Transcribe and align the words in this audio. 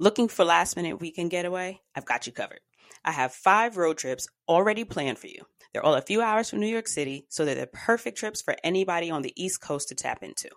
Looking 0.00 0.28
for 0.28 0.44
last 0.44 0.76
minute 0.76 1.00
weekend 1.00 1.32
getaway? 1.32 1.80
I've 1.96 2.04
got 2.04 2.24
you 2.24 2.32
covered. 2.32 2.60
I 3.04 3.10
have 3.10 3.32
five 3.32 3.76
road 3.76 3.98
trips 3.98 4.28
already 4.48 4.84
planned 4.84 5.18
for 5.18 5.26
you. 5.26 5.42
They're 5.72 5.84
all 5.84 5.96
a 5.96 6.02
few 6.02 6.22
hours 6.22 6.48
from 6.48 6.60
New 6.60 6.68
York 6.68 6.86
City, 6.86 7.26
so 7.28 7.44
they're 7.44 7.56
the 7.56 7.66
perfect 7.66 8.16
trips 8.16 8.40
for 8.40 8.54
anybody 8.62 9.10
on 9.10 9.22
the 9.22 9.32
East 9.34 9.60
Coast 9.60 9.88
to 9.88 9.96
tap 9.96 10.22
into. 10.22 10.50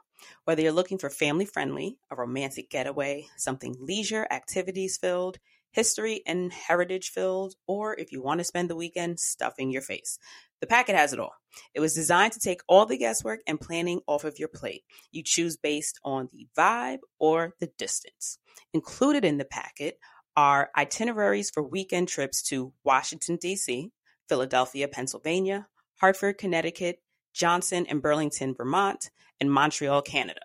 Whether 0.45 0.61
you're 0.61 0.71
looking 0.71 0.99
for 0.99 1.09
family 1.09 1.45
friendly, 1.45 1.97
a 2.11 2.15
romantic 2.15 2.69
getaway, 2.69 3.25
something 3.35 3.75
leisure, 3.79 4.27
activities 4.29 4.99
filled, 5.01 5.39
history 5.71 6.21
and 6.25 6.51
heritage 6.51 7.09
filled, 7.09 7.55
or 7.67 7.97
if 7.97 8.11
you 8.11 8.21
want 8.21 8.39
to 8.39 8.43
spend 8.43 8.69
the 8.69 8.75
weekend 8.75 9.19
stuffing 9.19 9.71
your 9.71 9.81
face. 9.81 10.17
The 10.61 10.67
packet 10.67 10.95
has 10.95 11.11
it 11.11 11.19
all. 11.19 11.33
It 11.73 11.79
was 11.79 11.95
designed 11.95 12.33
to 12.33 12.39
take 12.39 12.61
all 12.67 12.85
the 12.85 12.97
guesswork 12.97 13.39
and 13.47 13.59
planning 13.59 14.01
off 14.07 14.23
of 14.23 14.37
your 14.37 14.47
plate. 14.47 14.83
You 15.11 15.23
choose 15.23 15.57
based 15.57 15.99
on 16.03 16.29
the 16.31 16.47
vibe 16.57 16.99
or 17.19 17.55
the 17.59 17.71
distance. 17.77 18.37
Included 18.73 19.25
in 19.25 19.37
the 19.37 19.45
packet 19.45 19.97
are 20.37 20.69
itineraries 20.77 21.49
for 21.49 21.63
weekend 21.63 22.07
trips 22.07 22.41
to 22.43 22.73
Washington, 22.83 23.37
D.C., 23.37 23.91
Philadelphia, 24.29 24.87
Pennsylvania, 24.87 25.67
Hartford, 25.99 26.37
Connecticut, 26.37 26.99
Johnson 27.33 27.85
and 27.89 28.01
Burlington, 28.01 28.53
Vermont, 28.55 29.09
and 29.39 29.51
Montreal, 29.51 30.01
Canada. 30.03 30.41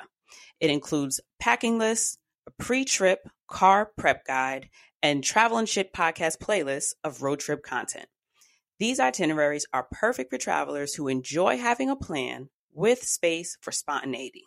It 0.61 0.71
includes 0.71 1.21
packing 1.39 1.79
lists, 1.79 2.19
a 2.47 2.51
pre 2.63 2.85
trip 2.85 3.29
car 3.49 3.91
prep 3.97 4.25
guide, 4.27 4.69
and 5.03 5.23
travel 5.23 5.59
and 5.59 5.69
shit 5.69 5.93
podcast 5.93 6.39
playlists 6.39 6.95
of 7.05 7.23
road 7.23 7.41
trip 7.41 7.63
content. 7.63 8.07
These 8.79 9.01
itineraries 9.01 9.67
are 9.73 9.89
perfect 9.91 10.31
for 10.31 10.39
travelers 10.39 10.95
who 10.95 11.09
enjoy 11.09 11.59
having 11.59 11.89
a 11.89 11.97
plan 11.97 12.51
with 12.73 13.03
space 13.03 13.57
for 13.61 13.73
spontaneity. 13.73 14.45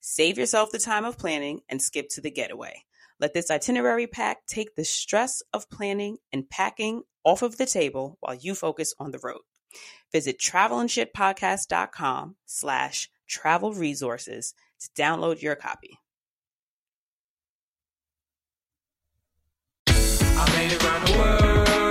Save 0.00 0.38
yourself 0.38 0.70
the 0.70 0.78
time 0.78 1.04
of 1.04 1.18
planning 1.18 1.60
and 1.68 1.82
skip 1.82 2.08
to 2.10 2.20
the 2.20 2.30
getaway. 2.30 2.84
Let 3.18 3.34
this 3.34 3.50
itinerary 3.50 4.06
pack 4.06 4.46
take 4.46 4.74
the 4.74 4.84
stress 4.84 5.42
of 5.52 5.70
planning 5.70 6.18
and 6.32 6.48
packing 6.48 7.02
off 7.24 7.42
of 7.42 7.56
the 7.56 7.66
table 7.66 8.16
while 8.20 8.34
you 8.34 8.54
focus 8.54 8.94
on 8.98 9.10
the 9.10 9.18
road. 9.22 9.40
Visit 10.12 10.38
travelandshitpodcast.com 10.38 12.36
slash 12.46 13.10
travel 13.28 13.72
resources 13.72 14.54
to 14.80 15.02
download 15.02 15.42
your 15.42 15.56
copy. 15.56 15.98
I 20.38 20.44
made 20.54 20.72
it 20.72 20.84
around 20.84 21.06
the 21.06 21.18
world 21.18 21.85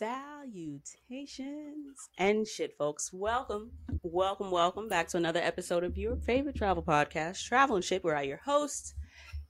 Salutations 0.00 1.28
and 2.16 2.46
shit, 2.46 2.74
folks. 2.78 3.12
Welcome, 3.12 3.72
welcome, 4.02 4.50
welcome 4.50 4.88
back 4.88 5.08
to 5.08 5.18
another 5.18 5.40
episode 5.40 5.84
of 5.84 5.98
your 5.98 6.16
favorite 6.16 6.56
travel 6.56 6.82
podcast, 6.82 7.44
Travel 7.44 7.76
and 7.76 7.84
Shit, 7.84 8.02
where 8.02 8.16
I, 8.16 8.22
your 8.22 8.38
host, 8.38 8.94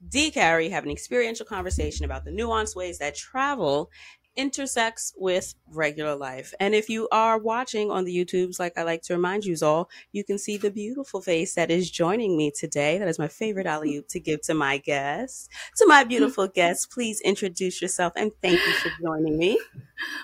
D. 0.09 0.29
Carrie, 0.29 0.67
have 0.67 0.83
an 0.83 0.91
experiential 0.91 1.45
conversation 1.45 2.03
about 2.03 2.25
the 2.25 2.31
nuanced 2.31 2.75
ways 2.75 2.99
that 2.99 3.15
travel 3.15 3.89
intersects 4.35 5.13
with 5.17 5.55
regular 5.67 6.15
life. 6.15 6.53
And 6.59 6.73
if 6.73 6.89
you 6.89 7.07
are 7.11 7.37
watching 7.37 7.91
on 7.91 8.05
the 8.05 8.15
YouTubes, 8.15 8.59
like 8.59 8.77
I 8.77 8.83
like 8.83 9.01
to 9.03 9.13
remind 9.13 9.45
you 9.45 9.55
all, 9.61 9.89
you 10.11 10.23
can 10.23 10.37
see 10.37 10.57
the 10.57 10.71
beautiful 10.71 11.21
face 11.21 11.55
that 11.55 11.69
is 11.69 11.91
joining 11.91 12.37
me 12.37 12.51
today. 12.51 12.97
That 12.97 13.07
is 13.07 13.19
my 13.19 13.27
favorite 13.27 13.67
alley 13.67 14.03
to 14.09 14.19
give 14.19 14.41
to 14.43 14.53
my 14.53 14.77
guests. 14.77 15.49
To 15.77 15.87
my 15.87 16.03
beautiful 16.03 16.47
guests, 16.47 16.85
please 16.85 17.21
introduce 17.21 17.81
yourself 17.81 18.13
and 18.15 18.31
thank 18.41 18.59
you 18.65 18.73
for 18.73 18.89
joining 19.01 19.37
me. 19.37 19.59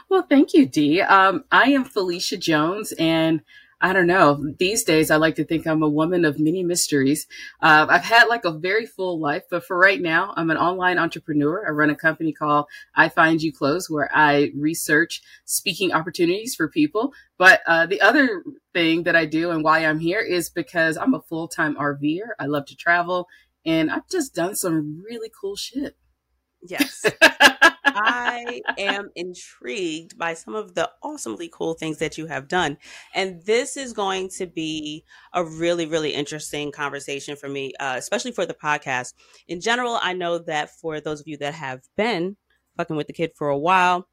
Well, 0.10 0.26
thank 0.28 0.54
you, 0.54 0.66
Dee. 0.66 1.02
Um, 1.02 1.44
I 1.52 1.72
am 1.72 1.86
Phylecia 1.86 2.40
Jones 2.40 2.94
and 2.98 3.42
I 3.80 3.94
don't 3.94 4.08
know. 4.08 4.54
These 4.58 4.84
days, 4.84 5.12
I 5.12 5.18
like 5.18 5.36
to 5.36 5.46
think 5.46 5.68
I'm 5.68 5.84
a 5.84 5.90
woman 5.90 6.26
of 6.26 6.40
many 6.40 6.64
mysteries. 6.64 7.28
Uh, 7.62 7.86
I've 7.88 8.04
had 8.04 8.26
like 8.26 8.44
a 8.44 8.52
very 8.52 8.88
full 8.88 9.20
life, 9.20 9.44
but 9.52 9.66
for 9.66 9.78
right 9.78 10.02
now, 10.02 10.34
I'm 10.36 10.50
an 10.50 10.58
online 10.58 10.98
entrepreneur. 10.98 11.64
I 11.68 11.72
run 11.72 11.92
a 11.92 11.96
company 11.96 12.34
called 12.34 12.66
I 12.96 13.10
Find 13.10 13.40
You 13.40 13.54
Clothes, 13.54 13.88
where 13.88 14.10
I 14.12 14.52
research 14.56 15.22
speaking 15.46 15.94
opportunities 15.94 16.56
for 16.56 16.68
people. 16.68 17.14
But 17.38 17.62
uh, 17.68 17.86
the 17.86 18.02
other 18.02 18.44
thing 18.74 19.04
that 19.04 19.16
I 19.16 19.26
do 19.26 19.52
and 19.52 19.64
why 19.64 19.86
I'm 19.86 20.00
here 20.00 20.22
is 20.22 20.50
because 20.50 20.98
I'm 20.98 21.14
a 21.14 21.22
full 21.22 21.48
time 21.48 21.76
RVer. 21.76 22.30
I 22.40 22.48
love 22.48 22.66
to 22.68 22.76
travel, 22.76 23.28
and 23.64 23.92
I've 23.92 24.10
just 24.10 24.34
done 24.34 24.56
some 24.56 25.04
really 25.08 25.30
cool 25.40 25.56
shit. 25.56 25.96
Yes. 26.64 27.06
I 27.88 28.62
am 28.78 29.10
intrigued 29.16 30.18
by 30.18 30.34
some 30.34 30.56
of 30.56 30.76
the 30.76 30.90
awesomely 31.02 31.50
cool 31.52 31.74
things 31.74 32.00
that 32.00 32.18
you 32.18 32.28
have 32.28 32.48
done. 32.48 32.78
And 33.14 33.44
this 33.46 33.78
is 33.78 33.94
going 33.94 34.30
to 34.38 34.46
be 34.46 35.04
a 35.34 35.44
really, 35.44 35.86
really 35.86 36.14
interesting 36.14 36.72
conversation 36.72 37.36
for 37.36 37.48
me, 37.48 37.74
uh, 37.80 37.96
especially 37.98 38.32
for 38.32 38.46
the 38.46 38.54
podcast. 38.54 39.14
In 39.48 39.62
general, 39.62 39.98
I 40.02 40.14
know 40.14 40.38
that 40.40 40.70
for 40.70 41.00
those 41.00 41.22
of 41.22 41.28
you 41.28 41.38
that 41.38 41.54
have 41.54 41.82
been 41.96 42.38
fucking 42.78 42.96
with 42.96 43.08
the 43.08 43.14
kid 43.14 43.32
for 43.36 43.50
a 43.50 43.58
while, 43.58 44.08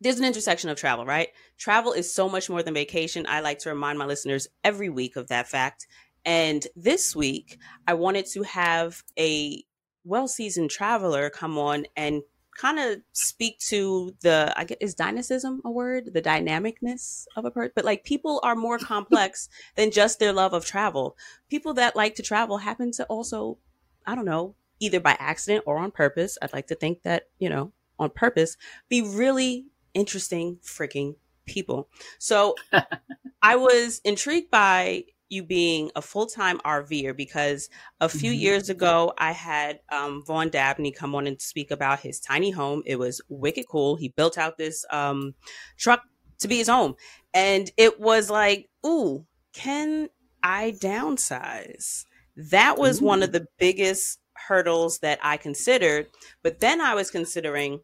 there's 0.00 0.18
an 0.18 0.24
intersection 0.24 0.70
of 0.70 0.76
travel, 0.76 1.06
right? 1.06 1.28
Travel 1.56 1.92
is 1.92 2.12
so 2.12 2.28
much 2.28 2.50
more 2.50 2.62
than 2.62 2.74
vacation. 2.74 3.26
I 3.28 3.40
like 3.40 3.60
to 3.60 3.70
remind 3.70 3.98
my 3.98 4.04
listeners 4.04 4.48
every 4.62 4.88
week 4.88 5.16
of 5.16 5.28
that 5.28 5.48
fact. 5.48 5.86
And 6.24 6.66
this 6.74 7.14
week, 7.14 7.58
I 7.86 7.94
wanted 7.94 8.26
to 8.32 8.42
have 8.42 9.02
a 9.18 9.64
well 10.04 10.28
seasoned 10.28 10.70
traveler 10.70 11.30
come 11.30 11.58
on 11.58 11.86
and 11.96 12.22
kind 12.56 12.78
of 12.78 13.00
speak 13.12 13.58
to 13.58 14.14
the 14.22 14.52
I 14.56 14.64
guess 14.64 14.78
is 14.80 14.94
dynamism 14.94 15.60
a 15.64 15.70
word? 15.70 16.10
The 16.12 16.22
dynamicness 16.22 17.26
of 17.36 17.44
a 17.44 17.50
person. 17.50 17.72
But 17.74 17.84
like 17.84 18.04
people 18.04 18.40
are 18.42 18.56
more 18.56 18.78
complex 18.92 19.48
than 19.76 19.90
just 19.90 20.18
their 20.18 20.32
love 20.32 20.52
of 20.52 20.64
travel. 20.64 21.16
People 21.48 21.74
that 21.74 21.96
like 21.96 22.14
to 22.16 22.22
travel 22.22 22.58
happen 22.58 22.92
to 22.92 23.04
also, 23.04 23.58
I 24.06 24.14
don't 24.14 24.24
know, 24.24 24.54
either 24.80 25.00
by 25.00 25.16
accident 25.18 25.64
or 25.66 25.78
on 25.78 25.90
purpose. 25.90 26.38
I'd 26.40 26.52
like 26.52 26.66
to 26.68 26.74
think 26.74 27.02
that, 27.02 27.28
you 27.38 27.48
know, 27.48 27.72
on 27.98 28.10
purpose, 28.10 28.56
be 28.88 29.02
really 29.02 29.66
interesting 29.94 30.58
freaking 30.62 31.16
people. 31.46 31.88
So 32.18 32.54
I 33.42 33.56
was 33.56 34.00
intrigued 34.04 34.50
by 34.50 35.04
you 35.28 35.42
being 35.42 35.90
a 35.96 36.02
full 36.02 36.26
time 36.26 36.58
RVer 36.60 37.16
because 37.16 37.68
a 38.00 38.08
few 38.08 38.30
mm-hmm. 38.30 38.40
years 38.40 38.68
ago 38.68 39.12
I 39.18 39.32
had 39.32 39.80
um, 39.90 40.22
Vaughn 40.24 40.50
Dabney 40.50 40.92
come 40.92 41.14
on 41.14 41.26
and 41.26 41.40
speak 41.40 41.70
about 41.70 42.00
his 42.00 42.20
tiny 42.20 42.50
home. 42.50 42.82
It 42.86 42.98
was 42.98 43.20
wicked 43.28 43.66
cool. 43.68 43.96
He 43.96 44.08
built 44.08 44.38
out 44.38 44.58
this 44.58 44.84
um, 44.90 45.34
truck 45.76 46.02
to 46.40 46.48
be 46.48 46.58
his 46.58 46.68
home, 46.68 46.94
and 47.32 47.70
it 47.76 48.00
was 48.00 48.30
like, 48.30 48.68
ooh, 48.84 49.24
can 49.52 50.08
I 50.42 50.74
downsize? 50.78 52.04
That 52.36 52.78
was 52.78 53.00
ooh. 53.00 53.06
one 53.06 53.22
of 53.22 53.32
the 53.32 53.46
biggest 53.58 54.18
hurdles 54.34 54.98
that 54.98 55.18
I 55.22 55.36
considered. 55.36 56.06
But 56.42 56.60
then 56.60 56.80
I 56.80 56.94
was 56.94 57.10
considering 57.10 57.80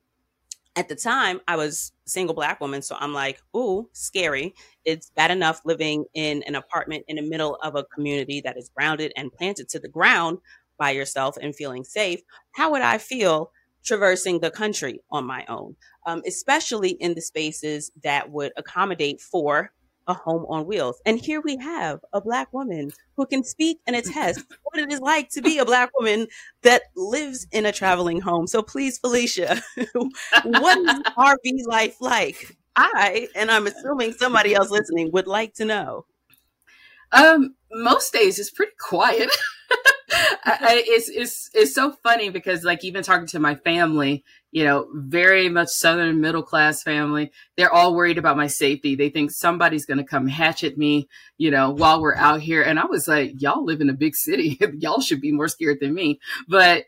at 0.76 0.88
the 0.88 0.96
time 0.96 1.40
I 1.48 1.56
was 1.56 1.92
single 2.10 2.34
black 2.34 2.60
woman. 2.60 2.82
So 2.82 2.96
I'm 2.98 3.12
like, 3.14 3.40
ooh, 3.56 3.88
scary. 3.92 4.54
It's 4.84 5.10
bad 5.10 5.30
enough 5.30 5.60
living 5.64 6.04
in 6.14 6.42
an 6.44 6.54
apartment 6.54 7.04
in 7.08 7.16
the 7.16 7.22
middle 7.22 7.56
of 7.62 7.76
a 7.76 7.84
community 7.84 8.40
that 8.42 8.58
is 8.58 8.70
grounded 8.74 9.12
and 9.16 9.32
planted 9.32 9.68
to 9.70 9.78
the 9.78 9.88
ground 9.88 10.38
by 10.78 10.90
yourself 10.90 11.36
and 11.40 11.54
feeling 11.54 11.84
safe. 11.84 12.20
How 12.52 12.70
would 12.72 12.82
I 12.82 12.98
feel 12.98 13.52
traversing 13.84 14.40
the 14.40 14.50
country 14.50 15.00
on 15.10 15.26
my 15.26 15.44
own? 15.48 15.76
Um, 16.06 16.22
especially 16.26 16.90
in 16.90 17.14
the 17.14 17.20
spaces 17.20 17.90
that 18.02 18.30
would 18.30 18.52
accommodate 18.56 19.20
for 19.20 19.72
a 20.10 20.14
home 20.14 20.44
on 20.48 20.66
wheels. 20.66 21.00
And 21.06 21.18
here 21.18 21.40
we 21.40 21.56
have 21.56 22.00
a 22.12 22.20
black 22.20 22.52
woman 22.52 22.90
who 23.16 23.26
can 23.26 23.42
speak 23.44 23.78
and 23.86 23.96
attest 23.96 24.44
what 24.64 24.78
it 24.80 24.92
is 24.92 25.00
like 25.00 25.30
to 25.30 25.42
be 25.42 25.58
a 25.58 25.64
black 25.64 25.90
woman 25.98 26.26
that 26.62 26.82
lives 26.94 27.46
in 27.52 27.64
a 27.64 27.72
traveling 27.72 28.20
home. 28.20 28.46
So 28.46 28.62
please, 28.62 28.98
Phylecia, 28.98 29.62
what 30.44 30.78
is 30.78 31.00
RV 31.16 31.66
life 31.66 31.96
like? 32.00 32.56
I, 32.76 33.28
and 33.34 33.50
I'm 33.50 33.66
assuming 33.66 34.12
somebody 34.12 34.54
else 34.54 34.70
listening 34.70 35.10
would 35.12 35.26
like 35.26 35.54
to 35.54 35.64
know. 35.64 36.06
Um, 37.12 37.56
most 37.72 38.12
days 38.12 38.38
it's 38.38 38.50
pretty 38.50 38.72
quiet. 38.78 39.30
I, 40.44 40.82
it's 40.86 41.08
it's 41.08 41.50
it's 41.54 41.74
so 41.74 41.92
funny 42.02 42.30
because 42.30 42.64
like 42.64 42.84
even 42.84 43.02
talking 43.02 43.26
to 43.28 43.38
my 43.38 43.54
family, 43.54 44.24
you 44.52 44.64
know, 44.64 44.88
very 44.92 45.48
much 45.48 45.68
Southern 45.68 46.20
middle 46.20 46.42
class 46.42 46.82
family, 46.82 47.30
they're 47.56 47.72
all 47.72 47.94
worried 47.94 48.18
about 48.18 48.36
my 48.36 48.48
safety. 48.48 48.94
They 48.96 49.08
think 49.08 49.30
somebody's 49.30 49.86
going 49.86 49.98
to 49.98 50.04
come 50.04 50.26
hatchet 50.26 50.76
me, 50.76 51.08
you 51.38 51.50
know, 51.50 51.70
while 51.70 52.00
we're 52.00 52.16
out 52.16 52.40
here. 52.40 52.62
And 52.62 52.78
I 52.78 52.86
was 52.86 53.06
like, 53.06 53.40
y'all 53.40 53.64
live 53.64 53.80
in 53.80 53.90
a 53.90 53.94
big 53.94 54.16
city, 54.16 54.58
y'all 54.78 55.00
should 55.00 55.20
be 55.20 55.32
more 55.32 55.48
scared 55.48 55.78
than 55.80 55.94
me. 55.94 56.18
But 56.48 56.86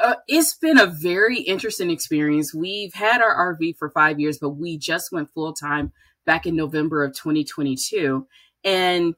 uh, 0.00 0.16
it's 0.28 0.54
been 0.54 0.78
a 0.78 0.86
very 0.86 1.40
interesting 1.40 1.90
experience. 1.90 2.54
We've 2.54 2.94
had 2.94 3.22
our 3.22 3.56
RV 3.56 3.76
for 3.76 3.90
five 3.90 4.20
years, 4.20 4.38
but 4.38 4.50
we 4.50 4.76
just 4.76 5.12
went 5.12 5.30
full 5.30 5.52
time 5.54 5.92
back 6.26 6.46
in 6.46 6.56
November 6.56 7.04
of 7.04 7.14
2022. 7.14 8.26
And 8.64 9.14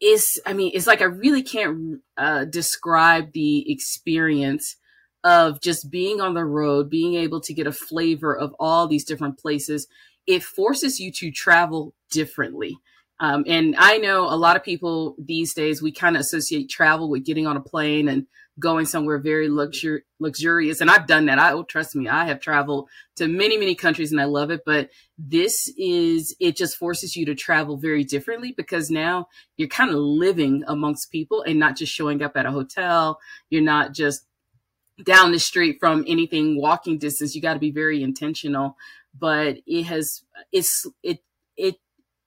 it's, 0.00 0.40
I 0.46 0.52
mean, 0.52 0.72
it's 0.74 0.86
like 0.86 1.00
I 1.00 1.06
really 1.06 1.42
can't 1.42 2.00
uh, 2.16 2.44
describe 2.44 3.32
the 3.32 3.70
experience 3.70 4.76
of 5.24 5.60
just 5.60 5.90
being 5.90 6.20
on 6.20 6.34
the 6.34 6.44
road, 6.44 6.90
being 6.90 7.14
able 7.14 7.40
to 7.40 7.54
get 7.54 7.66
a 7.66 7.72
flavor 7.72 8.36
of 8.36 8.54
all 8.58 8.86
these 8.86 9.04
different 9.04 9.38
places. 9.38 9.86
It 10.26 10.42
forces 10.42 11.00
you 11.00 11.12
to 11.12 11.30
travel 11.30 11.94
differently. 12.10 12.76
Um, 13.20 13.44
and 13.46 13.76
I 13.78 13.98
know 13.98 14.24
a 14.24 14.34
lot 14.34 14.56
of 14.56 14.64
people 14.64 15.14
these 15.16 15.54
days, 15.54 15.80
we 15.80 15.92
kind 15.92 16.16
of 16.16 16.20
associate 16.20 16.68
travel 16.68 17.08
with 17.08 17.24
getting 17.24 17.46
on 17.46 17.56
a 17.56 17.60
plane 17.60 18.08
and 18.08 18.26
going 18.58 18.84
somewhere 18.84 19.18
very 19.18 19.48
luxur- 19.48 20.02
luxurious. 20.18 20.80
And 20.80 20.90
I've 20.90 21.06
done 21.06 21.26
that. 21.26 21.38
I 21.38 21.52
oh, 21.52 21.62
trust 21.62 21.94
me, 21.94 22.08
I 22.08 22.26
have 22.26 22.40
traveled 22.40 22.88
to 23.16 23.28
many, 23.28 23.56
many 23.56 23.74
countries 23.74 24.12
and 24.12 24.20
I 24.20 24.24
love 24.24 24.50
it. 24.50 24.62
But 24.66 24.90
this 25.16 25.72
is, 25.78 26.34
it 26.40 26.56
just 26.56 26.76
forces 26.76 27.14
you 27.14 27.24
to 27.26 27.34
travel 27.34 27.76
very 27.76 28.04
differently 28.04 28.52
because 28.56 28.90
now 28.90 29.28
you're 29.56 29.68
kind 29.68 29.90
of 29.90 29.96
living 29.96 30.64
amongst 30.66 31.12
people 31.12 31.42
and 31.42 31.58
not 31.58 31.76
just 31.76 31.92
showing 31.92 32.22
up 32.22 32.36
at 32.36 32.46
a 32.46 32.50
hotel. 32.50 33.20
You're 33.50 33.62
not 33.62 33.94
just 33.94 34.26
down 35.04 35.32
the 35.32 35.38
street 35.38 35.78
from 35.80 36.04
anything 36.06 36.60
walking 36.60 36.98
distance. 36.98 37.34
You 37.34 37.42
got 37.42 37.54
to 37.54 37.60
be 37.60 37.70
very 37.70 38.02
intentional. 38.02 38.76
But 39.18 39.58
it 39.66 39.84
has, 39.84 40.24
it's, 40.52 40.86
it, 41.02 41.18
it, 41.56 41.76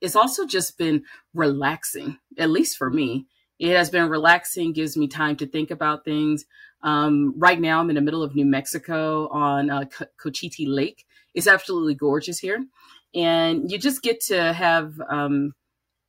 it's 0.01 0.15
also 0.15 0.45
just 0.45 0.77
been 0.77 1.03
relaxing, 1.33 2.19
at 2.37 2.51
least 2.51 2.77
for 2.77 2.89
me 2.89 3.25
it 3.59 3.75
has 3.75 3.89
been 3.89 4.09
relaxing, 4.09 4.73
gives 4.73 4.97
me 4.97 5.07
time 5.07 5.35
to 5.37 5.47
think 5.47 5.71
about 5.71 6.03
things. 6.03 6.45
Um, 6.81 7.33
right 7.37 7.59
now, 7.59 7.79
I'm 7.79 7.89
in 7.89 7.95
the 7.95 8.01
middle 8.01 8.23
of 8.23 8.35
New 8.35 8.45
Mexico 8.45 9.27
on 9.29 9.69
uh, 9.69 9.85
Cochiti 10.21 10.65
Lake. 10.67 11.05
It's 11.33 11.47
absolutely 11.47 11.95
gorgeous 11.95 12.39
here. 12.39 12.65
And 13.13 13.71
you 13.71 13.77
just 13.77 14.01
get 14.01 14.19
to 14.25 14.53
have 14.53 14.99
um, 15.09 15.53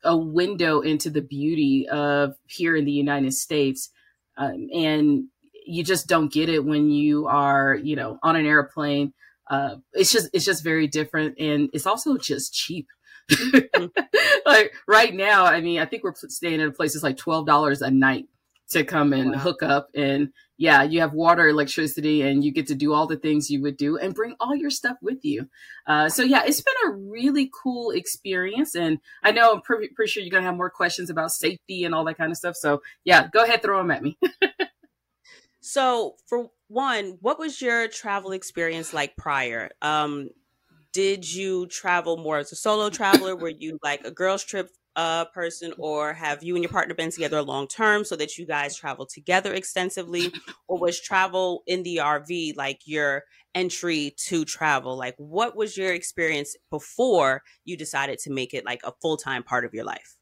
a 0.02 0.16
window 0.16 0.80
into 0.80 1.08
the 1.08 1.22
beauty 1.22 1.88
of 1.88 2.34
here 2.46 2.74
in 2.76 2.84
the 2.84 2.92
United 2.92 3.32
States. 3.32 3.90
Um, 4.36 4.68
and 4.74 5.24
you 5.66 5.84
just 5.84 6.06
don't 6.06 6.32
get 6.32 6.48
it 6.48 6.64
when 6.64 6.90
you 6.90 7.26
are, 7.26 7.74
you 7.74 7.96
know, 7.96 8.18
on 8.22 8.36
an 8.36 8.46
airplane. 8.46 9.12
Uh, 9.48 9.76
it's 9.92 10.12
just, 10.12 10.28
it's 10.32 10.44
just 10.44 10.64
very 10.64 10.86
different. 10.86 11.38
And 11.38 11.68
it's 11.72 11.86
also 11.86 12.16
just 12.16 12.52
cheap. 12.52 12.86
like 14.46 14.72
right 14.86 15.14
now, 15.14 15.44
I 15.44 15.60
mean, 15.60 15.80
I 15.80 15.84
think 15.84 16.04
we're 16.04 16.14
staying 16.14 16.60
in 16.60 16.72
that's 16.78 17.02
like 17.02 17.16
twelve 17.16 17.44
dollars 17.44 17.82
a 17.82 17.90
night 17.90 18.26
to 18.70 18.84
come 18.84 19.12
and 19.12 19.32
wow. 19.32 19.38
hook 19.38 19.62
up 19.62 19.88
and 19.94 20.28
yeah, 20.58 20.82
you 20.82 21.00
have 21.00 21.12
water, 21.12 21.46
electricity, 21.46 22.22
and 22.22 22.42
you 22.42 22.50
get 22.50 22.66
to 22.68 22.74
do 22.74 22.94
all 22.94 23.06
the 23.06 23.18
things 23.18 23.50
you 23.50 23.60
would 23.62 23.76
do 23.76 23.98
and 23.98 24.14
bring 24.14 24.34
all 24.40 24.54
your 24.54 24.70
stuff 24.70 24.96
with 25.02 25.18
you. 25.22 25.48
Uh, 25.86 26.08
so 26.08 26.22
yeah, 26.22 26.44
it's 26.46 26.62
been 26.62 26.90
a 26.90 26.92
really 26.92 27.50
cool 27.62 27.90
experience, 27.90 28.74
and 28.74 28.98
I 29.22 29.32
know 29.32 29.52
I'm 29.52 29.60
pretty, 29.60 29.88
pretty 29.94 30.10
sure 30.10 30.22
you're 30.22 30.30
gonna 30.30 30.46
have 30.46 30.56
more 30.56 30.70
questions 30.70 31.10
about 31.10 31.32
safety 31.32 31.84
and 31.84 31.94
all 31.94 32.04
that 32.04 32.16
kind 32.16 32.30
of 32.30 32.38
stuff. 32.38 32.56
So 32.56 32.80
yeah, 33.04 33.28
go 33.28 33.44
ahead, 33.44 33.62
throw 33.62 33.78
them 33.78 33.90
at 33.90 34.02
me. 34.02 34.18
so 35.66 36.14
for 36.28 36.46
one, 36.68 37.18
what 37.20 37.40
was 37.40 37.60
your 37.60 37.88
travel 37.88 38.30
experience 38.30 38.94
like 38.94 39.16
prior? 39.16 39.70
Um, 39.82 40.30
did 40.92 41.30
you 41.30 41.66
travel 41.66 42.16
more 42.16 42.38
as 42.38 42.52
a 42.52 42.56
solo 42.56 42.88
traveler? 42.88 43.34
Were 43.34 43.48
you 43.58 43.78
like 43.82 44.04
a 44.04 44.12
girls' 44.12 44.44
trip 44.44 44.70
uh, 44.94 45.24
person, 45.26 45.74
or 45.76 46.12
have 46.12 46.44
you 46.44 46.54
and 46.54 46.62
your 46.62 46.70
partner 46.72 46.94
been 46.94 47.10
together 47.10 47.42
long 47.42 47.66
term 47.66 48.04
so 48.04 48.14
that 48.14 48.38
you 48.38 48.46
guys 48.46 48.76
travel 48.76 49.06
together 49.06 49.52
extensively? 49.52 50.32
Or 50.68 50.78
was 50.78 51.00
travel 51.00 51.64
in 51.66 51.82
the 51.82 51.96
RV 51.96 52.56
like 52.56 52.82
your 52.84 53.24
entry 53.54 54.14
to 54.28 54.44
travel? 54.44 54.96
Like, 54.96 55.16
what 55.18 55.56
was 55.56 55.76
your 55.76 55.92
experience 55.92 56.54
before 56.70 57.42
you 57.64 57.76
decided 57.76 58.20
to 58.20 58.30
make 58.30 58.54
it 58.54 58.64
like 58.64 58.82
a 58.84 58.92
full 59.02 59.16
time 59.16 59.42
part 59.42 59.64
of 59.64 59.74
your 59.74 59.84
life? 59.84 60.16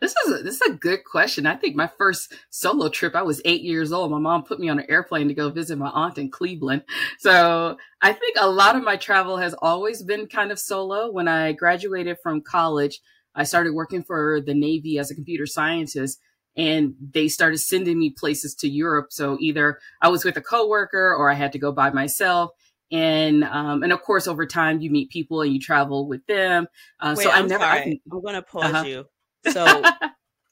This 0.00 0.14
is 0.26 0.32
a, 0.32 0.42
this 0.42 0.60
is 0.60 0.68
a 0.68 0.74
good 0.74 1.04
question. 1.04 1.46
I 1.46 1.56
think 1.56 1.74
my 1.74 1.86
first 1.86 2.34
solo 2.50 2.88
trip, 2.88 3.14
I 3.14 3.22
was 3.22 3.40
eight 3.44 3.62
years 3.62 3.92
old. 3.92 4.10
My 4.10 4.18
mom 4.18 4.44
put 4.44 4.60
me 4.60 4.68
on 4.68 4.78
an 4.78 4.86
airplane 4.90 5.28
to 5.28 5.34
go 5.34 5.48
visit 5.50 5.78
my 5.78 5.88
aunt 5.88 6.18
in 6.18 6.30
Cleveland. 6.30 6.82
So 7.18 7.78
I 8.02 8.12
think 8.12 8.36
a 8.38 8.50
lot 8.50 8.76
of 8.76 8.84
my 8.84 8.96
travel 8.96 9.38
has 9.38 9.54
always 9.54 10.02
been 10.02 10.26
kind 10.26 10.52
of 10.52 10.58
solo. 10.58 11.10
When 11.10 11.28
I 11.28 11.52
graduated 11.52 12.18
from 12.22 12.42
college, 12.42 13.00
I 13.34 13.44
started 13.44 13.74
working 13.74 14.02
for 14.02 14.40
the 14.40 14.54
Navy 14.54 14.98
as 14.98 15.10
a 15.10 15.14
computer 15.14 15.46
scientist 15.46 16.20
and 16.56 16.94
they 17.00 17.28
started 17.28 17.58
sending 17.58 17.98
me 17.98 18.10
places 18.10 18.54
to 18.56 18.68
Europe. 18.68 19.08
So 19.10 19.36
either 19.40 19.78
I 20.00 20.08
was 20.08 20.24
with 20.24 20.36
a 20.36 20.42
coworker 20.42 21.14
or 21.14 21.30
I 21.30 21.34
had 21.34 21.52
to 21.52 21.58
go 21.58 21.72
by 21.72 21.90
myself. 21.90 22.50
And 22.92 23.42
um, 23.42 23.82
and 23.82 23.92
of 23.92 24.00
course, 24.02 24.28
over 24.28 24.46
time, 24.46 24.80
you 24.80 24.90
meet 24.90 25.10
people 25.10 25.42
and 25.42 25.52
you 25.52 25.58
travel 25.58 26.06
with 26.06 26.24
them. 26.26 26.68
Uh, 27.00 27.16
Wait, 27.18 27.24
so 27.24 27.30
I'm 27.32 27.46
I 27.46 27.48
never. 27.48 27.64
Sorry. 27.64 27.80
I, 27.80 28.14
am 28.14 28.22
going 28.22 28.34
to 28.36 28.42
pause 28.42 28.64
uh-huh. 28.72 28.84
you. 28.84 29.04
So, 29.50 29.82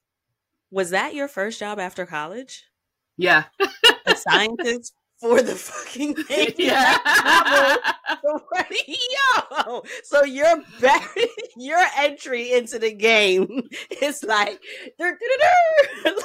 was 0.71 0.91
that 0.91 1.15
your 1.15 1.29
first 1.29 1.59
job 1.59 1.79
after 1.79 2.07
college? 2.07 2.65
Yeah. 3.17 3.45
a 4.07 4.17
scientist 4.17 4.95
for 5.21 5.41
the 5.41 5.55
fucking 5.55 6.17
yeah. 6.59 6.99
Yo, 9.67 9.83
so 10.03 10.25
your 10.25 10.63
your 11.57 11.79
entry 11.97 12.53
into 12.53 12.79
the 12.79 12.93
game 12.93 13.69
is 14.03 14.23
like, 14.25 14.61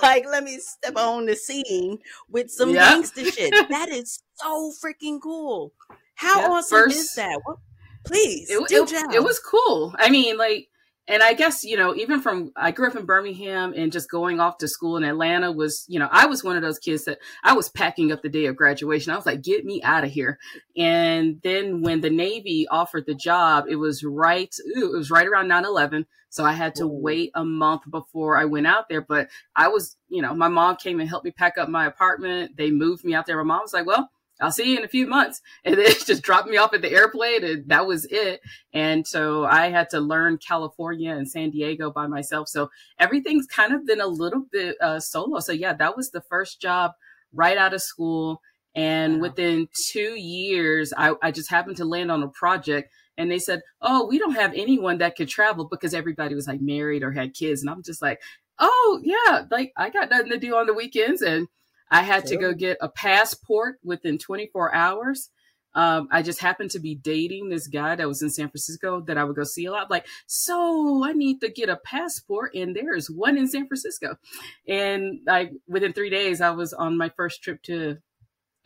like 0.01 0.25
let 0.25 0.44
me 0.44 0.57
step 0.60 0.98
on 0.98 1.25
the 1.25 1.36
scene 1.36 2.00
with 2.30 2.50
some 2.50 2.72
yep. 2.72 2.89
gangster 2.89 3.25
shit. 3.31 3.54
That 3.69 3.89
is 3.89 4.22
so 4.36 4.72
freaking 4.83 5.19
cool. 5.22 5.74
How 6.15 6.42
yep. 6.42 6.50
awesome 6.50 6.80
First, 6.80 6.98
is 6.98 7.13
that? 7.15 7.39
Well, 7.45 7.62
please, 8.06 8.50
it, 8.50 8.60
it, 8.72 9.15
it 9.15 9.24
was 9.24 9.39
cool. 9.39 9.94
I 9.98 10.10
mean, 10.10 10.38
like 10.38 10.69
and 11.10 11.24
I 11.24 11.34
guess, 11.34 11.64
you 11.64 11.76
know, 11.76 11.96
even 11.96 12.22
from, 12.22 12.52
I 12.56 12.70
grew 12.70 12.88
up 12.88 12.96
in 12.96 13.06
Birmingham 13.06 13.74
and 13.76 13.92
just 13.92 14.12
going 14.12 14.40
off 14.40 14.60
to 14.60 14.68
school 14.68 14.96
in 14.96 15.04
Atlanta 15.04 15.52
was, 15.52 15.84
you 15.88 15.98
know, 15.98 16.08
I 16.12 16.28
was 16.28 16.44
one 16.44 16.56
of 16.56 16.62
those 16.62 16.78
kids 16.78 17.06
that 17.06 17.18
I 17.44 17.54
was 17.54 17.68
packing 17.68 18.12
up 18.12 18.22
the 18.22 18.30
day 18.30 18.46
of 18.46 18.56
graduation. 18.56 19.12
I 19.12 19.16
was 19.16 19.26
like, 19.26 19.42
get 19.42 19.66
me 19.66 19.82
out 19.82 20.04
of 20.04 20.12
here. 20.12 20.38
And 20.78 21.40
then 21.42 21.82
when 21.82 22.02
the 22.02 22.12
Navy 22.12 22.68
offered 22.70 23.08
the 23.08 23.16
job, 23.16 23.66
it 23.68 23.78
was 23.78 24.04
right, 24.04 24.54
ooh, 24.78 24.94
it 24.94 24.98
was 24.98 25.10
right 25.10 25.26
around 25.26 25.48
9 25.48 25.66
11. 25.66 26.06
So 26.30 26.46
I 26.46 26.54
had 26.54 26.76
to 26.76 26.86
wait 26.86 27.32
a 27.34 27.44
month 27.44 27.90
before 27.90 28.38
I 28.38 28.46
went 28.46 28.68
out 28.68 28.88
there. 28.88 29.02
But 29.02 29.30
I 29.56 29.70
was, 29.70 29.98
you 30.10 30.22
know, 30.22 30.36
my 30.36 30.48
mom 30.48 30.76
came 30.76 31.00
and 31.00 31.10
helped 31.10 31.26
me 31.26 31.32
pack 31.32 31.58
up 31.58 31.70
my 31.70 31.88
apartment. 31.88 32.56
They 32.56 32.70
moved 32.70 33.04
me 33.04 33.16
out 33.16 33.26
there. 33.26 33.38
My 33.38 33.56
mom 33.56 33.62
was 33.64 33.74
like, 33.74 33.88
well, 33.88 34.12
I'll 34.39 34.51
see 34.51 34.71
you 34.71 34.77
in 34.77 34.86
a 34.86 34.89
few 34.89 35.07
months. 35.07 35.41
And 35.65 35.77
then 35.77 35.91
just 36.06 36.24
dropped 36.24 36.47
me 36.47 36.57
off 36.57 36.74
at 36.74 36.81
the 36.81 36.91
airplane 36.91 37.44
and 37.44 37.67
that 37.67 37.86
was 37.86 38.05
it. 38.05 38.41
And 38.74 39.05
so 39.05 39.46
I 39.46 39.69
had 39.69 39.89
to 39.91 40.00
learn 40.00 40.38
California 40.38 41.12
and 41.12 41.29
San 41.29 41.50
Diego 41.50 41.91
by 41.91 42.08
myself. 42.08 42.48
So 42.48 42.72
everything's 42.98 43.46
kind 43.46 43.74
of 43.74 43.86
been 43.86 44.01
a 44.01 44.08
little 44.08 44.46
bit 44.51 44.77
uh, 44.81 45.00
solo. 45.00 45.39
So 45.39 45.51
yeah, 45.51 45.74
that 45.74 45.98
was 45.98 46.12
the 46.12 46.22
first 46.22 46.62
job 46.62 46.93
right 47.34 47.58
out 47.58 47.74
of 47.74 47.81
school. 47.81 48.41
And 48.74 49.15
wow. 49.15 49.22
within 49.22 49.67
two 49.91 50.19
years, 50.19 50.93
I, 50.96 51.13
I 51.22 51.31
just 51.31 51.50
happened 51.50 51.77
to 51.77 51.86
land 51.86 52.10
on 52.12 52.24
a 52.24 52.29
project 52.29 52.91
and 53.17 53.29
they 53.29 53.39
said, 53.39 53.62
Oh, 53.81 54.08
we 54.08 54.17
don't 54.17 54.36
have 54.36 54.53
anyone 54.55 55.00
that 55.00 55.17
could 55.17 55.27
travel 55.27 55.65
because 55.65 55.93
everybody 55.93 56.36
was 56.36 56.48
like 56.48 56.62
married 56.62 57.03
or 57.03 57.12
had 57.12 57.34
kids. 57.34 57.62
And 57.62 57.69
I'm 57.69 57.84
just 57.84 58.01
like, 58.01 58.22
Oh, 58.60 59.01
yeah, 59.03 59.43
like 59.51 59.74
I 59.77 59.89
got 59.89 60.10
nothing 60.10 60.29
to 60.29 60.38
do 60.38 60.55
on 60.55 60.67
the 60.67 60.74
weekends. 60.74 61.22
And 61.22 61.48
I 61.91 62.03
had 62.03 62.27
sure. 62.27 62.38
to 62.38 62.43
go 62.43 62.53
get 62.53 62.77
a 62.81 62.89
passport 62.89 63.79
within 63.84 64.17
24 64.17 64.74
hours. 64.74 65.29
Um, 65.75 66.08
I 66.12 66.24
just 66.24 66.39
happened 66.39 66.72
to 66.72 66.79
be 66.79 66.96
dating 66.96 67.50
this 67.50 67.67
guy 67.67 67.96
that 67.96 68.08
was 68.08 68.22
in 68.22 68.29
San 68.29 68.50
Francisco 68.50 69.01
that 69.01 69.17
I 69.17 69.24
would 69.24 69.36
go 69.36 69.43
see 69.43 69.65
a 69.65 69.72
lot. 69.72 69.91
Like, 69.91 70.08
so 70.25 71.03
I 71.03 71.13
need 71.13 71.41
to 71.41 71.50
get 71.50 71.69
a 71.69 71.77
passport, 71.77 72.55
and 72.55 72.75
there 72.75 72.96
is 72.96 73.10
one 73.10 73.38
in 73.38 73.48
San 73.48 73.67
Francisco. 73.67 74.17
And 74.67 75.19
like 75.25 75.51
within 75.67 75.93
three 75.93 76.10
days, 76.10 76.41
I 76.41 76.50
was 76.51 76.74
on 76.74 76.98
my 76.98 77.10
first 77.10 77.43
trip 77.43 77.62
to 77.63 77.98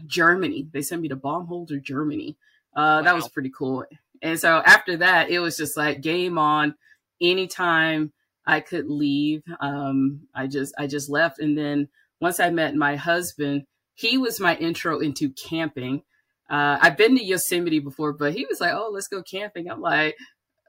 Germany. 0.05 0.67
They 0.71 0.81
sent 0.81 1.01
me 1.01 1.09
to 1.09 1.17
Baumholder, 1.17 1.81
Germany. 1.81 2.37
Uh, 2.75 2.79
wow. 2.79 3.01
That 3.01 3.15
was 3.15 3.27
pretty 3.27 3.51
cool. 3.55 3.85
And 4.21 4.39
so 4.39 4.61
after 4.65 4.97
that, 4.97 5.29
it 5.29 5.39
was 5.39 5.57
just 5.57 5.75
like 5.75 6.01
game 6.01 6.37
on. 6.37 6.75
Anytime 7.21 8.11
I 8.45 8.61
could 8.61 8.87
leave, 8.87 9.43
um, 9.59 10.21
I 10.33 10.47
just 10.47 10.73
I 10.77 10.87
just 10.87 11.09
left, 11.09 11.39
and 11.39 11.57
then 11.57 11.89
once 12.21 12.39
I 12.39 12.49
met 12.49 12.75
my 12.75 12.95
husband, 12.95 13.65
he 13.95 14.17
was 14.17 14.39
my 14.39 14.55
intro 14.55 14.99
into 14.99 15.29
camping. 15.29 16.03
Uh, 16.49 16.77
I've 16.81 16.97
been 16.97 17.17
to 17.17 17.23
Yosemite 17.23 17.79
before, 17.79 18.13
but 18.13 18.33
he 18.33 18.45
was 18.45 18.59
like, 18.59 18.73
"Oh, 18.73 18.89
let's 18.91 19.07
go 19.07 19.23
camping." 19.23 19.69
I'm 19.69 19.81
like, 19.81 20.15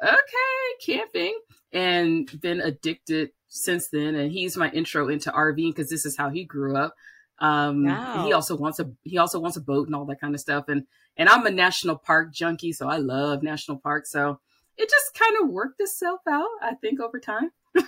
"Okay, 0.02 0.74
camping," 0.84 1.38
and 1.72 2.40
been 2.40 2.60
addicted 2.60 3.30
since 3.48 3.88
then. 3.88 4.14
And 4.14 4.30
he's 4.30 4.56
my 4.56 4.70
intro 4.70 5.08
into 5.08 5.30
RVing 5.30 5.74
because 5.74 5.88
this 5.90 6.06
is 6.06 6.16
how 6.16 6.30
he 6.30 6.44
grew 6.44 6.76
up. 6.76 6.94
Um, 7.38 7.84
wow. 7.84 8.24
He 8.24 8.32
also 8.32 8.56
wants 8.56 8.78
a 8.78 8.90
he 9.02 9.18
also 9.18 9.40
wants 9.40 9.56
a 9.56 9.60
boat 9.60 9.86
and 9.86 9.96
all 9.96 10.04
that 10.06 10.20
kind 10.20 10.34
of 10.34 10.40
stuff. 10.40 10.68
And 10.68 10.86
and 11.16 11.28
I'm 11.28 11.46
a 11.46 11.50
national 11.50 11.96
park 11.96 12.32
junkie, 12.32 12.72
so 12.72 12.88
I 12.88 12.98
love 12.98 13.42
national 13.42 13.78
parks. 13.78 14.10
So 14.10 14.40
it 14.76 14.88
just 14.88 15.14
kind 15.14 15.36
of 15.42 15.50
worked 15.50 15.80
itself 15.80 16.20
out, 16.28 16.48
I 16.62 16.74
think, 16.74 17.00
over 17.00 17.20
time. 17.20 17.50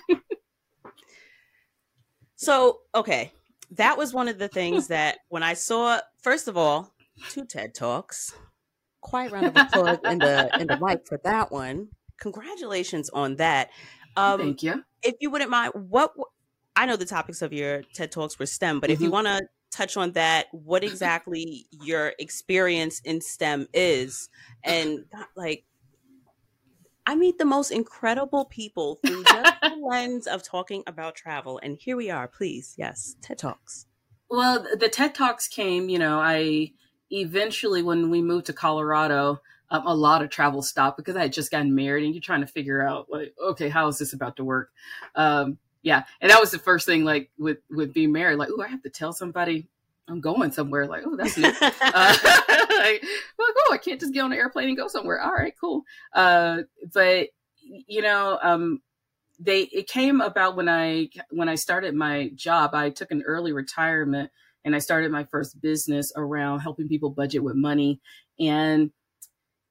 so 2.35 2.79
okay, 2.93 3.31
that 3.71 3.97
was 3.97 4.13
one 4.13 4.27
of 4.27 4.37
the 4.37 4.47
things 4.47 4.87
that 4.87 5.19
when 5.29 5.43
I 5.43 5.53
saw, 5.53 5.99
first 6.21 6.47
of 6.47 6.57
all, 6.57 6.93
two 7.29 7.45
TED 7.45 7.73
Talks. 7.73 8.33
Quite 9.01 9.31
round 9.31 9.45
of 9.45 9.55
applause 9.55 9.99
in 10.05 10.17
the 10.17 10.49
in 10.59 10.67
the 10.67 10.77
mic 10.81 11.07
for 11.07 11.19
that 11.23 11.51
one. 11.51 11.89
Congratulations 12.19 13.09
on 13.11 13.35
that. 13.35 13.69
Um, 14.15 14.39
Thank 14.39 14.63
you. 14.63 14.83
If 15.03 15.15
you 15.21 15.29
wouldn't 15.29 15.51
mind, 15.51 15.73
what 15.75 16.13
I 16.75 16.85
know 16.85 16.95
the 16.95 17.05
topics 17.05 17.41
of 17.41 17.53
your 17.53 17.83
TED 17.93 18.11
Talks 18.11 18.37
were 18.37 18.45
STEM, 18.45 18.79
but 18.79 18.89
mm-hmm. 18.89 18.93
if 18.93 18.99
you 18.99 19.07
mm-hmm. 19.07 19.13
want 19.13 19.27
to 19.27 19.47
touch 19.71 19.97
on 19.97 20.11
that, 20.13 20.47
what 20.51 20.83
exactly 20.83 21.67
your 21.71 22.13
experience 22.19 22.99
in 23.01 23.21
STEM 23.21 23.67
is, 23.73 24.29
and 24.63 25.05
like 25.35 25.63
I 27.07 27.15
meet 27.15 27.37
the 27.37 27.45
most 27.45 27.71
incredible 27.71 28.43
people 28.43 28.99
through 29.03 29.23
just 29.23 29.61
the 29.61 29.77
lens 29.81 30.27
of 30.27 30.43
talking 30.43 30.83
about 30.85 31.15
travel. 31.15 31.57
And 31.63 31.77
here 31.79 31.95
we 31.95 32.11
are, 32.11 32.27
please. 32.27 32.75
Yes, 32.77 33.15
TED 33.21 33.37
Talks. 33.37 33.85
Well, 34.29 34.65
the 34.77 34.89
TED 34.89 35.15
Talks 35.15 35.47
came, 35.47 35.87
you 35.87 35.99
know, 35.99 36.19
I 36.19 36.73
eventually, 37.09 37.81
when 37.81 38.09
we 38.09 38.21
moved 38.21 38.47
to 38.47 38.53
Colorado, 38.53 39.41
um, 39.69 39.87
a 39.87 39.95
lot 39.95 40.21
of 40.21 40.29
travel 40.29 40.61
stopped 40.61 40.97
because 40.97 41.15
I 41.15 41.21
had 41.21 41.31
just 41.31 41.49
gotten 41.49 41.73
married 41.73 42.03
and 42.03 42.13
you're 42.13 42.21
trying 42.21 42.41
to 42.41 42.47
figure 42.47 42.85
out, 42.85 43.07
like, 43.09 43.33
okay, 43.41 43.69
how 43.69 43.87
is 43.87 43.97
this 43.99 44.11
about 44.11 44.35
to 44.35 44.43
work? 44.43 44.71
Um, 45.15 45.59
yeah. 45.83 46.03
And 46.19 46.29
that 46.29 46.41
was 46.41 46.51
the 46.51 46.59
first 46.59 46.85
thing, 46.85 47.05
like, 47.05 47.29
with, 47.39 47.59
with 47.69 47.93
being 47.93 48.11
married, 48.11 48.35
like, 48.35 48.49
oh, 48.51 48.61
I 48.61 48.67
have 48.67 48.83
to 48.83 48.89
tell 48.89 49.13
somebody 49.13 49.69
I'm 50.09 50.21
going 50.21 50.51
somewhere. 50.51 50.87
Like, 50.87 51.03
oh, 51.05 51.15
that's 51.15 51.37
new. 51.37 51.47
uh, 51.61 51.71
like, 51.81 53.03
well, 53.37 53.47
oh, 53.57 53.71
I 53.71 53.79
can't 53.83 53.99
just 53.99 54.13
get 54.13 54.21
on 54.21 54.31
an 54.31 54.37
airplane 54.37 54.69
and 54.69 54.77
go 54.77 54.87
somewhere. 54.87 55.21
All 55.21 55.33
right, 55.33 55.53
cool. 55.59 55.83
Uh, 56.13 56.63
but 56.93 57.29
you 57.61 58.01
know, 58.01 58.39
um, 58.41 58.81
they 59.39 59.63
it 59.63 59.87
came 59.87 60.21
about 60.21 60.55
when 60.55 60.69
I 60.69 61.09
when 61.29 61.49
I 61.49 61.55
started 61.55 61.95
my 61.95 62.31
job. 62.35 62.73
I 62.73 62.89
took 62.89 63.11
an 63.11 63.23
early 63.23 63.51
retirement 63.51 64.31
and 64.63 64.75
I 64.75 64.79
started 64.79 65.11
my 65.11 65.25
first 65.25 65.61
business 65.61 66.11
around 66.15 66.59
helping 66.59 66.87
people 66.87 67.09
budget 67.09 67.43
with 67.43 67.55
money 67.55 68.01
and 68.39 68.91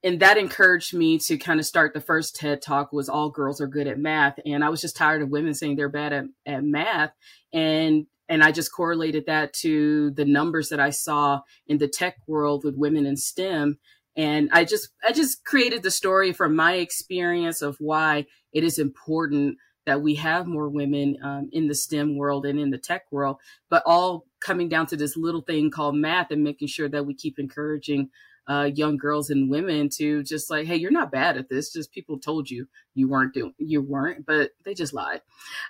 and 0.03 0.19
that 0.19 0.37
encouraged 0.37 0.93
me 0.93 1.17
to 1.19 1.37
kind 1.37 1.59
of 1.59 1.65
start 1.65 1.93
the 1.93 2.01
first 2.01 2.35
TED 2.35 2.61
talk 2.61 2.93
was 2.93 3.09
all 3.09 3.29
girls 3.29 3.59
are 3.59 3.67
good 3.67 3.87
at 3.87 3.97
math. 3.97 4.39
And 4.45 4.63
I 4.63 4.69
was 4.69 4.79
just 4.79 4.95
tired 4.95 5.21
of 5.21 5.29
women 5.29 5.53
saying 5.53 5.75
they're 5.75 5.89
bad 5.89 6.13
at, 6.13 6.25
at 6.45 6.63
math. 6.63 7.11
And 7.51 8.05
and 8.29 8.43
I 8.43 8.51
just 8.51 8.71
correlated 8.71 9.25
that 9.27 9.53
to 9.61 10.11
the 10.11 10.25
numbers 10.25 10.69
that 10.69 10.79
I 10.79 10.89
saw 10.89 11.41
in 11.65 11.77
the 11.77 11.87
tech 11.87 12.17
world 12.27 12.63
with 12.63 12.75
women 12.75 13.05
in 13.05 13.15
STEM. 13.15 13.77
And 14.15 14.49
I 14.51 14.65
just, 14.65 14.89
I 15.07 15.11
just 15.11 15.45
created 15.45 15.83
the 15.83 15.91
story 15.91 16.33
from 16.33 16.55
my 16.55 16.73
experience 16.73 17.61
of 17.61 17.77
why 17.79 18.25
it 18.51 18.63
is 18.63 18.79
important 18.79 19.57
that 19.85 20.01
we 20.01 20.15
have 20.15 20.47
more 20.47 20.67
women 20.67 21.17
um, 21.23 21.49
in 21.53 21.67
the 21.67 21.75
STEM 21.75 22.17
world 22.17 22.45
and 22.45 22.59
in 22.59 22.71
the 22.71 22.77
tech 22.77 23.03
world, 23.11 23.37
but 23.69 23.83
all 23.85 24.25
coming 24.41 24.67
down 24.67 24.85
to 24.87 24.97
this 24.97 25.15
little 25.15 25.41
thing 25.41 25.71
called 25.71 25.95
math 25.95 26.29
and 26.29 26.43
making 26.43 26.67
sure 26.67 26.89
that 26.89 27.05
we 27.05 27.13
keep 27.13 27.39
encouraging 27.39 28.09
uh, 28.47 28.69
young 28.73 28.97
girls 28.97 29.29
and 29.29 29.49
women 29.49 29.89
to 29.97 30.23
just 30.23 30.49
like, 30.49 30.65
hey, 30.65 30.75
you're 30.75 30.91
not 30.91 31.11
bad 31.11 31.37
at 31.37 31.49
this. 31.49 31.71
Just 31.71 31.91
people 31.91 32.19
told 32.19 32.49
you 32.49 32.67
you 32.93 33.07
weren't 33.07 33.33
doing, 33.33 33.53
you 33.57 33.81
weren't, 33.81 34.25
but 34.25 34.51
they 34.65 34.73
just 34.73 34.93
lied. 34.93 35.21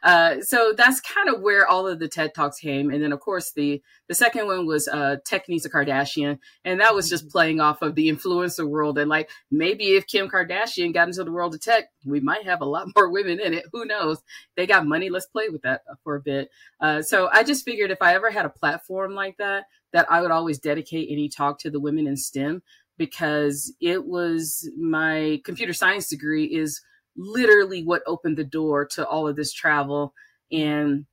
Uh, 0.04 0.42
so 0.42 0.74
that's 0.76 1.02
kind 1.02 1.30
of 1.30 1.42
where 1.42 1.68
all 1.68 1.88
of 1.88 2.00
the 2.00 2.08
TED 2.08 2.34
talks 2.34 2.60
came. 2.60 2.90
And 2.90 3.04
then 3.04 3.12
of 3.12 3.20
course 3.20 3.52
the 3.52 3.82
the 4.08 4.16
second 4.16 4.48
one 4.48 4.66
was 4.66 4.88
uh, 4.88 5.18
Tech 5.26 5.50
Needs 5.50 5.66
a 5.66 5.70
Kardashian, 5.70 6.40
and 6.64 6.80
that 6.80 6.96
was 6.96 7.10
just 7.10 7.26
mm-hmm. 7.26 7.32
playing 7.32 7.60
off 7.60 7.82
of 7.82 7.96
the 7.96 8.10
influencer 8.10 8.68
world. 8.68 8.98
And 8.98 9.10
like 9.10 9.30
maybe 9.52 9.96
if 9.96 10.08
Kim 10.08 10.30
Kardashian 10.30 10.94
got 10.94 11.08
into 11.08 11.24
the 11.24 11.32
world 11.32 11.54
of 11.54 11.62
tech, 11.62 11.90
we 12.06 12.20
might 12.20 12.46
have 12.46 12.62
a 12.62 12.66
lot 12.66 12.88
more 12.96 13.10
women 13.10 13.40
in 13.40 13.54
it. 13.54 13.66
Who 13.74 13.86
knows? 13.86 14.22
They 14.56 14.68
got 14.68 14.88
money. 14.88 15.10
Let's 15.10 15.28
play 15.28 15.50
with 15.50 15.64
that 15.64 15.82
for 16.04 16.16
a 16.16 16.22
bit. 16.22 16.50
Uh, 16.80 17.02
so 17.02 17.30
I 17.32 17.44
just 17.44 17.66
figured 17.66 17.92
if 17.92 18.02
I 18.02 18.16
ever 18.16 18.32
had 18.32 18.46
a 18.46 18.50
platform 18.50 19.14
like 19.14 19.38
that, 19.38 19.66
that 19.94 20.06
I 20.12 20.22
would 20.22 20.32
always 20.32 20.60
dedicate 20.60 21.10
any 21.12 21.30
talk 21.30 21.60
to 21.60 21.70
the 21.70 21.80
women 21.80 22.08
in 22.08 22.18
STEM 22.18 22.62
because 22.98 23.74
it 23.80 24.06
was 24.06 24.70
my 24.78 25.42
computer 25.46 25.74
science 25.74 26.10
degree 26.10 26.46
is 26.46 26.82
literally 27.16 27.84
what 27.84 28.04
opened 28.06 28.38
the 28.38 28.44
door 28.44 28.86
to 28.86 29.06
all 29.06 29.28
of 29.28 29.36
this 29.36 29.54
travel 29.54 30.14
and 30.52 31.06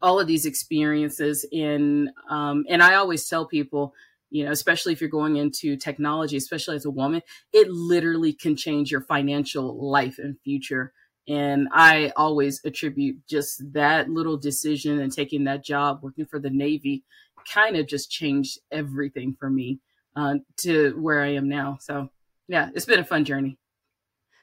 all 0.00 0.20
of 0.20 0.26
these 0.26 0.46
experiences 0.46 1.46
and 1.52 2.10
um, 2.30 2.64
and 2.68 2.82
I 2.82 2.94
always 2.94 3.26
tell 3.26 3.46
people 3.46 3.94
you 4.30 4.44
know 4.44 4.52
especially 4.52 4.92
if 4.92 5.00
you're 5.00 5.10
going 5.10 5.36
into 5.36 5.76
technology 5.76 6.36
especially 6.36 6.76
as 6.76 6.84
a 6.84 6.90
woman 6.90 7.22
it 7.52 7.68
literally 7.70 8.32
can 8.32 8.56
change 8.56 8.90
your 8.90 9.00
financial 9.00 9.90
life 9.90 10.18
and 10.18 10.38
future. 10.44 10.92
And 11.26 11.68
I 11.72 12.12
always 12.16 12.60
attribute 12.64 13.18
just 13.28 13.62
that 13.74 14.08
little 14.08 14.38
decision 14.38 14.98
and 14.98 15.12
taking 15.12 15.44
that 15.44 15.62
job 15.62 15.98
working 16.02 16.24
for 16.24 16.38
the 16.38 16.48
Navy 16.48 17.04
kind 17.52 17.76
of 17.76 17.86
just 17.86 18.10
changed 18.10 18.58
everything 18.70 19.36
for 19.38 19.50
me 19.50 19.80
uh, 20.16 20.36
to 20.58 20.92
where 21.00 21.22
I 21.22 21.34
am 21.34 21.48
now. 21.48 21.78
So, 21.80 22.08
yeah, 22.48 22.70
it's 22.74 22.86
been 22.86 23.00
a 23.00 23.04
fun 23.04 23.24
journey. 23.24 23.58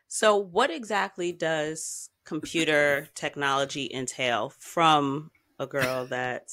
So, 0.08 0.38
what 0.38 0.70
exactly 0.72 1.32
does 1.32 2.10
computer 2.26 3.10
technology 3.16 3.90
entail 3.94 4.54
from 4.58 5.32
a 5.60 5.68
girl 5.68 6.06
that 6.08 6.48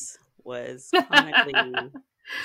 was 0.45 0.89
chronically 1.09 1.91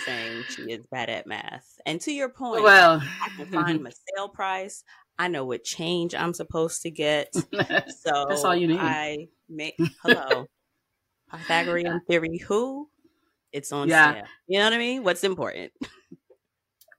saying 0.06 0.44
she 0.50 0.64
is 0.64 0.86
bad 0.92 1.10
at 1.10 1.28
math? 1.28 1.80
And 1.86 2.00
to 2.02 2.12
your 2.12 2.30
point, 2.30 2.64
well, 2.64 3.02
I 3.02 3.30
can 3.36 3.46
find 3.52 3.84
my 3.84 3.92
sale 4.16 4.30
price. 4.30 4.84
I 5.20 5.30
know 5.30 5.46
what 5.46 5.64
change 5.64 6.14
I'm 6.14 6.34
supposed 6.34 6.84
to 6.84 6.92
get. 6.92 7.34
So 7.34 8.26
that's 8.30 8.44
all 8.44 8.56
you 8.56 8.68
need. 8.68 8.80
I 8.80 9.30
make 9.50 9.76
hello. 10.04 10.46
Pythagorean 11.32 12.02
theory 12.08 12.38
who? 12.38 12.90
It's 13.52 13.72
on 13.72 13.90
yeah. 13.90 14.14
sale. 14.14 14.24
You 14.48 14.60
know 14.60 14.66
what 14.66 14.74
I 14.74 14.78
mean? 14.78 15.04
What's 15.04 15.24
important? 15.24 15.72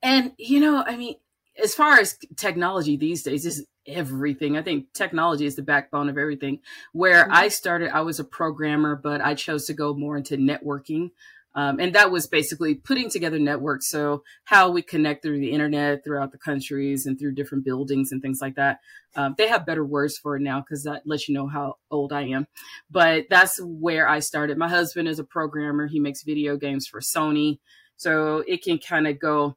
And 0.00 0.30
you 0.38 0.60
know, 0.60 0.84
I 0.86 0.96
mean, 0.96 1.16
as 1.60 1.74
far 1.74 1.98
as 1.98 2.16
technology 2.36 2.96
these 2.96 3.24
days 3.24 3.44
is 3.44 3.66
everything. 3.88 4.56
I 4.56 4.62
think 4.62 4.92
technology 4.92 5.46
is 5.46 5.56
the 5.56 5.62
backbone 5.62 6.08
of 6.08 6.18
everything. 6.18 6.60
Where 6.92 7.24
mm-hmm. 7.24 7.32
I 7.32 7.48
started, 7.48 7.90
I 7.94 8.02
was 8.02 8.20
a 8.20 8.24
programmer, 8.24 8.94
but 8.94 9.20
I 9.20 9.34
chose 9.34 9.66
to 9.66 9.74
go 9.74 9.94
more 9.94 10.16
into 10.16 10.36
networking. 10.36 11.10
Um, 11.58 11.80
and 11.80 11.92
that 11.96 12.12
was 12.12 12.28
basically 12.28 12.76
putting 12.76 13.10
together 13.10 13.36
networks. 13.36 13.88
So 13.90 14.22
how 14.44 14.70
we 14.70 14.80
connect 14.80 15.24
through 15.24 15.40
the 15.40 15.50
internet 15.50 16.04
throughout 16.04 16.30
the 16.30 16.38
countries 16.38 17.04
and 17.04 17.18
through 17.18 17.34
different 17.34 17.64
buildings 17.64 18.12
and 18.12 18.22
things 18.22 18.40
like 18.40 18.54
that. 18.54 18.78
Um, 19.16 19.34
they 19.36 19.48
have 19.48 19.66
better 19.66 19.84
words 19.84 20.16
for 20.16 20.36
it 20.36 20.40
now 20.40 20.60
because 20.60 20.84
that 20.84 21.02
lets 21.04 21.28
you 21.28 21.34
know 21.34 21.48
how 21.48 21.78
old 21.90 22.12
I 22.12 22.26
am. 22.28 22.46
But 22.88 23.24
that's 23.28 23.58
where 23.60 24.08
I 24.08 24.20
started. 24.20 24.56
My 24.56 24.68
husband 24.68 25.08
is 25.08 25.18
a 25.18 25.24
programmer. 25.24 25.88
He 25.88 25.98
makes 25.98 26.22
video 26.22 26.56
games 26.56 26.86
for 26.86 27.00
Sony. 27.00 27.58
So 27.96 28.44
it 28.46 28.62
can 28.62 28.78
kind 28.78 29.08
of 29.08 29.18
go 29.18 29.56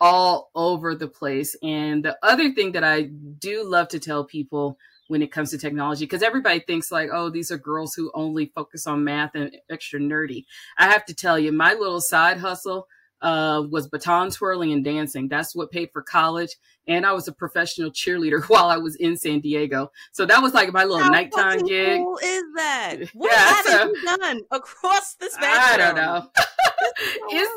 all 0.00 0.50
over 0.54 0.94
the 0.94 1.08
place. 1.08 1.54
And 1.62 2.02
the 2.02 2.16
other 2.22 2.52
thing 2.54 2.72
that 2.72 2.84
I 2.84 3.02
do 3.02 3.64
love 3.64 3.88
to 3.88 3.98
tell 3.98 4.24
people 4.24 4.78
when 5.08 5.22
it 5.22 5.32
comes 5.32 5.50
to 5.50 5.58
technology, 5.58 6.04
because 6.04 6.22
everybody 6.22 6.60
thinks 6.60 6.90
like, 6.90 7.10
oh, 7.12 7.30
these 7.30 7.50
are 7.50 7.58
girls 7.58 7.94
who 7.94 8.10
only 8.14 8.46
focus 8.54 8.86
on 8.86 9.04
math 9.04 9.34
and 9.34 9.54
extra 9.70 10.00
nerdy. 10.00 10.44
I 10.78 10.90
have 10.90 11.04
to 11.06 11.14
tell 11.14 11.38
you, 11.38 11.52
my 11.52 11.74
little 11.74 12.00
side 12.00 12.38
hustle 12.38 12.88
uh, 13.24 13.62
was 13.70 13.88
baton 13.88 14.30
twirling 14.30 14.72
and 14.72 14.84
dancing. 14.84 15.28
That's 15.28 15.56
what 15.56 15.70
paid 15.70 15.90
for 15.92 16.02
college. 16.02 16.56
And 16.86 17.06
I 17.06 17.12
was 17.12 17.26
a 17.26 17.32
professional 17.32 17.90
cheerleader 17.90 18.44
while 18.48 18.66
I 18.66 18.76
was 18.76 18.96
in 18.96 19.16
San 19.16 19.40
Diego. 19.40 19.90
So 20.12 20.26
that 20.26 20.42
was 20.42 20.52
like 20.52 20.72
my 20.72 20.84
little 20.84 21.02
How 21.02 21.10
nighttime 21.10 21.64
gig. 21.64 21.98
Cool 21.98 22.18
is 22.22 22.42
that? 22.56 22.96
What 23.14 23.32
yeah, 23.32 23.54
have 23.54 23.64
so, 23.64 23.86
you 23.86 24.18
done 24.18 24.40
across 24.50 25.14
the 25.14 25.30
spectrum? 25.30 25.52
I 25.54 25.76
don't 25.76 25.96
know. 25.96 26.30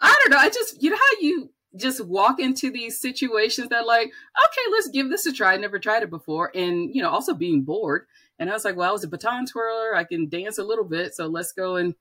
I 0.00 0.14
don't 0.22 0.30
know. 0.30 0.38
I 0.38 0.50
just, 0.50 0.82
you 0.82 0.90
know 0.90 0.96
how 0.96 1.20
you 1.20 1.50
just 1.76 2.04
walk 2.04 2.40
into 2.40 2.70
these 2.70 3.00
situations 3.00 3.68
that 3.68 3.86
like, 3.86 4.06
okay, 4.08 4.70
let's 4.72 4.88
give 4.88 5.10
this 5.10 5.26
a 5.26 5.32
try. 5.32 5.54
I 5.54 5.56
never 5.56 5.78
tried 5.78 6.02
it 6.02 6.10
before. 6.10 6.50
And, 6.54 6.94
you 6.94 7.02
know, 7.02 7.10
also 7.10 7.34
being 7.34 7.62
bored. 7.62 8.06
And 8.38 8.50
I 8.50 8.52
was 8.52 8.64
like, 8.64 8.76
well, 8.76 8.88
I 8.88 8.92
was 8.92 9.04
a 9.04 9.08
baton 9.08 9.46
twirler. 9.46 9.96
I 9.96 10.04
can 10.04 10.28
dance 10.28 10.58
a 10.58 10.64
little 10.64 10.84
bit. 10.84 11.14
So 11.14 11.26
let's 11.26 11.52
go 11.52 11.76
and 11.76 11.94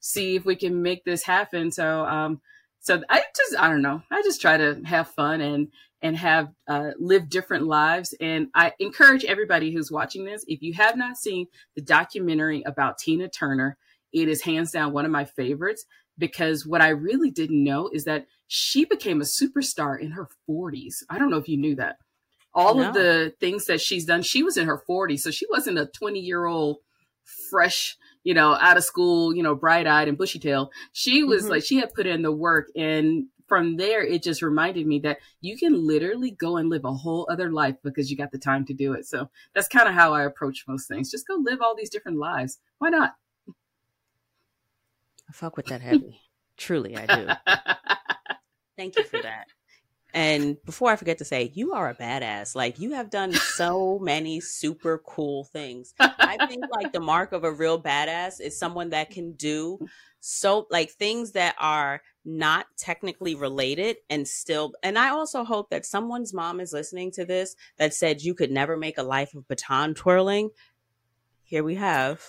see 0.00 0.36
if 0.36 0.44
we 0.44 0.56
can 0.56 0.82
make 0.82 1.04
this 1.04 1.22
happen. 1.22 1.70
So, 1.70 2.04
um, 2.06 2.40
so 2.80 3.02
I 3.08 3.22
just, 3.36 3.58
I 3.58 3.68
don't 3.68 3.82
know. 3.82 4.02
I 4.10 4.22
just 4.22 4.40
try 4.40 4.56
to 4.56 4.80
have 4.84 5.08
fun 5.08 5.40
and, 5.40 5.68
and 6.00 6.16
have, 6.16 6.48
uh, 6.66 6.92
live 6.98 7.28
different 7.28 7.66
lives. 7.66 8.14
And 8.20 8.48
I 8.54 8.72
encourage 8.78 9.24
everybody 9.24 9.72
who's 9.72 9.90
watching 9.90 10.24
this, 10.24 10.44
if 10.48 10.62
you 10.62 10.72
have 10.74 10.96
not 10.96 11.18
seen 11.18 11.46
the 11.74 11.82
documentary 11.82 12.62
about 12.62 12.98
Tina 12.98 13.28
Turner, 13.28 13.76
it 14.12 14.28
is 14.28 14.42
hands 14.42 14.70
down 14.70 14.92
one 14.92 15.04
of 15.04 15.10
my 15.10 15.24
favorites 15.24 15.84
because 16.18 16.66
what 16.66 16.80
I 16.80 16.88
really 16.90 17.30
didn't 17.30 17.62
know 17.62 17.90
is 17.92 18.04
that 18.04 18.26
she 18.52 18.84
became 18.84 19.20
a 19.20 19.24
superstar 19.24 19.96
in 19.96 20.10
her 20.10 20.28
40s. 20.48 21.04
I 21.08 21.20
don't 21.20 21.30
know 21.30 21.36
if 21.36 21.48
you 21.48 21.56
knew 21.56 21.76
that. 21.76 21.98
All 22.52 22.74
no. 22.74 22.88
of 22.88 22.94
the 22.94 23.32
things 23.38 23.66
that 23.66 23.80
she's 23.80 24.04
done, 24.04 24.22
she 24.22 24.42
was 24.42 24.56
in 24.56 24.66
her 24.66 24.82
40s. 24.90 25.20
So 25.20 25.30
she 25.30 25.46
wasn't 25.48 25.78
a 25.78 25.86
20 25.86 26.18
year 26.18 26.46
old 26.46 26.78
fresh, 27.48 27.96
you 28.24 28.34
know, 28.34 28.54
out 28.54 28.76
of 28.76 28.82
school, 28.82 29.32
you 29.32 29.44
know, 29.44 29.54
bright 29.54 29.86
eyed 29.86 30.08
and 30.08 30.18
bushy 30.18 30.40
tail. 30.40 30.72
She 30.92 31.22
was 31.22 31.42
mm-hmm. 31.42 31.52
like, 31.52 31.62
she 31.62 31.76
had 31.76 31.94
put 31.94 32.08
in 32.08 32.22
the 32.22 32.32
work. 32.32 32.70
And 32.74 33.26
from 33.46 33.76
there, 33.76 34.02
it 34.02 34.24
just 34.24 34.42
reminded 34.42 34.84
me 34.84 34.98
that 34.98 35.18
you 35.40 35.56
can 35.56 35.86
literally 35.86 36.32
go 36.32 36.56
and 36.56 36.68
live 36.68 36.84
a 36.84 36.92
whole 36.92 37.28
other 37.30 37.52
life 37.52 37.76
because 37.84 38.10
you 38.10 38.16
got 38.16 38.32
the 38.32 38.38
time 38.38 38.64
to 38.66 38.74
do 38.74 38.94
it. 38.94 39.06
So 39.06 39.30
that's 39.54 39.68
kind 39.68 39.88
of 39.88 39.94
how 39.94 40.12
I 40.12 40.24
approach 40.24 40.64
most 40.66 40.88
things. 40.88 41.08
Just 41.08 41.28
go 41.28 41.36
live 41.36 41.60
all 41.62 41.76
these 41.76 41.90
different 41.90 42.18
lives. 42.18 42.58
Why 42.78 42.88
not? 42.88 43.14
I 45.28 45.32
fuck 45.32 45.56
with 45.56 45.66
that 45.66 45.82
heavy. 45.82 46.20
Truly, 46.56 46.96
I 46.96 47.06
do. 47.06 47.28
Thank 48.80 48.96
you 48.96 49.04
for 49.04 49.20
that. 49.20 49.46
And 50.14 50.56
before 50.64 50.90
I 50.90 50.96
forget 50.96 51.18
to 51.18 51.24
say, 51.26 51.52
you 51.52 51.74
are 51.74 51.90
a 51.90 51.94
badass. 51.94 52.54
Like 52.54 52.78
you 52.78 52.92
have 52.92 53.10
done 53.10 53.34
so 53.34 53.98
many 53.98 54.40
super 54.40 55.02
cool 55.06 55.44
things. 55.44 55.92
I 56.00 56.46
think 56.46 56.64
like 56.74 56.90
the 56.90 57.00
mark 57.00 57.32
of 57.32 57.44
a 57.44 57.52
real 57.52 57.80
badass 57.80 58.40
is 58.40 58.58
someone 58.58 58.88
that 58.90 59.10
can 59.10 59.32
do 59.32 59.78
so 60.20 60.66
like 60.70 60.92
things 60.92 61.32
that 61.32 61.56
are 61.58 62.00
not 62.24 62.68
technically 62.78 63.34
related 63.34 63.98
and 64.08 64.26
still 64.26 64.72
and 64.82 64.98
I 64.98 65.10
also 65.10 65.44
hope 65.44 65.70
that 65.70 65.86
someone's 65.86 66.34
mom 66.34 66.60
is 66.60 66.72
listening 66.72 67.10
to 67.12 67.24
this 67.24 67.56
that 67.78 67.94
said 67.94 68.22
you 68.22 68.34
could 68.34 68.50
never 68.50 68.76
make 68.76 68.96
a 68.96 69.02
life 69.02 69.34
of 69.34 69.46
baton 69.46 69.92
twirling. 69.94 70.50
Here 71.42 71.62
we 71.62 71.74
have 71.74 72.22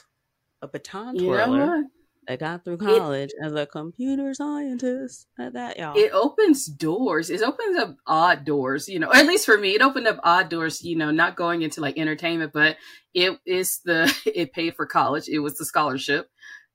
a 0.61 0.67
baton 0.67 1.17
twirler 1.17 1.83
I 2.29 2.35
got 2.35 2.63
through 2.63 2.77
college 2.77 3.31
it, 3.31 3.45
as 3.45 3.53
a 3.53 3.65
computer 3.65 4.33
scientist 4.33 5.27
at 5.39 5.53
that, 5.53 5.77
y'all. 5.77 5.97
It 5.97 6.11
opens 6.11 6.65
doors. 6.65 7.29
It 7.29 7.41
opens 7.41 7.77
up 7.77 7.95
odd 8.05 8.45
doors, 8.45 8.87
you 8.87 8.99
know, 8.99 9.11
at 9.11 9.25
least 9.25 9.45
for 9.45 9.57
me, 9.57 9.75
it 9.75 9.81
opened 9.81 10.07
up 10.07 10.19
odd 10.23 10.49
doors, 10.49 10.83
you 10.83 10.95
know, 10.95 11.11
not 11.11 11.35
going 11.35 11.63
into 11.63 11.81
like 11.81 11.97
entertainment, 11.97 12.53
but 12.53 12.77
it 13.13 13.39
is 13.45 13.79
the, 13.85 14.13
it 14.25 14.53
paid 14.53 14.75
for 14.75 14.85
college. 14.85 15.27
It 15.27 15.39
was 15.39 15.57
the 15.57 15.65
scholarship. 15.65 16.29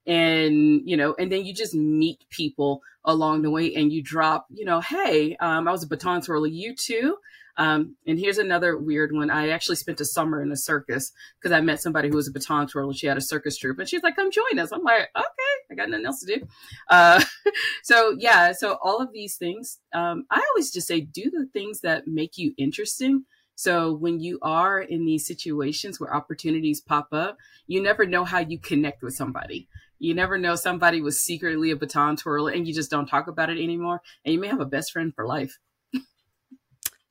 And, 0.06 0.82
you 0.84 0.96
know, 0.96 1.14
and 1.18 1.32
then 1.32 1.44
you 1.44 1.52
just 1.52 1.74
meet 1.74 2.24
people 2.30 2.80
along 3.04 3.42
the 3.42 3.50
way 3.50 3.74
and 3.74 3.92
you 3.92 4.02
drop, 4.02 4.46
you 4.50 4.64
know, 4.64 4.80
hey, 4.80 5.36
um, 5.40 5.66
I 5.66 5.72
was 5.72 5.82
a 5.82 5.88
baton 5.88 6.22
twirler. 6.22 6.46
You 6.46 6.74
too? 6.76 7.16
Um, 7.58 7.96
and 8.06 8.18
here's 8.18 8.38
another 8.38 8.76
weird 8.76 9.12
one. 9.12 9.30
I 9.30 9.48
actually 9.48 9.76
spent 9.76 10.00
a 10.00 10.04
summer 10.04 10.42
in 10.42 10.52
a 10.52 10.56
circus 10.56 11.12
because 11.40 11.52
I 11.52 11.60
met 11.60 11.80
somebody 11.80 12.08
who 12.08 12.16
was 12.16 12.28
a 12.28 12.32
baton 12.32 12.66
twirler. 12.66 12.92
She 12.92 13.06
had 13.06 13.16
a 13.16 13.22
circus 13.22 13.56
troupe, 13.56 13.78
and 13.78 13.88
she's 13.88 14.02
like, 14.02 14.16
"Come 14.16 14.30
join 14.30 14.58
us." 14.58 14.72
I'm 14.72 14.82
like, 14.82 15.08
"Okay, 15.16 15.54
I 15.70 15.74
got 15.74 15.88
nothing 15.88 16.06
else 16.06 16.20
to 16.20 16.38
do." 16.38 16.46
Uh, 16.90 17.22
so 17.82 18.14
yeah, 18.18 18.52
so 18.52 18.78
all 18.82 19.00
of 19.00 19.12
these 19.12 19.36
things, 19.36 19.78
um, 19.94 20.26
I 20.30 20.44
always 20.50 20.70
just 20.70 20.86
say, 20.86 21.00
do 21.00 21.30
the 21.30 21.46
things 21.52 21.80
that 21.80 22.06
make 22.06 22.36
you 22.36 22.52
interesting. 22.58 23.24
So 23.54 23.94
when 23.94 24.20
you 24.20 24.38
are 24.42 24.80
in 24.80 25.06
these 25.06 25.26
situations 25.26 25.98
where 25.98 26.14
opportunities 26.14 26.82
pop 26.82 27.08
up, 27.12 27.38
you 27.66 27.82
never 27.82 28.04
know 28.04 28.24
how 28.24 28.40
you 28.40 28.58
connect 28.58 29.02
with 29.02 29.14
somebody. 29.14 29.66
You 29.98 30.14
never 30.14 30.36
know 30.36 30.56
somebody 30.56 31.00
was 31.00 31.20
secretly 31.20 31.70
a 31.70 31.76
baton 31.76 32.16
twirler 32.16 32.52
and 32.52 32.68
you 32.68 32.74
just 32.74 32.90
don't 32.90 33.06
talk 33.06 33.28
about 33.28 33.48
it 33.48 33.58
anymore. 33.58 34.02
And 34.24 34.34
you 34.34 34.40
may 34.40 34.48
have 34.48 34.60
a 34.60 34.66
best 34.66 34.92
friend 34.92 35.14
for 35.14 35.26
life. 35.26 35.58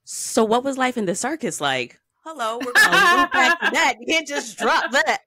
So, 0.06 0.44
what 0.44 0.64
was 0.64 0.78
life 0.78 0.98
in 0.98 1.06
the 1.06 1.16
circus 1.16 1.60
like? 1.60 2.00
Hello, 2.24 2.60
we're 2.60 2.74
going 2.74 2.92
to 2.92 3.18
move 3.18 3.32
back 3.32 3.60
to 3.60 3.70
that. 3.72 3.96
You 4.00 4.06
can't 4.06 4.28
just 4.28 4.56
drop 4.56 4.92
that. 4.92 5.22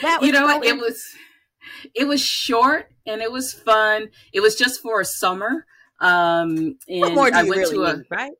That 0.00 0.22
you 0.22 0.32
know 0.32 0.46
what? 0.46 0.64
It 0.64 0.78
was 0.78 1.04
it 1.94 2.06
was 2.06 2.20
short 2.20 2.90
and 3.06 3.20
it 3.20 3.30
was 3.30 3.52
fun. 3.52 4.08
It 4.32 4.40
was 4.40 4.56
just 4.56 4.80
for 4.80 5.02
a 5.02 5.04
summer. 5.04 5.66
Um, 6.00 6.78
and 6.88 7.00
what 7.00 7.12
more 7.12 7.30
do 7.30 7.36
I 7.36 7.42
went 7.42 7.56
really 7.56 7.74
to 7.74 7.84
a 7.84 7.96
need, 7.98 8.06
right. 8.10 8.32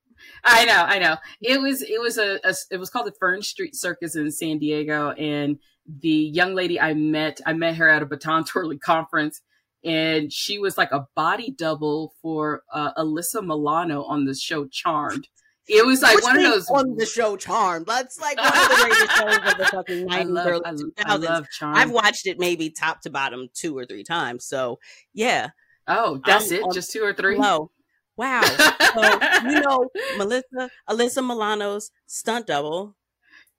I 0.44 0.64
know, 0.64 0.82
I 0.82 0.98
know. 0.98 1.16
It 1.42 1.60
was 1.60 1.82
it 1.82 2.00
was 2.00 2.16
a, 2.16 2.40
a 2.42 2.54
it 2.70 2.78
was 2.78 2.88
called 2.88 3.06
the 3.06 3.14
Fern 3.20 3.42
Street 3.42 3.74
Circus 3.74 4.16
in 4.16 4.30
San 4.30 4.58
Diego, 4.58 5.10
and 5.10 5.58
the 5.86 6.08
young 6.08 6.54
lady 6.54 6.80
I 6.80 6.94
met, 6.94 7.38
I 7.44 7.52
met 7.52 7.76
her 7.76 7.88
at 7.90 8.00
a 8.00 8.06
baton 8.06 8.44
twirling 8.44 8.78
conference, 8.78 9.42
and 9.84 10.32
she 10.32 10.58
was 10.58 10.78
like 10.78 10.92
a 10.92 11.06
body 11.14 11.50
double 11.50 12.14
for 12.22 12.62
uh, 12.72 12.94
Alyssa 12.94 13.44
Milano 13.44 14.04
on 14.04 14.24
the 14.24 14.34
show 14.34 14.66
Charmed. 14.66 15.28
It 15.70 15.86
was 15.86 16.02
like 16.02 16.16
Which 16.16 16.24
one 16.24 16.36
of 16.36 16.42
those 16.42 16.68
on 16.68 16.96
the 16.96 17.06
show 17.06 17.36
Charmed. 17.36 17.86
That's 17.86 18.20
like 18.20 18.36
one 18.36 18.46
of 18.48 18.52
the 18.52 18.76
greatest 18.82 19.16
shows 19.16 19.52
of 19.52 19.58
the 19.58 19.66
fucking 19.66 20.06
nineties, 20.06 20.36
early 20.36 20.76
two 20.76 20.92
thousands. 20.96 21.48
I've 21.62 21.90
watched 21.90 22.26
it 22.26 22.38
maybe 22.38 22.70
top 22.70 23.02
to 23.02 23.10
bottom 23.10 23.48
two 23.54 23.76
or 23.78 23.86
three 23.86 24.04
times. 24.04 24.44
So 24.44 24.80
yeah. 25.14 25.50
Oh, 25.86 26.20
that's 26.24 26.50
it. 26.50 26.64
Just 26.72 26.90
two 26.90 27.02
or 27.02 27.12
three. 27.12 27.38
No. 27.38 27.70
Wow. 28.16 28.42
so, 28.42 29.48
you 29.48 29.60
know, 29.66 29.88
Melissa, 30.18 30.70
Alyssa 30.88 31.24
Milano's 31.24 31.90
stunt 32.06 32.46
double. 32.46 32.96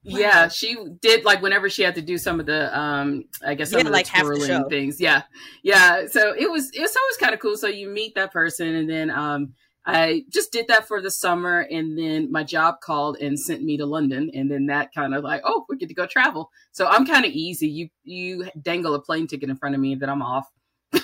Wow. 0.03 0.17
Yeah, 0.17 0.47
she 0.47 0.77
did 1.01 1.25
like 1.25 1.41
whenever 1.41 1.69
she 1.69 1.83
had 1.83 1.95
to 1.95 2.01
do 2.01 2.17
some 2.17 2.39
of 2.39 2.45
the 2.45 2.77
um 2.77 3.25
I 3.45 3.55
guess 3.55 3.69
some 3.69 3.77
yeah, 3.77 3.81
of 3.81 3.85
the 3.87 3.91
like 3.91 4.07
twirling 4.07 4.47
the 4.47 4.65
things. 4.69 4.99
Yeah. 4.99 5.23
Yeah. 5.63 6.07
So 6.07 6.33
it 6.37 6.49
was 6.49 6.71
it 6.71 6.81
was 6.81 6.95
always 6.95 7.17
kind 7.17 7.33
of 7.33 7.39
cool. 7.39 7.55
So 7.55 7.67
you 7.67 7.87
meet 7.87 8.15
that 8.15 8.33
person 8.33 8.73
and 8.75 8.89
then 8.89 9.11
um 9.11 9.53
I 9.85 10.25
just 10.29 10.51
did 10.51 10.67
that 10.67 10.87
for 10.87 11.01
the 11.01 11.09
summer 11.09 11.61
and 11.71 11.97
then 11.97 12.31
my 12.31 12.43
job 12.43 12.81
called 12.81 13.17
and 13.19 13.39
sent 13.39 13.63
me 13.63 13.77
to 13.77 13.85
London 13.85 14.29
and 14.33 14.51
then 14.51 14.67
that 14.67 14.93
kind 14.93 15.15
of 15.15 15.23
like, 15.23 15.41
oh, 15.43 15.65
we 15.67 15.77
get 15.77 15.89
to 15.89 15.95
go 15.95 16.05
travel. 16.05 16.51
So 16.71 16.85
I'm 16.85 17.05
kind 17.05 17.25
of 17.25 17.31
easy. 17.31 17.67
You 17.67 17.89
you 18.03 18.47
dangle 18.61 18.93
a 18.93 19.01
plane 19.01 19.25
ticket 19.25 19.49
in 19.49 19.55
front 19.55 19.73
of 19.73 19.81
me 19.81 19.95
then 19.95 20.09
I'm 20.09 20.21
off. 20.21 20.47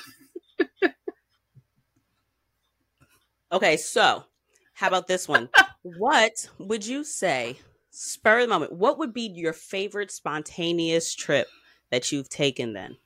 okay, 3.52 3.78
so 3.78 4.26
how 4.74 4.88
about 4.88 5.08
this 5.08 5.28
one? 5.28 5.50
what 5.82 6.48
would 6.60 6.86
you 6.86 7.04
say, 7.04 7.58
spur 7.90 8.42
of 8.42 8.44
the 8.44 8.48
moment, 8.48 8.74
what 8.74 9.00
would 9.00 9.14
be 9.14 9.28
your 9.28 9.54
favorite 9.54 10.12
spontaneous 10.12 11.16
trip 11.16 11.48
that 11.90 12.12
you've 12.12 12.30
taken 12.30 12.74
then? 12.74 12.98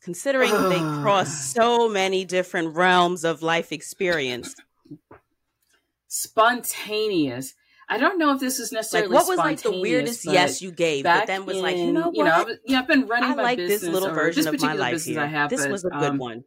Considering 0.00 0.50
they 0.70 0.78
cross 1.02 1.52
so 1.52 1.90
many 1.90 2.24
different 2.24 2.74
realms 2.74 3.22
of 3.22 3.42
life 3.42 3.70
experience 3.70 4.54
spontaneous. 6.14 7.54
I 7.88 7.98
don't 7.98 8.18
know 8.18 8.32
if 8.32 8.40
this 8.40 8.60
is 8.60 8.72
necessarily 8.72 9.08
like, 9.08 9.14
what 9.14 9.28
was 9.28 9.38
like 9.38 9.60
the 9.60 9.78
weirdest 9.78 10.24
yes 10.24 10.62
you 10.62 10.70
gave, 10.70 11.04
but 11.04 11.26
then 11.26 11.44
was 11.44 11.56
in, 11.56 11.62
like 11.62 11.76
you 11.76 11.92
know 11.92 12.10
what? 12.10 12.16
You 12.16 12.24
know, 12.24 12.46
yeah, 12.66 12.78
I've 12.78 12.86
been 12.86 13.06
running 13.06 13.32
I 13.32 13.34
my 13.34 13.42
like 13.42 13.58
business 13.58 13.82
this 13.82 13.90
little 13.90 14.14
version 14.14 14.44
this 14.44 14.54
of 14.54 14.62
my 14.62 14.74
life 14.74 15.04
here. 15.04 15.20
I 15.20 15.26
have, 15.26 15.50
this 15.50 15.62
but, 15.62 15.70
was 15.70 15.84
a 15.84 15.90
good 15.90 16.10
um, 16.10 16.18
one. 16.18 16.44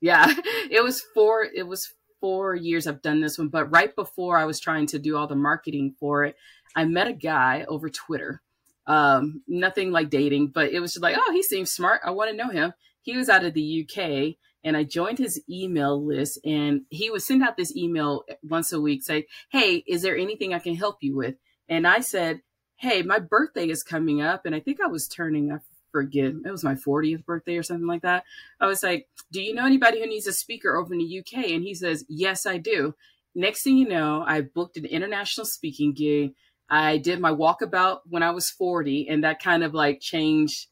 Yeah, 0.00 0.26
it 0.70 0.82
was 0.82 1.02
four. 1.12 1.44
It 1.44 1.64
was 1.64 1.92
four 2.20 2.54
years 2.54 2.86
I've 2.86 3.02
done 3.02 3.20
this 3.20 3.36
one, 3.36 3.48
but 3.48 3.70
right 3.70 3.94
before 3.94 4.38
I 4.38 4.44
was 4.44 4.60
trying 4.60 4.86
to 4.88 4.98
do 4.98 5.16
all 5.16 5.26
the 5.26 5.34
marketing 5.34 5.96
for 5.98 6.24
it, 6.24 6.36
I 6.74 6.84
met 6.84 7.08
a 7.08 7.12
guy 7.12 7.64
over 7.68 7.90
Twitter. 7.90 8.40
Um, 8.86 9.42
nothing 9.46 9.90
like 9.90 10.08
dating, 10.08 10.48
but 10.48 10.70
it 10.70 10.80
was 10.80 10.92
just 10.94 11.02
like, 11.02 11.16
oh, 11.18 11.32
he 11.32 11.42
seems 11.42 11.70
smart. 11.70 12.00
I 12.04 12.10
want 12.10 12.30
to 12.30 12.36
know 12.36 12.48
him. 12.48 12.72
He 13.02 13.16
was 13.16 13.28
out 13.28 13.44
of 13.44 13.54
the 13.54 13.86
UK 13.86 14.36
and 14.64 14.76
I 14.76 14.84
joined 14.84 15.18
his 15.18 15.40
email 15.48 16.02
list 16.04 16.38
and 16.44 16.82
he 16.90 17.10
would 17.10 17.22
send 17.22 17.42
out 17.42 17.56
this 17.56 17.74
email 17.74 18.24
once 18.42 18.72
a 18.72 18.80
week 18.80 19.02
say, 19.02 19.26
Hey, 19.50 19.84
is 19.86 20.02
there 20.02 20.16
anything 20.16 20.52
I 20.52 20.58
can 20.58 20.74
help 20.74 20.98
you 21.00 21.16
with? 21.16 21.36
And 21.68 21.86
I 21.86 22.00
said, 22.00 22.42
Hey, 22.76 23.02
my 23.02 23.18
birthday 23.18 23.68
is 23.68 23.82
coming 23.82 24.20
up 24.20 24.46
and 24.46 24.54
I 24.54 24.60
think 24.60 24.80
I 24.80 24.88
was 24.88 25.08
turning, 25.08 25.52
I 25.52 25.58
forget, 25.92 26.32
it 26.44 26.50
was 26.50 26.64
my 26.64 26.74
40th 26.74 27.24
birthday 27.24 27.56
or 27.56 27.62
something 27.62 27.86
like 27.86 28.02
that. 28.02 28.24
I 28.60 28.66
was 28.66 28.82
like, 28.82 29.08
Do 29.32 29.42
you 29.42 29.54
know 29.54 29.66
anybody 29.66 30.00
who 30.00 30.06
needs 30.06 30.26
a 30.26 30.32
speaker 30.32 30.76
over 30.76 30.92
in 30.92 31.00
the 31.00 31.18
UK? 31.20 31.50
And 31.50 31.62
he 31.62 31.74
says, 31.74 32.04
Yes, 32.08 32.46
I 32.46 32.58
do. 32.58 32.94
Next 33.34 33.62
thing 33.62 33.76
you 33.76 33.88
know, 33.88 34.24
I 34.26 34.40
booked 34.40 34.76
an 34.76 34.86
international 34.86 35.46
speaking 35.46 35.92
gig. 35.92 36.34
I 36.68 36.98
did 36.98 37.20
my 37.20 37.32
walkabout 37.32 38.00
when 38.08 38.22
I 38.22 38.30
was 38.30 38.50
40 38.50 39.08
and 39.08 39.24
that 39.24 39.42
kind 39.42 39.64
of 39.64 39.74
like 39.74 40.00
changed 40.00 40.66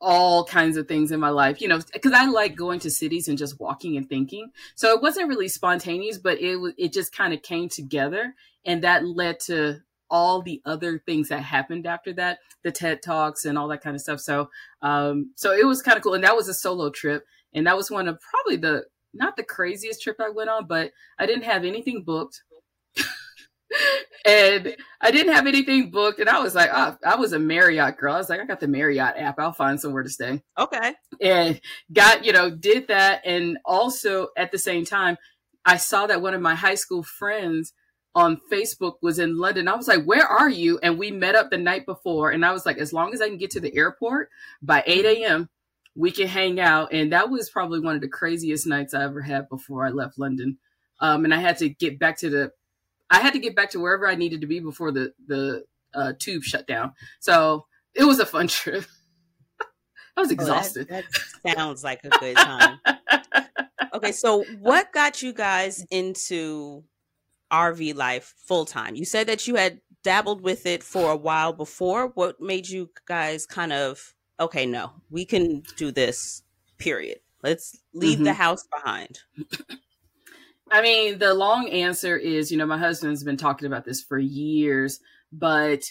all 0.00 0.44
kinds 0.44 0.76
of 0.76 0.86
things 0.86 1.10
in 1.10 1.20
my 1.20 1.30
life, 1.30 1.60
you 1.60 1.68
know, 1.68 1.80
because 1.92 2.12
I 2.12 2.26
like 2.26 2.54
going 2.54 2.80
to 2.80 2.90
cities 2.90 3.28
and 3.28 3.38
just 3.38 3.58
walking 3.58 3.96
and 3.96 4.08
thinking. 4.08 4.50
So 4.74 4.94
it 4.94 5.02
wasn't 5.02 5.28
really 5.28 5.48
spontaneous, 5.48 6.18
but 6.18 6.40
it 6.40 6.58
it 6.78 6.92
just 6.92 7.14
kind 7.14 7.32
of 7.32 7.42
came 7.42 7.68
together, 7.68 8.34
and 8.64 8.82
that 8.84 9.04
led 9.06 9.40
to 9.40 9.80
all 10.10 10.40
the 10.40 10.62
other 10.64 10.98
things 10.98 11.28
that 11.28 11.42
happened 11.42 11.86
after 11.86 12.12
that, 12.14 12.38
the 12.62 12.72
TED 12.72 13.02
talks 13.02 13.44
and 13.44 13.58
all 13.58 13.68
that 13.68 13.82
kind 13.82 13.94
of 13.94 14.00
stuff. 14.00 14.20
So, 14.20 14.48
um, 14.80 15.32
so 15.34 15.52
it 15.52 15.66
was 15.66 15.82
kind 15.82 15.96
of 15.96 16.02
cool, 16.02 16.14
and 16.14 16.24
that 16.24 16.36
was 16.36 16.48
a 16.48 16.54
solo 16.54 16.90
trip, 16.90 17.24
and 17.52 17.66
that 17.66 17.76
was 17.76 17.90
one 17.90 18.08
of 18.08 18.20
probably 18.20 18.56
the 18.56 18.84
not 19.14 19.36
the 19.36 19.42
craziest 19.42 20.02
trip 20.02 20.16
I 20.20 20.30
went 20.30 20.50
on, 20.50 20.66
but 20.66 20.92
I 21.18 21.26
didn't 21.26 21.44
have 21.44 21.64
anything 21.64 22.02
booked 22.04 22.42
and 24.24 24.76
I 25.00 25.10
didn't 25.10 25.34
have 25.34 25.46
anything 25.46 25.90
booked. 25.90 26.20
And 26.20 26.28
I 26.28 26.40
was 26.40 26.54
like, 26.54 26.70
oh, 26.72 26.96
I 27.04 27.16
was 27.16 27.32
a 27.32 27.38
Marriott 27.38 27.98
girl. 27.98 28.14
I 28.14 28.18
was 28.18 28.28
like, 28.28 28.40
I 28.40 28.44
got 28.44 28.60
the 28.60 28.68
Marriott 28.68 29.16
app. 29.16 29.38
I'll 29.38 29.52
find 29.52 29.80
somewhere 29.80 30.02
to 30.02 30.10
stay. 30.10 30.42
Okay. 30.58 30.94
And 31.20 31.60
got, 31.92 32.24
you 32.24 32.32
know, 32.32 32.50
did 32.50 32.88
that. 32.88 33.22
And 33.24 33.58
also 33.64 34.28
at 34.36 34.52
the 34.52 34.58
same 34.58 34.84
time, 34.84 35.16
I 35.64 35.76
saw 35.76 36.06
that 36.06 36.22
one 36.22 36.34
of 36.34 36.40
my 36.40 36.54
high 36.54 36.76
school 36.76 37.02
friends 37.02 37.72
on 38.14 38.40
Facebook 38.50 38.94
was 39.02 39.18
in 39.18 39.38
London. 39.38 39.68
I 39.68 39.76
was 39.76 39.88
like, 39.88 40.04
where 40.04 40.26
are 40.26 40.48
you? 40.48 40.78
And 40.82 40.98
we 40.98 41.10
met 41.10 41.34
up 41.34 41.50
the 41.50 41.58
night 41.58 41.86
before. 41.86 42.30
And 42.30 42.44
I 42.44 42.52
was 42.52 42.66
like, 42.66 42.78
as 42.78 42.92
long 42.92 43.12
as 43.12 43.20
I 43.20 43.28
can 43.28 43.38
get 43.38 43.50
to 43.52 43.60
the 43.60 43.74
airport 43.76 44.30
by 44.62 44.82
8 44.86 45.04
a.m., 45.04 45.48
we 45.94 46.10
can 46.10 46.28
hang 46.28 46.58
out. 46.60 46.92
And 46.92 47.12
that 47.12 47.28
was 47.28 47.50
probably 47.50 47.80
one 47.80 47.94
of 47.94 48.00
the 48.00 48.08
craziest 48.08 48.66
nights 48.66 48.94
I 48.94 49.04
ever 49.04 49.20
had 49.20 49.48
before 49.48 49.84
I 49.84 49.90
left 49.90 50.18
London. 50.18 50.58
Um, 51.00 51.24
and 51.24 51.34
I 51.34 51.38
had 51.38 51.58
to 51.58 51.68
get 51.68 51.98
back 51.98 52.18
to 52.18 52.30
the 52.30 52.52
I 53.10 53.20
had 53.20 53.32
to 53.32 53.38
get 53.38 53.56
back 53.56 53.70
to 53.70 53.80
wherever 53.80 54.08
I 54.08 54.14
needed 54.14 54.40
to 54.42 54.46
be 54.46 54.60
before 54.60 54.92
the 54.92 55.12
the 55.26 55.64
uh, 55.94 56.12
tube 56.18 56.42
shut 56.42 56.66
down. 56.66 56.92
So 57.20 57.66
it 57.94 58.04
was 58.04 58.18
a 58.18 58.26
fun 58.26 58.48
trip. 58.48 58.84
I 60.16 60.20
was 60.20 60.30
exhausted. 60.32 60.88
Oh, 60.90 60.94
that, 60.94 61.04
that 61.44 61.56
sounds 61.56 61.84
like 61.84 62.00
a 62.02 62.08
good 62.08 62.36
time. 62.36 62.80
okay, 63.94 64.10
so 64.10 64.42
what 64.58 64.92
got 64.92 65.22
you 65.22 65.32
guys 65.32 65.86
into 65.92 66.82
RV 67.52 67.94
life 67.94 68.34
full 68.44 68.64
time? 68.64 68.96
You 68.96 69.04
said 69.04 69.28
that 69.28 69.46
you 69.46 69.54
had 69.54 69.80
dabbled 70.02 70.42
with 70.42 70.66
it 70.66 70.82
for 70.82 71.12
a 71.12 71.16
while 71.16 71.52
before. 71.52 72.08
What 72.08 72.40
made 72.40 72.68
you 72.68 72.90
guys 73.06 73.46
kind 73.46 73.72
of 73.72 74.14
okay? 74.40 74.66
No, 74.66 74.92
we 75.08 75.24
can 75.24 75.62
do 75.76 75.92
this. 75.92 76.42
Period. 76.78 77.18
Let's 77.42 77.78
leave 77.92 78.16
mm-hmm. 78.16 78.24
the 78.24 78.34
house 78.34 78.66
behind. 78.66 79.20
I 80.70 80.82
mean, 80.82 81.18
the 81.18 81.34
long 81.34 81.68
answer 81.68 82.16
is, 82.16 82.50
you 82.50 82.58
know, 82.58 82.66
my 82.66 82.78
husband's 82.78 83.24
been 83.24 83.36
talking 83.36 83.66
about 83.66 83.84
this 83.84 84.02
for 84.02 84.18
years, 84.18 85.00
but 85.32 85.82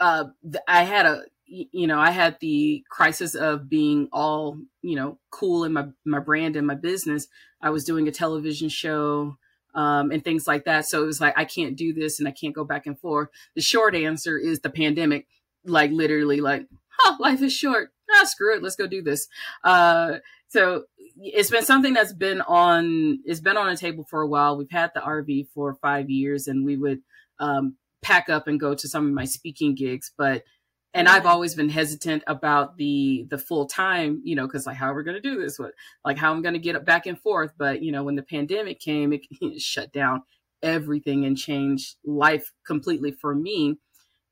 uh, 0.00 0.24
I 0.68 0.82
had 0.82 1.06
a, 1.06 1.22
you 1.46 1.86
know, 1.86 1.98
I 1.98 2.10
had 2.10 2.36
the 2.40 2.84
crisis 2.90 3.34
of 3.34 3.68
being 3.68 4.08
all, 4.12 4.58
you 4.82 4.96
know, 4.96 5.18
cool 5.30 5.64
in 5.64 5.72
my 5.72 5.86
my 6.04 6.18
brand 6.18 6.56
and 6.56 6.66
my 6.66 6.74
business. 6.74 7.28
I 7.62 7.70
was 7.70 7.84
doing 7.84 8.08
a 8.08 8.12
television 8.12 8.68
show 8.68 9.36
um, 9.74 10.10
and 10.10 10.22
things 10.24 10.46
like 10.46 10.64
that, 10.64 10.86
so 10.86 11.02
it 11.02 11.06
was 11.06 11.20
like 11.20 11.38
I 11.38 11.44
can't 11.44 11.76
do 11.76 11.92
this 11.92 12.18
and 12.18 12.28
I 12.28 12.32
can't 12.32 12.54
go 12.54 12.64
back 12.64 12.86
and 12.86 12.98
forth. 12.98 13.28
The 13.54 13.62
short 13.62 13.94
answer 13.94 14.38
is 14.38 14.60
the 14.60 14.70
pandemic, 14.70 15.26
like 15.64 15.92
literally, 15.92 16.40
like, 16.40 16.66
oh, 17.04 17.16
life 17.20 17.42
is 17.42 17.52
short. 17.52 17.90
Ah, 18.10 18.24
screw 18.24 18.56
it, 18.56 18.62
let's 18.62 18.76
go 18.76 18.86
do 18.86 19.02
this. 19.02 19.28
Uh, 19.64 20.16
so 20.48 20.84
it's 21.18 21.50
been 21.50 21.64
something 21.64 21.94
that's 21.94 22.12
been 22.12 22.40
on 22.42 23.20
it's 23.24 23.40
been 23.40 23.56
on 23.56 23.68
a 23.68 23.76
table 23.76 24.04
for 24.08 24.20
a 24.20 24.26
while. 24.26 24.56
We've 24.56 24.70
had 24.70 24.92
the 24.94 25.00
RV 25.00 25.48
for 25.54 25.74
five 25.74 26.10
years, 26.10 26.46
and 26.46 26.64
we 26.64 26.76
would 26.76 27.00
um, 27.38 27.76
pack 28.02 28.28
up 28.28 28.46
and 28.46 28.60
go 28.60 28.74
to 28.74 28.88
some 28.88 29.06
of 29.06 29.12
my 29.12 29.24
speaking 29.24 29.74
gigs, 29.74 30.12
but 30.16 30.42
and 30.94 31.08
I've 31.08 31.26
always 31.26 31.54
been 31.54 31.68
hesitant 31.68 32.22
about 32.26 32.78
the 32.78 33.26
the 33.28 33.36
full 33.36 33.66
time, 33.66 34.22
you 34.24 34.34
know, 34.34 34.46
because 34.46 34.66
like 34.66 34.76
how 34.76 34.90
are 34.90 34.94
we 34.94 35.04
going 35.04 35.20
to 35.20 35.20
do 35.20 35.38
this? 35.38 35.58
What 35.58 35.72
like 36.04 36.16
how 36.16 36.32
I'm 36.32 36.40
going 36.40 36.54
to 36.54 36.58
get 36.58 36.82
back 36.86 37.06
and 37.06 37.20
forth? 37.20 37.52
But 37.58 37.82
you 37.82 37.92
know, 37.92 38.02
when 38.02 38.16
the 38.16 38.22
pandemic 38.22 38.80
came, 38.80 39.12
it, 39.12 39.22
it 39.40 39.60
shut 39.60 39.92
down 39.92 40.22
everything 40.62 41.24
and 41.24 41.36
changed 41.36 41.96
life 42.04 42.52
completely 42.66 43.12
for 43.12 43.34
me. 43.34 43.76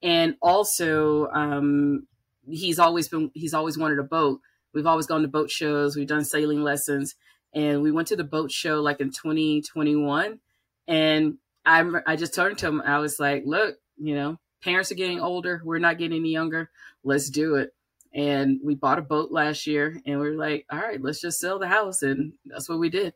And 0.03 0.37
also, 0.41 1.29
um, 1.29 2.07
he's 2.49 2.79
always 2.79 3.09
been 3.09 3.31
he's 3.35 3.55
always 3.55 3.77
wanted 3.77 3.99
a 3.99 4.05
boat 4.05 4.41
We've 4.75 4.87
always 4.87 5.07
gone 5.07 5.23
to 5.23 5.29
boat 5.29 5.51
shows. 5.51 5.97
We've 5.97 6.07
done 6.07 6.25
sailing 6.25 6.63
lessons, 6.63 7.15
and 7.55 7.83
we 7.83 7.93
went 7.93 8.09
to 8.09 8.17
the 8.17 8.25
boat 8.25 8.51
show 8.51 8.83
like 8.83 9.01
in 9.01 9.11
2021. 9.11 10.41
And 10.89 11.39
I 11.65 11.85
I 12.07 12.17
just 12.17 12.35
turned 12.35 12.59
to 12.59 12.67
him. 12.67 12.83
I 12.83 12.99
was 12.99 13.21
like, 13.21 13.45
"Look, 13.47 13.77
you 13.97 14.15
know, 14.15 14.39
parents 14.63 14.91
are 14.91 14.97
getting 14.97 15.21
older. 15.21 15.63
We're 15.65 15.79
not 15.79 15.99
getting 15.99 16.19
any 16.19 16.31
younger. 16.31 16.71
Let's 17.05 17.31
do 17.31 17.55
it." 17.57 17.73
And 18.13 18.61
we 18.63 18.75
bought 18.75 18.99
a 18.99 19.03
boat 19.03 19.31
last 19.33 19.67
year, 19.67 20.01
and 20.05 20.21
we 20.21 20.29
are 20.29 20.37
like, 20.37 20.67
"All 20.71 20.79
right, 20.79 21.01
let's 21.01 21.21
just 21.21 21.41
sell 21.41 21.59
the 21.59 21.69
house," 21.69 22.03
and 22.03 22.35
that's 22.45 22.69
what 22.69 22.81
we 22.81 22.91
did. 22.91 23.15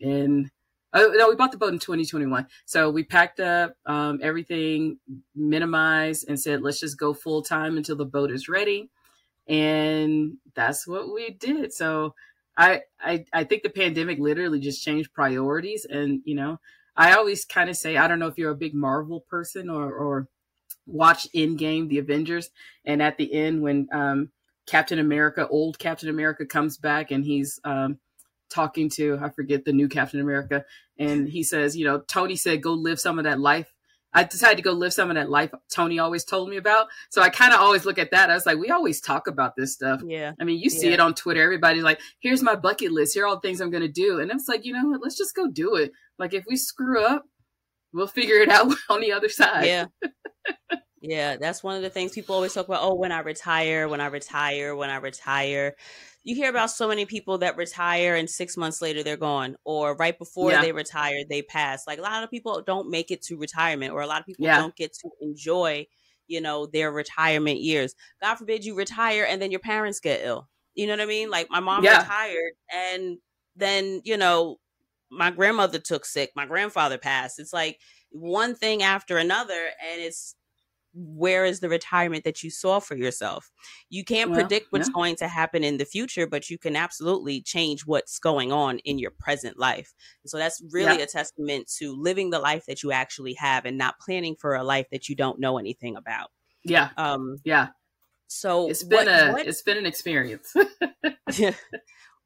And 0.00 0.50
Oh 0.92 1.12
no, 1.14 1.28
we 1.28 1.36
bought 1.36 1.52
the 1.52 1.58
boat 1.58 1.72
in 1.72 1.78
2021. 1.78 2.48
So 2.66 2.90
we 2.90 3.04
packed 3.04 3.38
up 3.38 3.76
um, 3.86 4.18
everything, 4.22 4.98
minimized, 5.36 6.28
and 6.28 6.40
said, 6.40 6.62
let's 6.62 6.80
just 6.80 6.98
go 6.98 7.14
full 7.14 7.42
time 7.42 7.76
until 7.76 7.94
the 7.94 8.04
boat 8.04 8.32
is 8.32 8.48
ready 8.48 8.90
and 9.48 10.38
that's 10.54 10.86
what 10.86 11.12
we 11.12 11.30
did. 11.30 11.72
So 11.72 12.14
I, 12.56 12.82
I 13.00 13.24
i 13.32 13.44
think 13.44 13.62
the 13.62 13.70
pandemic 13.70 14.18
literally 14.18 14.60
just 14.60 14.84
changed 14.84 15.14
priorities 15.14 15.86
and 15.88 16.20
you 16.24 16.34
know 16.34 16.60
i 16.96 17.14
always 17.14 17.44
kind 17.44 17.70
of 17.70 17.76
say 17.76 17.96
i 17.96 18.06
don't 18.06 18.18
know 18.18 18.26
if 18.26 18.38
you're 18.38 18.50
a 18.50 18.56
big 18.56 18.74
marvel 18.74 19.20
person 19.20 19.70
or 19.70 19.90
or 19.92 20.28
watch 20.86 21.26
Endgame 21.34 21.88
the 21.88 21.98
avengers 21.98 22.50
and 22.84 23.02
at 23.02 23.16
the 23.16 23.32
end 23.32 23.62
when 23.62 23.88
um 23.92 24.30
captain 24.66 24.98
america 24.98 25.48
old 25.48 25.78
captain 25.78 26.08
america 26.08 26.44
comes 26.44 26.76
back 26.76 27.10
and 27.10 27.24
he's 27.24 27.60
um 27.64 27.98
talking 28.50 28.90
to 28.90 29.18
i 29.22 29.30
forget 29.30 29.64
the 29.64 29.72
new 29.72 29.88
captain 29.88 30.20
america 30.20 30.64
and 30.98 31.28
he 31.28 31.42
says 31.42 31.76
you 31.76 31.86
know 31.86 32.00
tony 32.00 32.36
said 32.36 32.62
go 32.62 32.72
live 32.72 33.00
some 33.00 33.18
of 33.18 33.24
that 33.24 33.40
life 33.40 33.72
I 34.12 34.24
decided 34.24 34.56
to 34.56 34.62
go 34.62 34.72
live 34.72 34.92
some 34.92 35.10
of 35.10 35.16
that 35.16 35.30
life 35.30 35.50
Tony 35.70 35.98
always 35.98 36.24
told 36.24 36.48
me 36.48 36.56
about. 36.56 36.88
So 37.10 37.22
I 37.22 37.28
kind 37.28 37.54
of 37.54 37.60
always 37.60 37.84
look 37.84 37.98
at 37.98 38.10
that. 38.10 38.30
I 38.30 38.34
was 38.34 38.46
like, 38.46 38.58
we 38.58 38.70
always 38.70 39.00
talk 39.00 39.26
about 39.26 39.54
this 39.56 39.72
stuff. 39.72 40.00
Yeah. 40.04 40.32
I 40.40 40.44
mean, 40.44 40.58
you 40.58 40.68
see 40.70 40.88
yeah. 40.88 40.94
it 40.94 41.00
on 41.00 41.14
Twitter. 41.14 41.42
Everybody's 41.42 41.84
like, 41.84 42.00
here's 42.18 42.42
my 42.42 42.56
bucket 42.56 42.90
list. 42.90 43.14
Here 43.14 43.24
are 43.24 43.26
all 43.28 43.36
the 43.36 43.40
things 43.40 43.60
I'm 43.60 43.70
going 43.70 43.82
to 43.82 43.88
do. 43.88 44.18
And 44.18 44.30
it's 44.30 44.48
like, 44.48 44.64
you 44.64 44.72
know 44.72 44.86
what? 44.88 45.00
Let's 45.02 45.16
just 45.16 45.34
go 45.34 45.48
do 45.48 45.76
it. 45.76 45.92
Like, 46.18 46.34
if 46.34 46.44
we 46.48 46.56
screw 46.56 47.04
up, 47.04 47.24
we'll 47.92 48.08
figure 48.08 48.36
it 48.36 48.48
out 48.48 48.72
on 48.88 49.00
the 49.00 49.12
other 49.12 49.28
side. 49.28 49.66
Yeah. 49.66 49.86
yeah. 51.00 51.36
That's 51.36 51.62
one 51.62 51.76
of 51.76 51.82
the 51.82 51.90
things 51.90 52.12
people 52.12 52.34
always 52.34 52.52
talk 52.52 52.66
about. 52.66 52.82
Oh, 52.82 52.94
when 52.94 53.12
I 53.12 53.20
retire, 53.20 53.88
when 53.88 54.00
I 54.00 54.06
retire, 54.06 54.74
when 54.74 54.90
I 54.90 54.96
retire 54.96 55.76
you 56.22 56.34
hear 56.34 56.50
about 56.50 56.70
so 56.70 56.86
many 56.86 57.06
people 57.06 57.38
that 57.38 57.56
retire 57.56 58.14
and 58.14 58.28
six 58.28 58.56
months 58.56 58.82
later 58.82 59.02
they're 59.02 59.16
gone, 59.16 59.56
or 59.64 59.96
right 59.96 60.18
before 60.18 60.50
yeah. 60.50 60.60
they 60.60 60.72
retire, 60.72 61.22
they 61.28 61.42
pass. 61.42 61.86
Like 61.86 61.98
a 61.98 62.02
lot 62.02 62.22
of 62.22 62.30
people 62.30 62.62
don't 62.66 62.90
make 62.90 63.10
it 63.10 63.22
to 63.22 63.36
retirement, 63.36 63.92
or 63.92 64.02
a 64.02 64.06
lot 64.06 64.20
of 64.20 64.26
people 64.26 64.44
yeah. 64.44 64.58
don't 64.58 64.76
get 64.76 64.92
to 64.92 65.10
enjoy, 65.20 65.86
you 66.26 66.40
know, 66.40 66.66
their 66.66 66.92
retirement 66.92 67.60
years. 67.60 67.94
God 68.22 68.34
forbid 68.36 68.64
you 68.64 68.74
retire 68.74 69.24
and 69.24 69.40
then 69.40 69.50
your 69.50 69.60
parents 69.60 70.00
get 70.00 70.20
ill. 70.22 70.48
You 70.74 70.86
know 70.86 70.92
what 70.92 71.00
I 71.00 71.06
mean? 71.06 71.30
Like 71.30 71.50
my 71.50 71.60
mom 71.60 71.84
yeah. 71.84 72.00
retired 72.00 72.52
and 72.72 73.18
then, 73.56 74.02
you 74.04 74.16
know, 74.16 74.56
my 75.10 75.30
grandmother 75.30 75.78
took 75.78 76.04
sick, 76.04 76.30
my 76.36 76.46
grandfather 76.46 76.98
passed. 76.98 77.40
It's 77.40 77.52
like 77.52 77.78
one 78.10 78.54
thing 78.54 78.82
after 78.82 79.18
another, 79.18 79.52
and 79.90 80.00
it's 80.00 80.34
where 80.94 81.44
is 81.44 81.60
the 81.60 81.68
retirement 81.68 82.24
that 82.24 82.42
you 82.42 82.50
saw 82.50 82.80
for 82.80 82.96
yourself? 82.96 83.50
You 83.88 84.04
can't 84.04 84.30
well, 84.30 84.40
predict 84.40 84.66
what's 84.70 84.88
yeah. 84.88 84.94
going 84.94 85.16
to 85.16 85.28
happen 85.28 85.64
in 85.64 85.78
the 85.78 85.84
future, 85.84 86.26
but 86.26 86.50
you 86.50 86.58
can 86.58 86.76
absolutely 86.76 87.42
change 87.42 87.82
what's 87.86 88.18
going 88.18 88.52
on 88.52 88.78
in 88.80 88.98
your 88.98 89.12
present 89.18 89.58
life. 89.58 89.92
And 90.24 90.30
so 90.30 90.38
that's 90.38 90.62
really 90.70 90.98
yeah. 90.98 91.04
a 91.04 91.06
testament 91.06 91.70
to 91.78 91.94
living 91.94 92.30
the 92.30 92.38
life 92.38 92.64
that 92.66 92.82
you 92.82 92.92
actually 92.92 93.34
have 93.34 93.64
and 93.64 93.78
not 93.78 94.00
planning 94.00 94.36
for 94.38 94.54
a 94.54 94.64
life 94.64 94.86
that 94.90 95.08
you 95.08 95.14
don't 95.14 95.40
know 95.40 95.58
anything 95.58 95.96
about. 95.96 96.30
Yeah. 96.64 96.90
Um 96.96 97.36
yeah. 97.44 97.68
So 98.26 98.68
it's 98.70 98.84
been 98.84 99.06
what, 99.06 99.08
a 99.08 99.32
what, 99.32 99.46
it's 99.46 99.62
been 99.62 99.78
an 99.78 99.86
experience. 99.86 100.54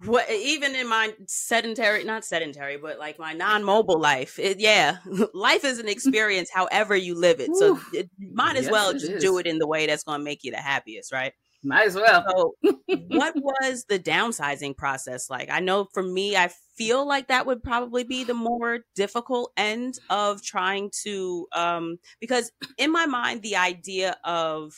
what 0.05 0.29
even 0.31 0.75
in 0.75 0.89
my 0.89 1.15
sedentary 1.27 2.05
not 2.05 2.25
sedentary 2.25 2.77
but 2.77 2.99
like 2.99 3.19
my 3.19 3.33
non-mobile 3.33 3.99
life 3.99 4.39
it, 4.39 4.59
yeah 4.61 4.99
life 5.35 5.65
is 5.65 5.79
an 5.79 5.89
experience 5.95 6.51
however 6.53 6.97
you 6.97 7.15
live 7.15 7.41
it. 7.41 7.55
So 7.55 7.81
it, 7.93 8.11
might 8.19 8.57
as 8.57 8.65
yes, 8.65 8.73
well 8.73 8.93
just 8.93 9.07
is. 9.07 9.23
do 9.23 9.39
it 9.39 9.47
in 9.47 9.59
the 9.59 9.67
way 9.67 9.87
that's 9.87 10.05
going 10.05 10.21
to 10.21 10.25
make 10.25 10.45
you 10.45 10.51
the 10.51 10.59
happiest 10.59 11.13
right? 11.13 11.33
Might 11.63 11.87
as 11.87 11.95
well. 11.95 12.25
So 12.29 12.75
what 13.09 13.35
was 13.37 13.87
the 13.89 13.99
downsizing 13.99 14.77
process 14.77 15.31
like? 15.31 15.49
I 15.51 15.61
know 15.61 15.87
for 15.95 16.03
me 16.03 16.37
i 16.37 16.51
feel 16.77 17.07
like 17.07 17.29
that 17.29 17.47
would 17.47 17.63
probably 17.63 18.05
be 18.05 18.25
the 18.25 18.35
more 18.35 18.81
difficult 18.95 19.53
end 19.57 19.99
of 20.11 20.43
trying 20.43 20.91
to 21.03 21.47
um 21.55 21.99
because 22.21 22.51
in 22.79 22.91
my 22.91 23.07
mind 23.07 23.43
the 23.43 23.57
idea 23.57 24.17
of 24.25 24.75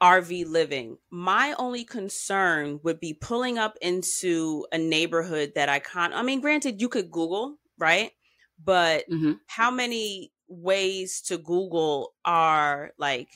RV 0.00 0.46
living. 0.48 0.98
My 1.10 1.54
only 1.58 1.84
concern 1.84 2.80
would 2.82 3.00
be 3.00 3.14
pulling 3.14 3.58
up 3.58 3.76
into 3.82 4.66
a 4.72 4.78
neighborhood 4.78 5.52
that 5.54 5.68
I 5.68 5.78
can't. 5.78 6.14
I 6.14 6.22
mean, 6.22 6.40
granted, 6.40 6.80
you 6.80 6.88
could 6.88 7.10
Google, 7.10 7.58
right? 7.78 8.12
But 8.62 9.08
mm-hmm. 9.10 9.32
how 9.46 9.70
many 9.70 10.32
ways 10.48 11.20
to 11.22 11.38
Google 11.38 12.14
are 12.24 12.92
like, 12.98 13.28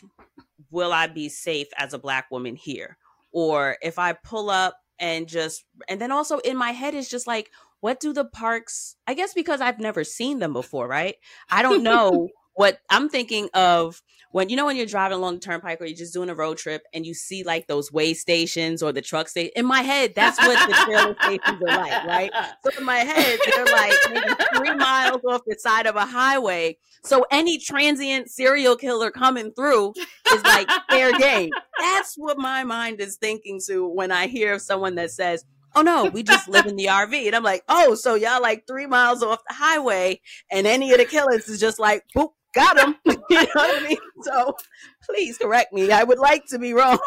will 0.71 0.93
I 0.93 1.07
be 1.07 1.29
safe 1.29 1.69
as 1.77 1.93
a 1.93 1.99
black 1.99 2.31
woman 2.31 2.57
here? 2.57 2.97
Or 3.31 3.77
if 3.83 3.99
I 3.99 4.13
pull 4.13 4.51
up 4.51 4.79
and 4.99 5.29
just, 5.29 5.65
and 5.89 6.01
then 6.01 6.13
also 6.13 6.39
in 6.39 6.57
my 6.57 6.71
head 6.71 6.95
is 6.95 7.09
just 7.09 7.27
like, 7.27 7.51
what 7.81 8.01
do 8.01 8.13
the 8.15 8.25
parks, 8.25 8.97
I 9.07 9.13
guess 9.13 9.35
because 9.35 9.61
I've 9.61 9.79
never 9.79 10.05
seen 10.05 10.39
them 10.39 10.55
before, 10.55 10.89
right? 10.89 11.17
I 11.51 11.61
don't 11.63 11.83
know 11.85 12.29
what 12.55 12.79
I'm 12.91 13.09
thinking 13.09 13.49
of 13.55 14.03
when 14.31 14.49
you 14.49 14.57
know 14.57 14.67
when 14.67 14.77
you're 14.77 14.87
driving 14.87 15.19
along 15.19 15.35
the 15.35 15.41
turnpike 15.41 15.81
or 15.81 15.85
you're 15.85 15.97
just 15.97 16.13
doing 16.13 16.29
a 16.29 16.35
road 16.35 16.59
trip 16.59 16.83
and 16.93 17.07
you 17.07 17.15
see 17.15 17.45
like 17.45 17.67
those 17.67 17.93
way 17.93 18.15
stations 18.15 18.83
or 18.83 18.93
the 18.93 19.03
truck 19.03 19.29
station 19.29 19.53
in 19.55 19.65
my 19.65 19.83
head 19.83 20.13
that's 20.15 20.39
what 20.39 20.69
the 20.69 20.75
trailer 20.85 21.17
stations 21.23 21.63
are 21.63 21.79
like 21.79 22.05
right? 22.05 22.33
So 22.65 22.71
in 22.79 22.85
my 22.85 22.99
head 22.99 23.39
they're 23.55 23.65
like 23.65 23.95
maybe 24.11 24.35
three 24.57 24.75
miles 24.75 25.21
off 25.25 25.43
the 25.47 25.57
side 25.59 25.87
of 25.87 25.97
a 25.97 26.07
highway. 26.07 26.79
So 27.05 27.25
any 27.31 27.59
transient 27.59 28.31
serial 28.31 28.77
killer 28.77 29.11
coming 29.11 29.53
through 29.53 29.95
is 30.33 30.43
like 30.43 30.69
fair 30.91 31.13
game 31.19 31.51
that's 31.79 32.15
what 32.17 32.39
my 32.39 32.65
mind 32.65 33.01
is 33.01 33.17
thinking 33.17 33.61
to 33.67 33.87
when 33.87 34.11
i 34.11 34.27
hear 34.27 34.55
of 34.55 34.63
someone 34.63 34.95
that 34.95 35.11
says 35.11 35.45
oh 35.75 35.83
no, 35.83 36.05
we 36.05 36.23
just 36.23 36.49
live 36.49 36.67
in 36.67 36.77
the 36.77 36.87
RV. 36.87 37.27
And 37.27 37.35
I'm 37.35 37.43
like, 37.43 37.65
oh, 37.69 37.95
so 37.95 38.15
y'all 38.15 38.41
like 38.41 38.67
three 38.67 38.87
miles 38.87 39.23
off 39.23 39.41
the 39.49 39.55
highway, 39.55 40.21
and 40.51 40.67
any 40.67 40.93
of 40.93 40.99
the 40.99 41.05
killers 41.05 41.49
is 41.49 41.61
just 41.61 41.79
like, 41.79 42.05
boop, 42.17 42.31
got 42.55 42.79
him. 42.79 42.97
you 43.07 43.37
know 43.37 43.47
what 43.55 43.83
I 43.83 43.87
mean? 43.87 43.99
So 44.23 44.57
please 45.05 45.39
correct 45.39 45.73
me. 45.73 45.91
I 45.91 46.05
would 46.05 46.19
like 46.19 46.47
to 46.47 46.59
be 46.59 46.73
wrong. 46.73 46.99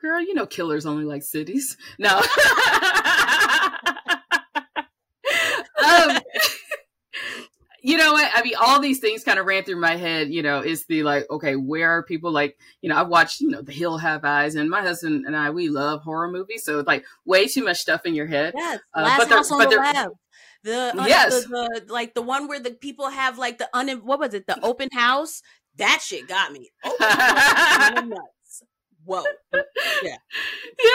Girl, 0.00 0.20
you 0.20 0.34
know 0.34 0.46
killers 0.46 0.86
only 0.86 1.04
like 1.04 1.22
cities. 1.22 1.76
No. 1.98 2.08
um, 5.86 6.18
you 7.82 7.96
know 7.96 8.12
what? 8.12 8.30
I 8.32 8.42
mean, 8.42 8.54
all 8.60 8.80
these 8.80 9.00
things 9.00 9.24
kind 9.24 9.38
of 9.38 9.46
ran 9.46 9.64
through 9.64 9.80
my 9.80 9.96
head. 9.96 10.32
You 10.32 10.42
know, 10.42 10.60
is 10.60 10.86
the 10.86 11.02
like, 11.02 11.26
okay, 11.30 11.56
where 11.56 11.90
are 11.90 12.02
people 12.02 12.30
like? 12.30 12.56
You 12.80 12.88
know, 12.88 12.96
I've 12.96 13.08
watched, 13.08 13.40
you 13.40 13.50
know, 13.50 13.60
The 13.60 13.72
Hill 13.72 13.98
Have 13.98 14.24
Eyes, 14.24 14.54
and 14.54 14.70
my 14.70 14.82
husband 14.82 15.26
and 15.26 15.36
I, 15.36 15.50
we 15.50 15.68
love 15.68 16.02
horror 16.02 16.30
movies. 16.30 16.64
So 16.64 16.78
it's 16.78 16.86
like 16.86 17.04
way 17.24 17.48
too 17.48 17.64
much 17.64 17.78
stuff 17.78 18.06
in 18.06 18.14
your 18.14 18.26
head. 18.26 18.54
Yes, 18.56 18.80
uh, 18.94 19.02
Last 19.02 19.18
but 19.18 19.28
House 19.28 19.50
on 19.50 19.58
the 19.58 19.76
Lab. 19.76 20.12
The 20.64 20.92
uh, 20.96 21.06
yes, 21.06 21.44
the, 21.44 21.82
the, 21.86 21.92
like 21.92 22.14
the 22.14 22.22
one 22.22 22.46
where 22.46 22.60
the 22.60 22.70
people 22.70 23.08
have 23.10 23.36
like 23.38 23.58
the 23.58 23.68
un 23.74 23.88
what 24.04 24.20
was 24.20 24.32
it? 24.34 24.46
The 24.46 24.64
open 24.64 24.88
house? 24.92 25.42
That 25.76 26.00
shit 26.02 26.28
got 26.28 26.52
me. 26.52 26.70
nuts. 27.00 28.62
whoa. 29.04 29.24
Yeah. 30.02 30.16
Yeah. 30.82 30.88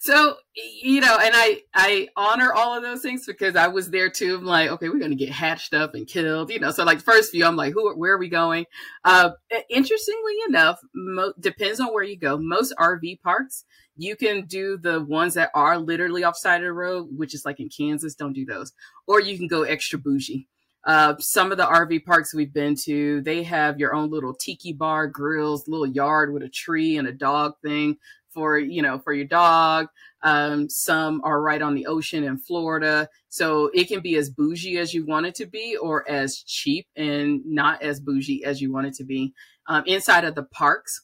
So 0.00 0.36
you 0.82 1.00
know 1.00 1.16
and 1.20 1.32
i 1.34 1.60
i 1.74 2.08
honor 2.16 2.52
all 2.52 2.76
of 2.76 2.82
those 2.82 3.02
things 3.02 3.24
because 3.26 3.56
i 3.56 3.68
was 3.68 3.90
there 3.90 4.10
too. 4.10 4.36
I'm 4.36 4.44
like 4.44 4.70
okay 4.70 4.88
we're 4.88 4.98
gonna 4.98 5.14
get 5.14 5.30
hatched 5.30 5.74
up 5.74 5.94
and 5.94 6.06
killed 6.06 6.50
you 6.50 6.58
know? 6.58 6.70
So 6.72 6.84
like 6.84 7.00
first 7.00 7.32
view 7.32 7.44
i'm 7.44 7.56
like 7.56 7.72
who 7.72 7.94
where 7.94 8.14
are 8.14 8.18
we 8.18 8.28
going? 8.28 8.66
Uh 9.04 9.30
interestingly 9.70 10.34
enough 10.48 10.80
mo- 10.94 11.34
depends 11.38 11.78
on 11.78 11.92
where 11.92 12.02
you 12.04 12.18
go. 12.18 12.36
Most 12.38 12.74
rv 12.78 13.20
parks 13.22 13.64
you 13.96 14.16
can 14.16 14.44
do 14.46 14.76
the 14.76 15.02
ones 15.04 15.34
that 15.34 15.50
are 15.54 15.78
literally 15.78 16.24
off 16.24 16.36
side 16.36 16.60
of 16.60 16.64
the 16.64 16.72
road 16.72 17.08
which 17.16 17.34
is 17.34 17.44
like 17.44 17.60
in 17.60 17.68
kansas 17.68 18.14
don't 18.14 18.32
do 18.32 18.44
those 18.44 18.72
or 19.06 19.20
you 19.20 19.36
can 19.36 19.48
go 19.48 19.62
extra 19.62 19.98
bougie 19.98 20.48
uh, 20.86 21.14
some 21.18 21.50
of 21.50 21.56
the 21.56 21.64
RV 21.64 22.04
parks 22.04 22.34
we've 22.34 22.52
been 22.52 22.76
to, 22.84 23.22
they 23.22 23.42
have 23.42 23.80
your 23.80 23.94
own 23.94 24.10
little 24.10 24.34
tiki 24.34 24.72
bar, 24.72 25.06
grills, 25.06 25.66
little 25.66 25.86
yard 25.86 26.32
with 26.32 26.42
a 26.42 26.48
tree 26.48 26.98
and 26.98 27.08
a 27.08 27.12
dog 27.12 27.54
thing 27.62 27.96
for, 28.30 28.58
you 28.58 28.82
know, 28.82 28.98
for 28.98 29.14
your 29.14 29.24
dog. 29.24 29.86
Um, 30.22 30.68
some 30.68 31.22
are 31.24 31.40
right 31.40 31.62
on 31.62 31.74
the 31.74 31.86
ocean 31.86 32.24
in 32.24 32.36
Florida. 32.36 33.08
So 33.28 33.70
it 33.72 33.88
can 33.88 34.00
be 34.00 34.16
as 34.16 34.28
bougie 34.28 34.78
as 34.78 34.92
you 34.92 35.06
want 35.06 35.26
it 35.26 35.34
to 35.36 35.46
be 35.46 35.76
or 35.76 36.08
as 36.10 36.38
cheap 36.38 36.86
and 36.96 37.40
not 37.46 37.82
as 37.82 38.00
bougie 38.00 38.44
as 38.44 38.60
you 38.60 38.72
want 38.72 38.86
it 38.86 38.94
to 38.94 39.04
be. 39.04 39.32
Um, 39.66 39.84
inside 39.86 40.24
of 40.24 40.34
the 40.34 40.42
parks, 40.42 41.02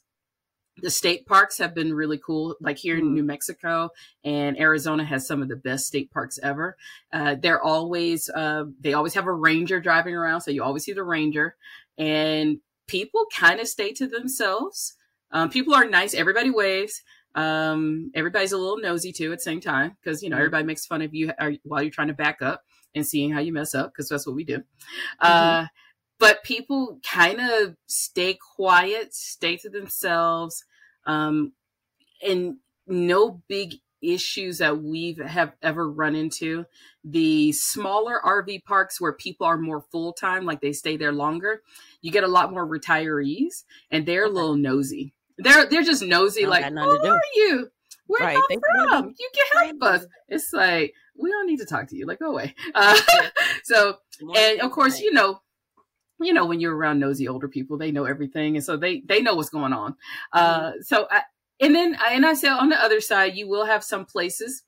the 0.82 0.90
state 0.90 1.26
parks 1.26 1.58
have 1.58 1.74
been 1.74 1.94
really 1.94 2.18
cool. 2.18 2.56
Like 2.60 2.78
here 2.78 2.96
in 2.96 3.04
mm-hmm. 3.04 3.14
New 3.14 3.22
Mexico 3.22 3.90
and 4.24 4.58
Arizona 4.58 5.04
has 5.04 5.26
some 5.26 5.42
of 5.42 5.48
the 5.48 5.56
best 5.56 5.86
state 5.86 6.10
parks 6.10 6.38
ever. 6.42 6.76
Uh, 7.12 7.36
they're 7.40 7.62
always, 7.62 8.28
uh, 8.28 8.64
they 8.80 8.94
always 8.94 9.14
have 9.14 9.26
a 9.26 9.32
ranger 9.32 9.80
driving 9.80 10.14
around. 10.14 10.42
So 10.42 10.50
you 10.50 10.62
always 10.62 10.84
see 10.84 10.92
the 10.92 11.04
ranger 11.04 11.56
and 11.98 12.58
people 12.86 13.26
kind 13.34 13.60
of 13.60 13.68
stay 13.68 13.92
to 13.92 14.08
themselves. 14.08 14.94
Um, 15.32 15.50
people 15.50 15.74
are 15.74 15.84
nice. 15.84 16.14
Everybody 16.14 16.50
waves. 16.50 17.02
Um, 17.34 18.10
everybody's 18.14 18.52
a 18.52 18.58
little 18.58 18.78
nosy 18.78 19.12
too 19.12 19.32
at 19.32 19.38
the 19.38 19.44
same 19.44 19.60
time 19.60 19.96
because, 20.02 20.22
you 20.22 20.28
know, 20.28 20.34
mm-hmm. 20.34 20.40
everybody 20.40 20.64
makes 20.64 20.86
fun 20.86 21.02
of 21.02 21.14
you 21.14 21.32
uh, 21.38 21.52
while 21.62 21.82
you're 21.82 21.92
trying 21.92 22.08
to 22.08 22.14
back 22.14 22.42
up 22.42 22.64
and 22.94 23.06
seeing 23.06 23.30
how 23.30 23.40
you 23.40 23.52
mess 23.52 23.74
up 23.74 23.92
because 23.92 24.08
that's 24.08 24.26
what 24.26 24.34
we 24.34 24.44
do. 24.44 24.58
Mm-hmm. 24.58 25.20
Uh, 25.20 25.66
but 26.18 26.44
people 26.44 26.98
kind 27.02 27.40
of 27.40 27.76
stay 27.86 28.34
quiet, 28.34 29.14
stay 29.14 29.56
to 29.56 29.70
themselves, 29.70 30.64
um, 31.06 31.52
and 32.26 32.56
no 32.86 33.42
big 33.48 33.74
issues 34.02 34.58
that 34.58 34.82
we've 34.82 35.18
have 35.18 35.52
ever 35.62 35.88
run 35.88 36.14
into. 36.14 36.64
The 37.04 37.52
smaller 37.52 38.20
RV 38.24 38.64
parks 38.64 39.00
where 39.00 39.12
people 39.12 39.46
are 39.46 39.58
more 39.58 39.82
full 39.92 40.12
time, 40.12 40.44
like 40.44 40.60
they 40.60 40.72
stay 40.72 40.96
there 40.96 41.12
longer, 41.12 41.62
you 42.00 42.10
get 42.10 42.24
a 42.24 42.28
lot 42.28 42.52
more 42.52 42.66
retirees, 42.66 43.64
and 43.90 44.06
they're 44.06 44.24
okay. 44.24 44.30
a 44.30 44.34
little 44.34 44.56
nosy. 44.56 45.12
They're 45.38 45.66
they're 45.66 45.82
just 45.82 46.02
nosy, 46.02 46.46
like 46.46 46.64
who 46.64 46.78
are 46.78 47.20
you? 47.34 47.70
Where 48.06 48.26
right. 48.26 48.38
you 48.50 48.60
from? 48.88 49.14
You 49.18 49.30
can 49.34 49.66
help 49.68 49.82
us. 49.82 50.06
It's 50.28 50.52
like 50.52 50.94
we 51.16 51.30
don't 51.30 51.46
need 51.46 51.58
to 51.58 51.66
talk 51.66 51.88
to 51.88 51.96
you. 51.96 52.06
Like 52.06 52.18
go 52.18 52.30
away. 52.30 52.54
Uh, 52.74 52.98
so 53.64 53.96
and 54.36 54.60
of 54.60 54.70
course, 54.70 55.00
you 55.00 55.12
know, 55.12 55.40
you 56.20 56.32
know, 56.32 56.46
when 56.46 56.60
you're 56.60 56.76
around 56.76 57.00
nosy 57.00 57.28
older 57.28 57.48
people, 57.48 57.78
they 57.78 57.90
know 57.90 58.04
everything. 58.04 58.56
And 58.56 58.64
so 58.64 58.76
they, 58.76 59.00
they 59.00 59.22
know 59.22 59.34
what's 59.34 59.50
going 59.50 59.72
on. 59.72 59.96
Uh, 60.32 60.60
mm-hmm. 60.60 60.80
so 60.82 61.06
I, 61.10 61.22
and 61.60 61.74
then, 61.74 61.96
and 62.08 62.24
I 62.24 62.34
say 62.34 62.48
on 62.48 62.68
the 62.68 62.82
other 62.82 63.00
side, 63.00 63.34
you 63.34 63.48
will 63.48 63.66
have 63.66 63.84
some 63.84 64.04
places 64.04 64.62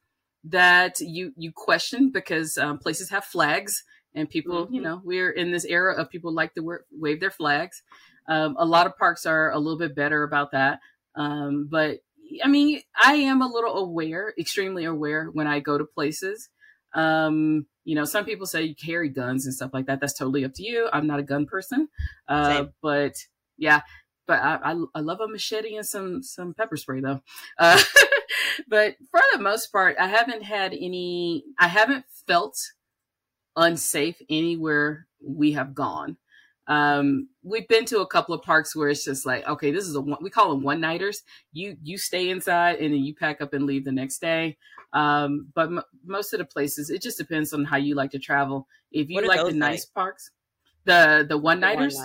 that 0.44 1.00
you, 1.00 1.32
you 1.36 1.52
question 1.52 2.10
because, 2.10 2.58
um, 2.58 2.78
places 2.78 3.10
have 3.10 3.24
flags 3.24 3.84
and 4.14 4.28
people, 4.28 4.64
mm-hmm. 4.64 4.74
you 4.74 4.80
know, 4.80 5.00
we're 5.04 5.30
in 5.30 5.52
this 5.52 5.64
era 5.64 5.94
of 5.94 6.10
people 6.10 6.32
like 6.32 6.54
to 6.54 6.78
wave 6.90 7.20
their 7.20 7.30
flags. 7.30 7.82
Um, 8.28 8.56
a 8.58 8.64
lot 8.64 8.86
of 8.86 8.96
parks 8.96 9.26
are 9.26 9.50
a 9.50 9.58
little 9.58 9.78
bit 9.78 9.94
better 9.94 10.22
about 10.22 10.52
that. 10.52 10.80
Um, 11.14 11.68
but 11.70 12.00
I 12.42 12.48
mean, 12.48 12.80
I 13.02 13.14
am 13.14 13.42
a 13.42 13.46
little 13.46 13.76
aware, 13.76 14.32
extremely 14.38 14.84
aware 14.84 15.26
when 15.26 15.46
I 15.46 15.60
go 15.60 15.76
to 15.76 15.84
places. 15.84 16.48
Um, 16.94 17.66
you 17.84 17.94
know, 17.94 18.04
some 18.04 18.24
people 18.24 18.46
say 18.46 18.62
you 18.62 18.74
carry 18.74 19.08
guns 19.08 19.44
and 19.44 19.54
stuff 19.54 19.70
like 19.72 19.86
that. 19.86 20.00
That's 20.00 20.16
totally 20.16 20.44
up 20.44 20.54
to 20.54 20.62
you. 20.62 20.88
I'm 20.92 21.06
not 21.06 21.18
a 21.18 21.24
gun 21.24 21.46
person, 21.46 21.88
uh, 22.28 22.66
but 22.80 23.14
yeah, 23.58 23.80
but 24.26 24.40
I, 24.40 24.72
I, 24.72 24.84
I 24.94 25.00
love 25.00 25.20
a 25.20 25.28
machete 25.28 25.74
and 25.74 25.86
some 25.86 26.22
some 26.22 26.54
pepper 26.54 26.76
spray 26.76 27.00
though. 27.00 27.20
Uh, 27.58 27.80
but 28.68 28.96
for 29.10 29.20
the 29.32 29.40
most 29.40 29.72
part, 29.72 29.96
I 29.98 30.06
haven't 30.06 30.42
had 30.42 30.72
any. 30.72 31.44
I 31.58 31.68
haven't 31.68 32.04
felt 32.26 32.56
unsafe 33.56 34.20
anywhere 34.30 35.06
we 35.24 35.52
have 35.52 35.74
gone. 35.74 36.16
Um, 36.68 37.28
we've 37.42 37.66
been 37.66 37.84
to 37.86 38.00
a 38.00 38.06
couple 38.06 38.34
of 38.34 38.42
parks 38.42 38.76
where 38.76 38.88
it's 38.88 39.04
just 39.04 39.26
like, 39.26 39.46
okay, 39.48 39.72
this 39.72 39.86
is 39.86 39.96
a 39.96 40.00
one, 40.00 40.18
we 40.20 40.30
call 40.30 40.50
them 40.50 40.62
one 40.62 40.80
nighters. 40.80 41.22
You 41.52 41.76
you 41.82 41.98
stay 41.98 42.30
inside 42.30 42.78
and 42.78 42.94
then 42.94 43.04
you 43.04 43.14
pack 43.14 43.40
up 43.40 43.52
and 43.52 43.66
leave 43.66 43.84
the 43.84 43.92
next 43.92 44.20
day. 44.20 44.56
Um, 44.92 45.48
but 45.54 45.66
m- 45.68 45.82
most 46.04 46.32
of 46.32 46.38
the 46.38 46.44
places, 46.44 46.90
it 46.90 47.02
just 47.02 47.18
depends 47.18 47.52
on 47.52 47.64
how 47.64 47.78
you 47.78 47.94
like 47.94 48.10
to 48.12 48.18
travel. 48.18 48.68
If 48.92 49.10
you 49.10 49.26
like 49.26 49.44
the 49.44 49.52
nice 49.52 49.86
like? 49.86 49.94
parks, 49.94 50.30
the 50.84 51.26
the 51.28 51.38
one 51.38 51.60
nighters. 51.60 51.98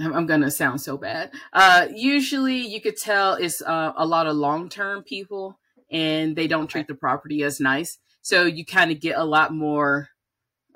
I'm 0.00 0.26
gonna 0.26 0.50
sound 0.50 0.80
so 0.80 0.96
bad. 0.96 1.32
Uh, 1.52 1.88
usually, 1.94 2.58
you 2.58 2.80
could 2.80 2.96
tell 2.96 3.34
it's 3.34 3.62
uh, 3.62 3.92
a 3.96 4.06
lot 4.06 4.26
of 4.26 4.36
long 4.36 4.68
term 4.68 5.02
people, 5.02 5.58
and 5.90 6.36
they 6.36 6.46
don't 6.46 6.68
treat 6.68 6.86
the 6.86 6.94
property 6.94 7.42
as 7.42 7.60
nice. 7.60 7.98
So 8.22 8.44
you 8.44 8.64
kind 8.64 8.90
of 8.90 9.00
get 9.00 9.16
a 9.16 9.24
lot 9.24 9.54
more 9.54 10.08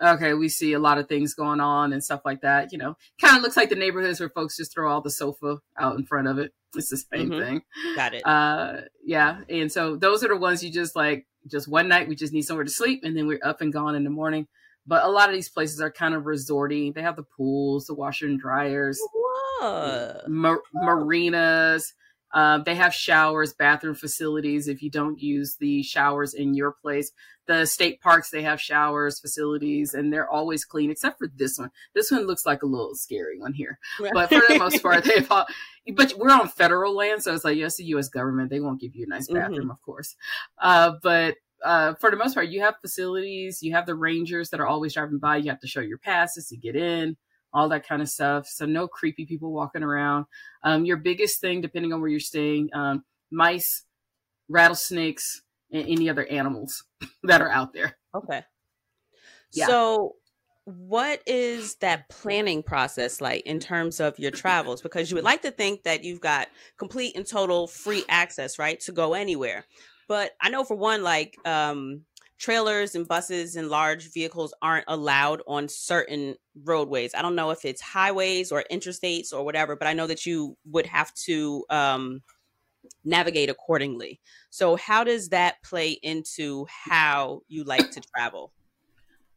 okay, 0.03 0.35
we 0.35 0.49
see 0.49 0.73
a 0.73 0.79
lot 0.79 0.99
of 0.99 1.09
things 1.09 1.35
going 1.35 1.61
on 1.61 1.93
and 1.93 2.03
stuff 2.03 2.23
like 2.25 2.41
that. 2.43 2.73
You 2.73 2.79
know, 2.79 2.97
kind 3.21 3.37
of 3.37 3.43
looks 3.43 3.57
like 3.57 3.69
the 3.69 3.77
neighborhoods 3.77 4.21
where 4.21 4.31
folks 4.31 4.57
just 4.57 4.73
throw 4.73 4.91
all 4.91 5.01
the 5.01 5.11
sofa 5.11 5.59
out 5.79 5.97
in 5.97 6.05
front 6.05 6.29
of 6.29 6.39
it. 6.39 6.53
It's 6.75 6.89
the 6.89 6.97
same 6.97 7.31
mm-hmm. 7.31 7.41
thing. 7.41 7.63
Got 7.97 8.15
it. 8.15 8.27
Uh, 8.27 8.83
yeah. 9.05 9.41
And 9.49 9.71
so 9.71 9.97
those 9.97 10.25
are 10.25 10.29
the 10.29 10.37
ones 10.37 10.65
you 10.65 10.71
just 10.71 10.97
like, 10.97 11.27
just 11.51 11.69
one 11.69 11.89
night, 11.89 12.09
we 12.09 12.15
just 12.15 12.33
need 12.33 12.43
somewhere 12.43 12.65
to 12.65 12.71
sleep 12.71 13.03
and 13.05 13.17
then 13.17 13.27
we're 13.27 13.41
up 13.43 13.61
and 13.61 13.73
gone 13.73 13.95
in 13.95 14.05
the 14.05 14.11
morning. 14.11 14.47
But 14.87 15.05
a 15.05 15.09
lot 15.09 15.29
of 15.29 15.35
these 15.35 15.49
places 15.49 15.81
are 15.81 15.91
kind 15.91 16.15
of 16.15 16.25
resorty. 16.25 16.93
They 16.93 17.03
have 17.03 17.17
the 17.17 17.23
pools, 17.23 17.87
the 17.87 17.95
washer 17.95 18.27
and 18.27 18.41
dryers, 18.41 19.01
mar- 19.61 20.63
marinas. 20.73 21.95
Um, 22.33 22.63
they 22.65 22.75
have 22.75 22.95
showers, 22.95 23.53
bathroom 23.53 23.95
facilities 23.95 24.69
if 24.69 24.83
you 24.83 24.91
don't 24.91 25.21
use 25.21 25.57
the 25.57 25.83
showers 25.83 26.35
in 26.35 26.55
your 26.55 26.73
place. 26.73 27.13
The 27.47 27.67
state 27.67 28.01
parks, 28.01 28.31
they 28.31 28.43
have 28.43 28.61
showers, 28.61 29.19
facilities, 29.19 29.95
and 29.95 30.13
they're 30.13 30.31
always 30.31 30.65
clean, 30.65 30.91
except 30.91 31.19
for 31.19 31.29
this 31.35 31.59
one. 31.59 31.71
This 31.95 32.11
one 32.11 32.27
looks 32.27 32.47
like 32.47 32.63
a 32.63 32.67
little 32.67 32.95
scary 32.95 33.39
one 33.39 33.53
here. 33.53 33.79
But 34.13 34.29
for 34.29 34.43
the 34.49 34.59
most 34.59 34.83
part, 34.83 35.05
they've 35.05 35.31
all, 35.31 35.47
but 35.95 36.15
we're 36.17 36.31
on 36.31 36.49
federal 36.49 36.95
land, 36.95 37.23
so 37.23 37.35
it's 37.35 37.45
like, 37.45 37.57
yes, 37.57 37.77
the 37.77 37.85
U.S. 37.85 38.09
government, 38.09 38.51
they 38.51 38.61
won't 38.61 38.81
give 38.81 38.95
you 38.95 39.05
a 39.05 39.09
nice 39.09 39.27
mm-hmm. 39.27 39.41
bathroom, 39.41 39.63
mm-hmm. 39.63 39.71
of 39.71 39.83
course. 39.83 40.15
Uh, 40.59 40.93
but 41.03 41.35
uh, 41.65 41.95
for 41.95 42.11
the 42.11 42.17
most 42.17 42.35
part, 42.35 42.49
you 42.49 42.61
have 42.61 42.75
facilities, 42.81 43.63
you 43.63 43.73
have 43.73 43.87
the 43.87 43.95
rangers 43.95 44.51
that 44.51 44.61
are 44.61 44.67
always 44.67 44.95
driving 44.95 45.19
by. 45.19 45.37
You 45.37 45.51
have 45.51 45.61
to 45.61 45.69
show 45.69 45.81
your 45.81 45.99
passes 45.99 46.49
to 46.49 46.57
get 46.57 46.77
in 46.77 47.17
all 47.53 47.69
that 47.69 47.87
kind 47.87 48.03
of 48.03 48.09
stuff. 48.09 48.47
So 48.47 48.67
no 48.67 48.89
creepy 48.89 49.27
people 49.27 49.53
walking 49.53 49.83
around. 49.83 50.27
Um, 50.63 50.85
your 50.85 50.97
biggest 50.97 51.41
thing, 51.41 51.61
depending 51.61 51.93
on 51.93 52.01
where 52.01 52.11
you're 52.11 52.21
staying, 52.21 52.71
um, 52.73 53.05
mice, 53.31 53.85
rattlesnakes, 54.49 55.43
and 55.73 55.87
any 55.89 56.09
other 56.09 56.27
animals 56.27 56.85
that 57.25 57.41
are 57.41 57.51
out 57.51 57.73
there. 57.73 57.97
Okay. 58.15 58.43
Yeah. 59.53 59.67
So 59.67 60.17
what 60.65 61.21
is 61.27 61.75
that 61.77 62.09
planning 62.09 62.63
process 62.63 63.21
like 63.21 63.45
in 63.45 63.59
terms 63.59 63.99
of 63.99 64.19
your 64.19 64.31
travels 64.31 64.81
because 64.81 65.11
you 65.11 65.17
would 65.17 65.25
like 65.25 65.43
to 65.43 65.51
think 65.51 65.83
that 65.83 66.05
you've 66.05 66.21
got 66.21 66.47
complete 66.79 67.17
and 67.17 67.27
total 67.27 67.67
free 67.67 68.05
access 68.09 68.61
right 68.61 68.79
to 68.79 68.93
go 68.93 69.13
anywhere 69.13 69.65
but 70.07 70.31
i 70.41 70.49
know 70.49 70.63
for 70.63 70.77
one 70.77 71.03
like 71.03 71.37
um 71.45 72.03
trailers 72.43 72.97
and 72.97 73.07
buses 73.07 73.55
and 73.55 73.69
large 73.69 74.13
vehicles 74.13 74.53
aren't 74.61 74.85
allowed 74.89 75.41
on 75.47 75.69
certain 75.69 76.35
roadways. 76.65 77.15
I 77.15 77.23
don't 77.23 77.37
know 77.37 77.51
if 77.51 77.65
it's 77.65 77.81
highways 77.81 78.51
or 78.51 78.65
interstates 78.71 79.33
or 79.33 79.45
whatever, 79.45 79.77
but 79.77 79.87
I 79.87 79.93
know 79.93 80.09
that 80.09 80.27
you 80.27 80.57
would 80.67 80.87
have 80.87 81.15
to 81.27 81.65
um, 81.71 82.21
navigate 83.05 83.49
accordingly. 83.49 84.21
So, 84.51 84.75
how 84.75 85.05
does 85.05 85.29
that 85.29 85.63
play 85.63 85.93
into 86.03 86.67
how 86.69 87.43
you 87.47 87.63
like 87.63 87.93
to 87.93 88.01
travel? 88.01 88.53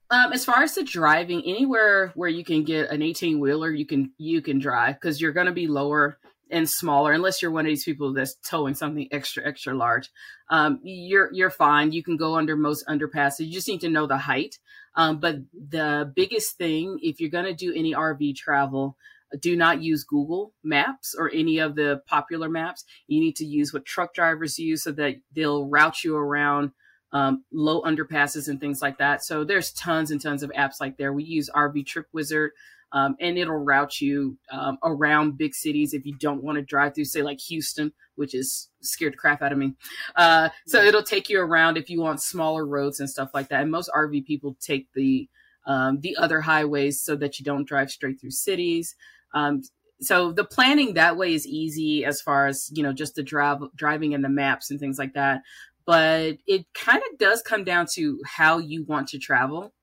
Um, 0.09 0.33
as 0.33 0.43
far 0.43 0.63
as 0.63 0.73
the 0.73 0.83
driving, 0.83 1.43
anywhere 1.45 2.11
where 2.15 2.29
you 2.29 2.43
can 2.43 2.63
get 2.63 2.89
an 2.89 3.03
eighteen 3.03 3.39
wheeler, 3.39 3.71
you 3.71 3.85
can 3.85 4.11
you 4.17 4.41
can 4.41 4.57
drive 4.57 4.95
because 4.95 5.21
you're 5.21 5.31
going 5.31 5.47
to 5.47 5.53
be 5.53 5.67
lower 5.67 6.17
and 6.49 6.69
smaller, 6.69 7.11
unless 7.11 7.41
you're 7.41 7.51
one 7.51 7.65
of 7.65 7.69
these 7.69 7.83
people 7.83 8.13
that's 8.13 8.35
towing 8.35 8.75
something 8.75 9.07
extra, 9.11 9.45
extra 9.45 9.73
large. 9.73 10.09
Um, 10.49 10.79
you're 10.83 11.29
you're 11.33 11.49
fine. 11.49 11.91
You 11.91 12.03
can 12.03 12.17
go 12.17 12.35
under 12.35 12.55
most 12.55 12.85
underpasses. 12.87 13.47
You 13.47 13.53
just 13.53 13.67
need 13.67 13.81
to 13.81 13.89
know 13.89 14.07
the 14.07 14.17
height. 14.17 14.59
Um, 14.95 15.19
but 15.19 15.37
the 15.53 16.11
biggest 16.15 16.57
thing, 16.57 16.99
if 17.01 17.19
you're 17.19 17.29
going 17.29 17.45
to 17.45 17.53
do 17.53 17.73
any 17.75 17.93
RV 17.93 18.35
travel, 18.35 18.95
do 19.39 19.55
not 19.55 19.81
use 19.81 20.03
Google 20.03 20.53
Maps 20.63 21.15
or 21.17 21.29
any 21.33 21.59
of 21.59 21.75
the 21.75 22.01
popular 22.07 22.47
maps. 22.47 22.85
You 23.07 23.19
need 23.19 23.35
to 23.37 23.45
use 23.45 23.73
what 23.73 23.85
truck 23.85 24.13
drivers 24.13 24.59
use 24.59 24.83
so 24.83 24.91
that 24.93 25.15
they'll 25.33 25.65
route 25.65 26.03
you 26.03 26.15
around 26.15 26.71
um, 27.11 27.43
low 27.51 27.81
underpasses 27.81 28.47
and 28.47 28.59
things 28.59 28.81
like 28.81 28.97
that. 28.97 29.23
So 29.23 29.43
there's 29.43 29.71
tons 29.71 30.11
and 30.11 30.21
tons 30.21 30.43
of 30.43 30.51
apps 30.51 30.81
like 30.81 30.97
there. 30.97 31.13
We 31.13 31.23
use 31.23 31.49
RV 31.53 31.85
Trip 31.85 32.07
Wizard. 32.13 32.51
Um, 32.91 33.15
and 33.19 33.37
it'll 33.37 33.55
route 33.55 33.99
you 33.99 34.37
um, 34.51 34.77
around 34.83 35.37
big 35.37 35.53
cities 35.53 35.93
if 35.93 36.05
you 36.05 36.15
don't 36.17 36.43
want 36.43 36.57
to 36.57 36.61
drive 36.61 36.95
through, 36.95 37.05
say, 37.05 37.21
like 37.21 37.39
Houston, 37.41 37.91
which 38.15 38.33
is 38.33 38.69
scared 38.81 39.13
the 39.13 39.17
crap 39.17 39.41
out 39.41 39.51
of 39.51 39.57
me. 39.57 39.73
Uh, 40.15 40.49
so 40.67 40.81
it'll 40.81 41.03
take 41.03 41.29
you 41.29 41.41
around 41.41 41.77
if 41.77 41.89
you 41.89 42.01
want 42.01 42.21
smaller 42.21 42.65
roads 42.65 42.99
and 42.99 43.09
stuff 43.09 43.31
like 43.33 43.49
that. 43.49 43.61
And 43.61 43.71
most 43.71 43.89
RV 43.95 44.25
people 44.25 44.55
take 44.61 44.87
the 44.93 45.27
um, 45.67 45.99
the 46.01 46.15
other 46.17 46.41
highways 46.41 47.01
so 47.01 47.15
that 47.15 47.39
you 47.39 47.45
don't 47.45 47.67
drive 47.67 47.89
straight 47.89 48.21
through 48.21 48.29
cities. 48.31 48.95
Um, 49.33 49.63
so 49.99 50.31
the 50.31 50.43
planning 50.43 50.93
that 50.93 51.17
way 51.17 51.33
is 51.33 51.47
easy 51.47 52.05
as 52.05 52.21
far 52.21 52.47
as 52.47 52.69
you 52.73 52.83
know 52.83 52.93
just 52.93 53.15
the 53.15 53.23
drive 53.23 53.61
driving 53.75 54.13
and 54.13 54.23
the 54.23 54.29
maps 54.29 54.69
and 54.69 54.79
things 54.79 54.99
like 54.99 55.13
that 55.13 55.41
but 55.85 56.37
it 56.47 56.65
kind 56.73 57.01
of 57.11 57.17
does 57.17 57.41
come 57.41 57.63
down 57.63 57.85
to 57.93 58.19
how 58.25 58.57
you 58.57 58.83
want 58.83 59.07
to 59.07 59.19
travel 59.19 59.73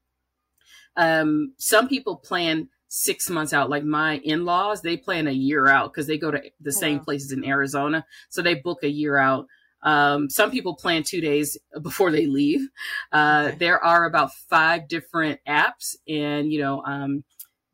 um, 0.96 1.54
some 1.58 1.88
people 1.88 2.16
plan 2.16 2.68
six 2.94 3.30
months 3.30 3.54
out. 3.54 3.70
Like 3.70 3.84
my 3.84 4.18
in-laws 4.18 4.82
they 4.82 4.98
plan 4.98 5.26
a 5.26 5.32
year 5.32 5.66
out 5.66 5.92
because 5.92 6.06
they 6.06 6.18
go 6.18 6.30
to 6.30 6.38
the 6.60 6.68
oh, 6.68 6.70
same 6.70 6.98
wow. 6.98 7.04
places 7.04 7.32
in 7.32 7.42
arizona. 7.42 8.04
So 8.28 8.42
they 8.42 8.54
book 8.54 8.80
a 8.82 8.88
year 8.88 9.16
out. 9.16 9.46
Um, 9.82 10.28
some 10.28 10.50
people 10.50 10.76
plan 10.76 11.02
two 11.02 11.22
days 11.22 11.56
before 11.82 12.10
they 12.10 12.26
leave. 12.26 12.68
Uh, 13.10 13.46
okay. 13.48 13.56
there 13.56 13.82
are 13.82 14.04
about 14.04 14.34
five 14.34 14.88
different 14.88 15.40
apps 15.48 15.96
and 16.06 16.52
you 16.52 16.60
know 16.60 16.82
um, 16.82 17.24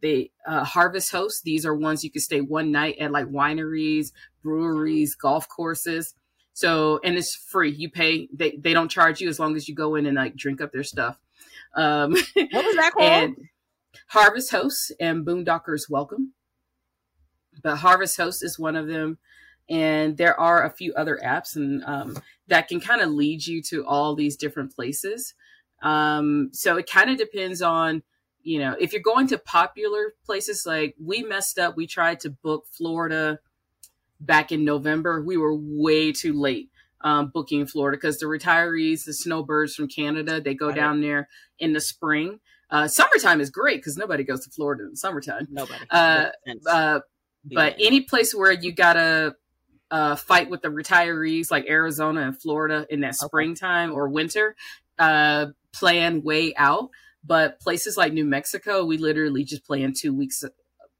they 0.01 0.31
uh, 0.47 0.63
harvest 0.63 1.11
hosts 1.11 1.43
these 1.43 1.67
are 1.67 1.75
ones 1.75 2.05
you 2.05 2.13
can 2.13 2.23
stay 2.23 2.41
one 2.41 2.71
night 2.71 2.97
at 3.01 3.11
like 3.11 3.27
wineries 3.27 4.13
breweries 4.41 5.17
golf 5.17 5.49
courses. 5.49 6.15
So 6.53 7.01
and 7.03 7.17
it's 7.17 7.35
free. 7.35 7.73
You 7.73 7.91
pay 7.91 8.29
they, 8.33 8.53
they 8.53 8.73
don't 8.73 8.89
charge 8.89 9.21
you 9.21 9.29
as 9.29 9.41
long 9.41 9.57
as 9.57 9.69
you 9.69 9.75
go 9.75 9.97
in 9.97 10.07
and 10.07 10.17
like 10.17 10.37
drink 10.37 10.61
up 10.61 10.71
their 10.71 10.85
stuff. 10.85 11.19
Um 11.75 12.13
what 12.13 12.65
was 12.65 12.77
that 12.77 12.93
called? 12.97 13.13
and 13.13 13.37
harvest 14.09 14.51
hosts 14.51 14.93
and 15.01 15.27
boondockers 15.27 15.91
welcome 15.91 16.33
but 17.63 17.77
harvest 17.77 18.17
host 18.17 18.43
is 18.43 18.59
one 18.59 18.77
of 18.77 18.87
them 18.87 19.19
and 19.69 20.17
there 20.17 20.39
are 20.39 20.65
a 20.65 20.71
few 20.71 20.95
other 20.95 21.19
apps 21.25 21.57
and 21.57 21.85
um, 21.85 22.17
that 22.47 22.69
can 22.69 22.81
kind 22.81 23.01
of 23.01 23.11
lead 23.11 23.47
you 23.47 23.63
to 23.63 23.85
all 23.87 24.15
these 24.15 24.37
different 24.37 24.75
places 24.75 25.35
um, 25.83 26.51
so 26.53 26.77
it 26.77 26.91
kind 26.91 27.11
of 27.11 27.17
depends 27.17 27.63
on 27.63 28.03
you 28.49 28.61
know, 28.61 28.75
if 28.81 28.95
you're 28.95 29.03
going 29.03 29.27
to 29.27 29.37
popular 29.37 30.15
places 30.25 30.65
like 30.65 30.95
we 30.99 31.23
messed 31.23 31.59
up, 31.59 31.77
we 31.77 31.87
tried 31.87 32.21
to 32.21 32.31
book 32.31 32.65
Florida 32.73 33.41
back 34.21 34.53
in 34.53 34.65
November. 34.65 35.23
We 35.23 35.37
were 35.37 35.55
way 35.55 36.13
too 36.13 36.33
late 36.33 36.71
um, 37.03 37.29
booking 37.29 37.67
Florida 37.67 37.99
because 37.99 38.19
the 38.19 38.25
retirees, 38.27 39.05
the 39.05 39.13
snowbirds 39.13 39.75
from 39.75 39.89
Canada, 39.89 40.41
they 40.41 40.55
go 40.55 40.73
down 40.73 41.03
there 41.03 41.29
in 41.59 41.75
the 41.75 41.81
spring. 41.81 42.41
Uh, 42.71 42.87
summertime 42.87 43.41
is 43.41 43.51
great 43.51 43.79
because 43.79 43.97
nobody 43.97 44.25
goes 44.25 44.45
to 44.45 44.51
Florida 44.51 44.85
in 44.85 44.91
the 44.91 44.97
summertime. 44.97 45.47
Nobody. 45.51 45.85
Uh, 45.91 46.27
uh, 46.67 47.01
but 47.45 47.77
any 47.79 48.03
place 48.03 48.35
where 48.35 48.53
you 48.53 48.73
gotta 48.73 49.37
uh, 49.91 50.17
fight 50.17 50.51
with 50.51 50.63
the 50.63 50.69
retirees, 50.69 51.51
like 51.51 51.67
Arizona 51.67 52.23
and 52.23 52.41
Florida, 52.41 52.87
in 52.91 53.01
that 53.01 53.15
springtime 53.15 53.93
or 53.93 54.09
winter, 54.09 54.55
uh, 54.99 55.47
plan 55.73 56.23
way 56.23 56.55
out 56.57 56.91
but 57.25 57.61
places 57.61 57.97
like 57.97 58.13
New 58.13 58.25
Mexico, 58.25 58.85
we 58.85 58.97
literally 58.97 59.45
just 59.45 59.65
plan 59.65 59.93
two 59.93 60.15
weeks 60.15 60.45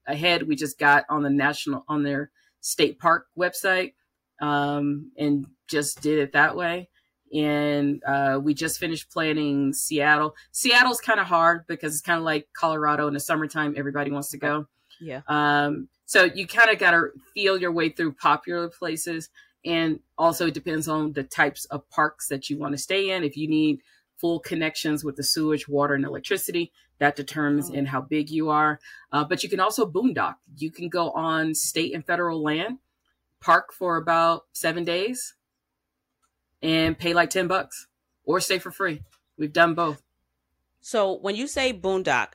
ahead. 0.05 0.47
We 0.47 0.55
just 0.55 0.77
got 0.77 1.05
on 1.09 1.23
the 1.23 1.29
national 1.29 1.85
on 1.87 2.03
their 2.03 2.31
state 2.61 2.99
park 2.99 3.27
website 3.37 3.93
um, 4.41 5.11
and 5.17 5.47
just 5.67 6.01
did 6.01 6.19
it 6.19 6.33
that 6.33 6.55
way. 6.55 6.89
And 7.33 8.01
uh, 8.05 8.39
we 8.41 8.53
just 8.53 8.79
finished 8.79 9.11
planning 9.11 9.73
Seattle. 9.73 10.35
Seattle's 10.51 11.01
kind 11.01 11.19
of 11.19 11.27
hard 11.27 11.65
because 11.67 11.93
it's 11.93 12.01
kind 12.01 12.17
of 12.17 12.23
like 12.23 12.47
Colorado 12.53 13.07
in 13.07 13.13
the 13.13 13.19
summertime. 13.19 13.75
Everybody 13.77 14.11
wants 14.11 14.29
to 14.31 14.37
go. 14.37 14.67
Yeah. 14.99 15.21
Um, 15.27 15.89
so 16.05 16.23
you 16.23 16.47
kind 16.47 16.69
of 16.69 16.79
got 16.79 16.91
to 16.91 17.09
feel 17.33 17.57
your 17.57 17.71
way 17.71 17.89
through 17.89 18.13
popular 18.13 18.69
places. 18.69 19.29
And 19.65 19.99
also, 20.17 20.47
it 20.47 20.53
depends 20.53 20.87
on 20.87 21.13
the 21.13 21.23
types 21.23 21.65
of 21.65 21.87
parks 21.89 22.29
that 22.29 22.49
you 22.49 22.57
want 22.57 22.73
to 22.73 22.77
stay 22.77 23.11
in. 23.11 23.23
If 23.23 23.37
you 23.37 23.47
need 23.47 23.81
full 24.19 24.39
connections 24.39 25.03
with 25.03 25.15
the 25.15 25.23
sewage, 25.23 25.67
water, 25.67 25.93
and 25.93 26.05
electricity. 26.05 26.71
That 26.99 27.15
determines 27.15 27.69
oh. 27.69 27.73
in 27.73 27.85
how 27.85 28.01
big 28.01 28.29
you 28.29 28.49
are. 28.49 28.79
Uh, 29.11 29.23
but 29.23 29.43
you 29.43 29.49
can 29.49 29.59
also 29.59 29.89
boondock. 29.89 30.35
You 30.57 30.71
can 30.71 30.89
go 30.89 31.11
on 31.11 31.55
state 31.55 31.95
and 31.95 32.05
federal 32.05 32.43
land, 32.43 32.79
park 33.39 33.71
for 33.73 33.95
about 33.97 34.43
seven 34.51 34.83
days, 34.83 35.35
and 36.61 36.97
pay 36.97 37.13
like 37.13 37.29
10 37.29 37.47
bucks 37.47 37.87
or 38.23 38.39
stay 38.39 38.59
for 38.59 38.71
free. 38.71 39.01
We've 39.37 39.53
done 39.53 39.73
both. 39.73 40.01
So 40.81 41.17
when 41.19 41.35
you 41.35 41.47
say 41.47 41.73
boondock, 41.73 42.29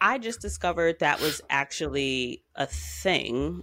I 0.00 0.18
just 0.18 0.40
discovered 0.40 0.98
that 1.00 1.20
was 1.20 1.40
actually 1.48 2.42
a 2.54 2.66
thing 2.66 3.62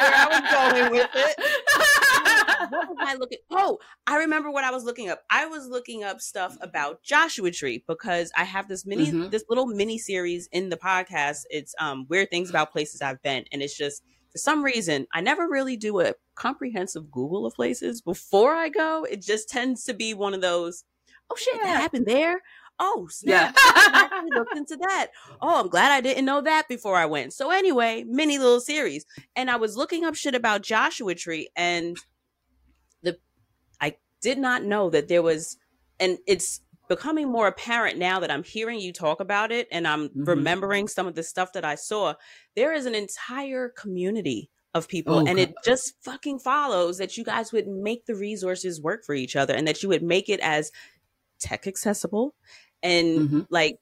where 0.00 0.14
I 0.14 0.26
was 0.30 0.80
going 0.80 0.90
with 0.92 1.10
it. 1.14 2.70
what 2.70 2.88
was 2.88 2.98
I 3.00 3.14
looking? 3.14 3.38
Oh, 3.50 3.78
I 4.06 4.18
remember 4.18 4.50
what 4.50 4.64
I 4.64 4.70
was 4.70 4.84
looking 4.84 5.08
up. 5.08 5.22
I 5.30 5.46
was 5.46 5.66
looking 5.66 6.04
up 6.04 6.20
stuff 6.20 6.56
about 6.60 7.02
Joshua 7.02 7.50
Tree 7.50 7.82
because 7.88 8.30
I 8.36 8.44
have 8.44 8.68
this 8.68 8.84
mini, 8.84 9.06
mm-hmm. 9.06 9.30
this 9.30 9.44
little 9.48 9.66
mini 9.66 9.98
series 9.98 10.48
in 10.52 10.68
the 10.68 10.76
podcast. 10.76 11.42
It's 11.50 11.74
um 11.80 12.06
weird 12.08 12.30
things 12.30 12.50
about 12.50 12.72
places 12.72 13.00
I've 13.00 13.22
been, 13.22 13.44
and 13.52 13.62
it's 13.62 13.76
just 13.76 14.02
for 14.30 14.38
some 14.38 14.62
reason 14.64 15.06
I 15.12 15.20
never 15.20 15.48
really 15.48 15.76
do 15.76 16.00
a 16.00 16.14
comprehensive 16.34 17.10
Google 17.10 17.46
of 17.46 17.54
places 17.54 18.00
before 18.00 18.54
I 18.54 18.68
go. 18.68 19.04
It 19.04 19.22
just 19.22 19.48
tends 19.48 19.84
to 19.84 19.94
be 19.94 20.14
one 20.14 20.34
of 20.34 20.40
those. 20.40 20.84
Oh 21.30 21.36
shit, 21.36 21.56
yeah. 21.56 21.64
that 21.64 21.80
happened 21.80 22.06
there. 22.06 22.40
Oh, 22.82 23.08
snap. 23.10 23.54
Yeah. 23.54 23.72
I 23.74 24.22
looked 24.34 24.56
into 24.56 24.76
that. 24.78 25.08
Oh, 25.42 25.60
I'm 25.60 25.68
glad 25.68 25.92
I 25.92 26.00
didn't 26.00 26.24
know 26.24 26.40
that 26.40 26.66
before 26.66 26.96
I 26.96 27.04
went. 27.04 27.34
So 27.34 27.50
anyway, 27.50 28.04
mini 28.08 28.38
little 28.38 28.60
series. 28.60 29.04
And 29.36 29.50
I 29.50 29.56
was 29.56 29.76
looking 29.76 30.04
up 30.04 30.14
shit 30.14 30.34
about 30.34 30.62
Joshua 30.62 31.14
Tree 31.14 31.50
and 31.54 31.98
the 33.02 33.18
I 33.82 33.96
did 34.22 34.38
not 34.38 34.64
know 34.64 34.88
that 34.88 35.08
there 35.08 35.22
was, 35.22 35.58
and 36.00 36.18
it's 36.26 36.62
becoming 36.90 37.30
more 37.30 37.46
apparent 37.46 37.98
now 37.98 38.18
that 38.18 38.32
I'm 38.32 38.42
hearing 38.42 38.80
you 38.80 38.92
talk 38.92 39.20
about 39.20 39.52
it 39.52 39.68
and 39.70 39.86
I'm 39.86 40.08
mm-hmm. 40.08 40.24
remembering 40.24 40.88
some 40.88 41.06
of 41.06 41.14
the 41.14 41.22
stuff 41.22 41.52
that 41.52 41.64
I 41.64 41.76
saw. 41.76 42.14
There 42.56 42.72
is 42.74 42.84
an 42.84 42.96
entire 42.96 43.68
community 43.68 44.50
of 44.74 44.88
people 44.88 45.14
oh, 45.14 45.18
and 45.20 45.38
God. 45.38 45.38
it 45.38 45.54
just 45.64 45.94
fucking 46.02 46.40
follows 46.40 46.98
that 46.98 47.16
you 47.16 47.22
guys 47.22 47.52
would 47.52 47.68
make 47.68 48.06
the 48.06 48.16
resources 48.16 48.82
work 48.82 49.04
for 49.04 49.14
each 49.14 49.36
other 49.36 49.54
and 49.54 49.68
that 49.68 49.84
you 49.84 49.88
would 49.88 50.02
make 50.02 50.28
it 50.28 50.40
as 50.40 50.72
tech 51.38 51.68
accessible 51.68 52.34
and 52.82 53.18
mm-hmm. 53.20 53.40
like 53.50 53.78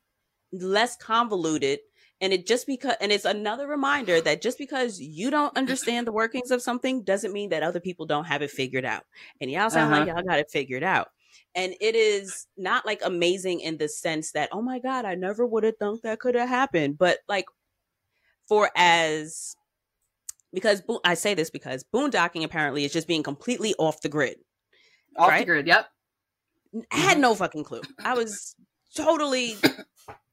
less 0.52 0.94
convoluted 0.94 1.78
and 2.20 2.32
it 2.32 2.46
just 2.46 2.66
because, 2.66 2.96
and 3.00 3.10
it's 3.10 3.24
another 3.24 3.66
reminder 3.66 4.20
that 4.20 4.42
just 4.42 4.58
because 4.58 5.00
you 5.00 5.30
don't 5.30 5.56
understand 5.56 6.06
the 6.06 6.12
workings 6.12 6.50
of 6.50 6.60
something 6.60 7.04
doesn't 7.04 7.32
mean 7.32 7.50
that 7.50 7.62
other 7.62 7.80
people 7.80 8.06
don't 8.06 8.24
have 8.24 8.42
it 8.42 8.50
figured 8.50 8.84
out. 8.84 9.04
And 9.40 9.50
y'all 9.50 9.70
sound 9.70 9.94
uh-huh. 9.94 10.04
like 10.04 10.14
y'all 10.14 10.24
got 10.24 10.40
it 10.40 10.50
figured 10.50 10.82
out. 10.82 11.08
And 11.58 11.74
it 11.80 11.96
is 11.96 12.46
not 12.56 12.86
like 12.86 13.00
amazing 13.04 13.62
in 13.62 13.78
the 13.78 13.88
sense 13.88 14.30
that, 14.30 14.48
oh 14.52 14.62
my 14.62 14.78
God, 14.78 15.04
I 15.04 15.16
never 15.16 15.44
would 15.44 15.64
have 15.64 15.76
thought 15.76 16.02
that 16.02 16.20
could 16.20 16.36
have 16.36 16.48
happened. 16.48 16.98
But 16.98 17.18
like, 17.28 17.46
for 18.46 18.70
as, 18.76 19.56
because 20.54 20.84
I 21.02 21.14
say 21.14 21.34
this 21.34 21.50
because 21.50 21.84
boondocking 21.92 22.44
apparently 22.44 22.84
is 22.84 22.92
just 22.92 23.08
being 23.08 23.24
completely 23.24 23.74
off 23.76 24.00
the 24.02 24.08
grid. 24.08 24.36
Off 25.16 25.30
right? 25.30 25.40
the 25.40 25.46
grid, 25.46 25.66
yep. 25.66 25.88
I 26.92 26.96
had 26.96 27.12
mm-hmm. 27.14 27.22
no 27.22 27.34
fucking 27.34 27.64
clue. 27.64 27.80
I 28.04 28.14
was 28.14 28.54
totally 28.94 29.56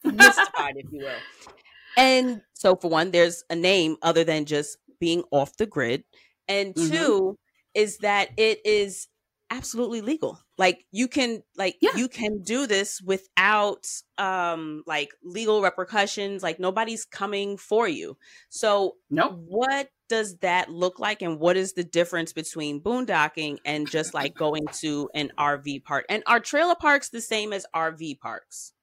mystified, 0.03 0.75
if 0.75 0.91
you 0.91 1.05
will. 1.05 1.55
And 1.97 2.43
so, 2.53 2.75
for 2.75 2.91
one, 2.91 3.09
there's 3.09 3.43
a 3.49 3.55
name 3.55 3.97
other 4.03 4.23
than 4.23 4.45
just 4.45 4.77
being 4.99 5.23
off 5.31 5.57
the 5.57 5.65
grid. 5.65 6.03
And 6.47 6.75
mm-hmm. 6.75 6.93
two 6.93 7.39
is 7.73 7.97
that 7.99 8.29
it 8.37 8.59
is 8.63 9.07
absolutely 9.49 10.01
legal. 10.01 10.39
Like 10.57 10.85
you 10.91 11.07
can 11.07 11.43
like 11.57 11.77
yeah. 11.81 11.95
you 11.95 12.07
can 12.07 12.41
do 12.41 12.67
this 12.67 13.01
without 13.01 13.85
um 14.17 14.83
like 14.85 15.09
legal 15.23 15.61
repercussions. 15.61 16.43
Like 16.43 16.59
nobody's 16.59 17.05
coming 17.05 17.57
for 17.57 17.87
you. 17.87 18.17
So 18.49 18.95
no, 19.09 19.29
nope. 19.29 19.39
what 19.47 19.89
does 20.07 20.37
that 20.37 20.69
look 20.69 20.99
like 20.99 21.21
and 21.21 21.39
what 21.39 21.57
is 21.57 21.73
the 21.73 21.83
difference 21.83 22.31
between 22.31 22.81
boondocking 22.81 23.57
and 23.65 23.89
just 23.89 24.13
like 24.13 24.35
going 24.35 24.65
to 24.81 25.09
an 25.15 25.31
RV 25.37 25.83
park? 25.83 26.05
And 26.09 26.23
are 26.27 26.39
trailer 26.39 26.75
parks 26.75 27.09
the 27.09 27.21
same 27.21 27.53
as 27.53 27.65
RV 27.75 28.19
parks? 28.19 28.73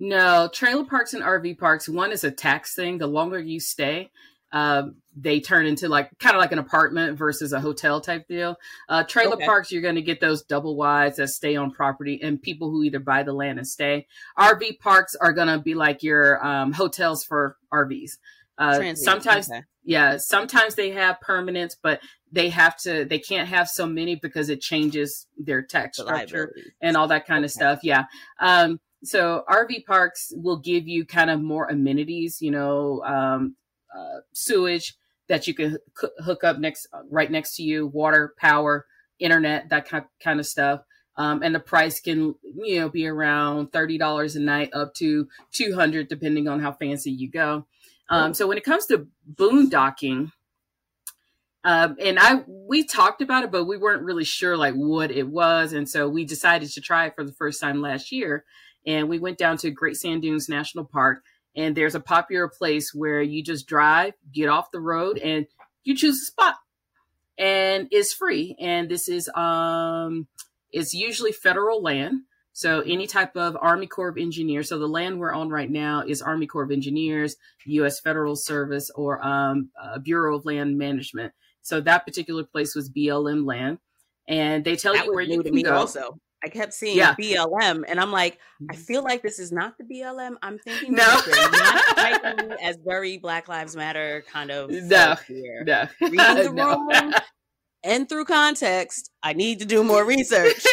No, 0.00 0.48
trailer 0.52 0.84
parks 0.84 1.12
and 1.12 1.24
RV 1.24 1.58
parks, 1.58 1.88
one 1.88 2.12
is 2.12 2.22
a 2.22 2.30
tax 2.30 2.74
thing. 2.74 2.98
The 2.98 3.08
longer 3.08 3.38
you 3.38 3.58
stay, 3.58 4.10
um, 4.52 4.96
they 5.16 5.40
turn 5.40 5.66
into 5.66 5.88
like 5.88 6.10
kind 6.18 6.36
of 6.36 6.40
like 6.40 6.52
an 6.52 6.58
apartment 6.58 7.18
versus 7.18 7.52
a 7.52 7.60
hotel 7.60 8.00
type 8.00 8.26
deal. 8.28 8.56
Uh, 8.88 9.02
trailer 9.02 9.34
okay. 9.34 9.46
parks, 9.46 9.72
you're 9.72 9.82
going 9.82 9.96
to 9.96 10.02
get 10.02 10.20
those 10.20 10.42
double 10.42 10.76
wides 10.76 11.16
that 11.16 11.28
stay 11.28 11.56
on 11.56 11.70
property 11.70 12.20
and 12.22 12.40
people 12.40 12.70
who 12.70 12.82
either 12.84 13.00
buy 13.00 13.22
the 13.22 13.32
land 13.32 13.58
and 13.58 13.66
stay. 13.66 14.06
RV 14.38 14.78
parks 14.78 15.14
are 15.16 15.32
going 15.32 15.48
to 15.48 15.58
be 15.58 15.74
like 15.74 16.02
your 16.02 16.44
um, 16.44 16.72
hotels 16.72 17.24
for 17.24 17.56
RVs. 17.72 18.12
Uh, 18.56 18.94
sometimes, 18.94 19.48
okay. 19.48 19.62
yeah, 19.84 20.16
sometimes 20.16 20.74
they 20.74 20.90
have 20.90 21.18
permanents, 21.24 21.76
but 21.80 22.00
they 22.32 22.48
have 22.48 22.76
to, 22.76 23.04
they 23.04 23.20
can't 23.20 23.48
have 23.48 23.68
so 23.68 23.86
many 23.86 24.16
because 24.16 24.48
it 24.48 24.60
changes 24.60 25.26
their 25.36 25.62
tax 25.62 25.98
the 25.98 26.04
structure 26.04 26.52
and 26.80 26.96
all 26.96 27.06
that 27.06 27.26
kind 27.26 27.38
okay. 27.38 27.46
of 27.46 27.50
stuff. 27.52 27.80
Yeah. 27.84 28.04
Um, 28.40 28.80
so 29.04 29.44
RV 29.48 29.84
parks 29.86 30.32
will 30.34 30.58
give 30.58 30.88
you 30.88 31.04
kind 31.04 31.30
of 31.30 31.40
more 31.40 31.68
amenities, 31.68 32.42
you 32.42 32.50
know, 32.50 33.02
um, 33.04 33.54
uh, 33.96 34.20
sewage 34.32 34.96
that 35.28 35.46
you 35.46 35.54
can 35.54 35.78
hook 36.24 36.44
up 36.44 36.58
next, 36.58 36.86
right 37.10 37.30
next 37.30 37.56
to 37.56 37.62
you, 37.62 37.86
water, 37.86 38.34
power, 38.38 38.86
internet, 39.18 39.68
that 39.70 39.88
kind 40.22 40.40
of 40.40 40.46
stuff. 40.46 40.80
Um, 41.16 41.42
and 41.42 41.54
the 41.54 41.60
price 41.60 42.00
can, 42.00 42.36
you 42.56 42.80
know, 42.80 42.88
be 42.88 43.06
around 43.06 43.72
$30 43.72 44.36
a 44.36 44.38
night 44.38 44.70
up 44.72 44.94
to 44.94 45.28
200 45.52 46.08
depending 46.08 46.46
on 46.46 46.60
how 46.60 46.72
fancy 46.72 47.10
you 47.10 47.28
go. 47.28 47.66
Um, 48.08 48.32
so 48.34 48.46
when 48.46 48.56
it 48.56 48.64
comes 48.64 48.86
to 48.86 49.08
boondocking, 49.34 50.32
um, 51.64 51.96
and 52.00 52.18
I 52.18 52.44
we 52.46 52.84
talked 52.84 53.20
about 53.20 53.44
it, 53.44 53.50
but 53.50 53.64
we 53.64 53.76
weren't 53.76 54.02
really 54.02 54.24
sure 54.24 54.56
like 54.56 54.74
what 54.74 55.10
it 55.10 55.28
was, 55.28 55.72
and 55.72 55.88
so 55.88 56.08
we 56.08 56.24
decided 56.24 56.70
to 56.70 56.80
try 56.80 57.06
it 57.06 57.14
for 57.14 57.24
the 57.24 57.32
first 57.32 57.60
time 57.60 57.82
last 57.82 58.12
year. 58.12 58.44
And 58.86 59.08
we 59.08 59.18
went 59.18 59.38
down 59.38 59.58
to 59.58 59.70
Great 59.70 59.96
Sand 59.96 60.22
Dunes 60.22 60.48
National 60.48 60.84
Park, 60.84 61.22
and 61.56 61.76
there's 61.76 61.94
a 61.94 62.00
popular 62.00 62.48
place 62.48 62.92
where 62.94 63.22
you 63.22 63.42
just 63.42 63.66
drive, 63.66 64.14
get 64.32 64.48
off 64.48 64.70
the 64.70 64.80
road, 64.80 65.18
and 65.18 65.46
you 65.84 65.96
choose 65.96 66.22
a 66.22 66.26
spot, 66.26 66.56
and 67.36 67.88
it's 67.90 68.12
free. 68.12 68.56
And 68.60 68.88
this 68.88 69.08
is 69.08 69.28
um, 69.34 70.26
it's 70.70 70.94
usually 70.94 71.32
federal 71.32 71.82
land. 71.82 72.22
So 72.52 72.80
any 72.80 73.06
type 73.06 73.36
of 73.36 73.56
Army 73.60 73.86
Corps 73.86 74.08
of 74.08 74.18
Engineers. 74.18 74.68
So 74.68 74.80
the 74.80 74.88
land 74.88 75.20
we're 75.20 75.32
on 75.32 75.48
right 75.48 75.70
now 75.70 76.02
is 76.04 76.20
Army 76.20 76.48
Corps 76.48 76.64
of 76.64 76.72
Engineers, 76.72 77.36
U.S. 77.66 78.00
Federal 78.00 78.34
Service, 78.34 78.90
or 78.96 79.24
um, 79.24 79.70
uh, 79.80 79.98
Bureau 80.00 80.36
of 80.36 80.44
Land 80.44 80.76
Management. 80.76 81.32
So 81.62 81.80
that 81.82 82.04
particular 82.04 82.44
place 82.44 82.74
was 82.74 82.90
BLM 82.90 83.46
land, 83.46 83.78
and 84.26 84.64
they 84.64 84.74
tell 84.74 84.94
that 84.94 85.06
you 85.06 85.14
where 85.14 85.22
you 85.22 85.42
can 85.42 85.62
go. 85.62 85.74
Also, 85.74 86.18
I 86.44 86.48
kept 86.48 86.72
seeing 86.72 86.96
yeah. 86.96 87.14
BLM, 87.14 87.82
and 87.88 87.98
I'm 87.98 88.12
like, 88.12 88.38
I 88.60 88.74
mm-hmm. 88.74 88.82
feel 88.82 89.02
like 89.02 89.22
this 89.22 89.38
is 89.38 89.50
not 89.50 89.76
the 89.76 89.84
BLM. 89.84 90.36
I'm 90.40 90.58
thinking 90.58 90.94
no, 90.94 91.04
not 91.04 92.58
as 92.62 92.76
very 92.84 93.18
Black 93.18 93.48
Lives 93.48 93.74
Matter 93.74 94.24
kind 94.30 94.50
of 94.50 94.70
no, 94.70 95.16
no, 95.66 95.88
reading 96.00 96.18
the 96.18 96.50
no. 96.54 96.78
room 96.78 97.12
and 97.84 98.08
through 98.08 98.24
context, 98.24 99.10
I 99.22 99.32
need 99.32 99.60
to 99.60 99.64
do 99.64 99.84
more 99.84 100.04
research. 100.06 100.64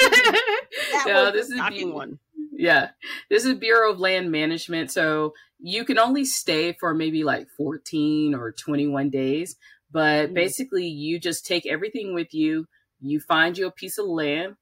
no, 1.05 1.31
this 1.31 1.49
is 1.49 1.59
one. 1.85 2.19
Yeah, 2.51 2.89
this 3.29 3.45
is 3.45 3.55
Bureau 3.55 3.91
of 3.91 3.99
Land 3.99 4.31
Management. 4.31 4.91
So 4.91 5.33
you 5.59 5.85
can 5.85 5.99
only 5.99 6.25
stay 6.25 6.73
for 6.73 6.93
maybe 6.93 7.23
like 7.23 7.47
14 7.57 8.33
or 8.33 8.51
21 8.51 9.09
days, 9.09 9.55
but 9.91 10.25
mm-hmm. 10.25 10.33
basically 10.33 10.87
you 10.87 11.19
just 11.19 11.45
take 11.45 11.65
everything 11.65 12.13
with 12.13 12.33
you. 12.33 12.67
You 13.01 13.19
find 13.19 13.57
you 13.57 13.67
a 13.67 13.71
piece 13.71 13.97
of 13.97 14.07
land, 14.07 14.55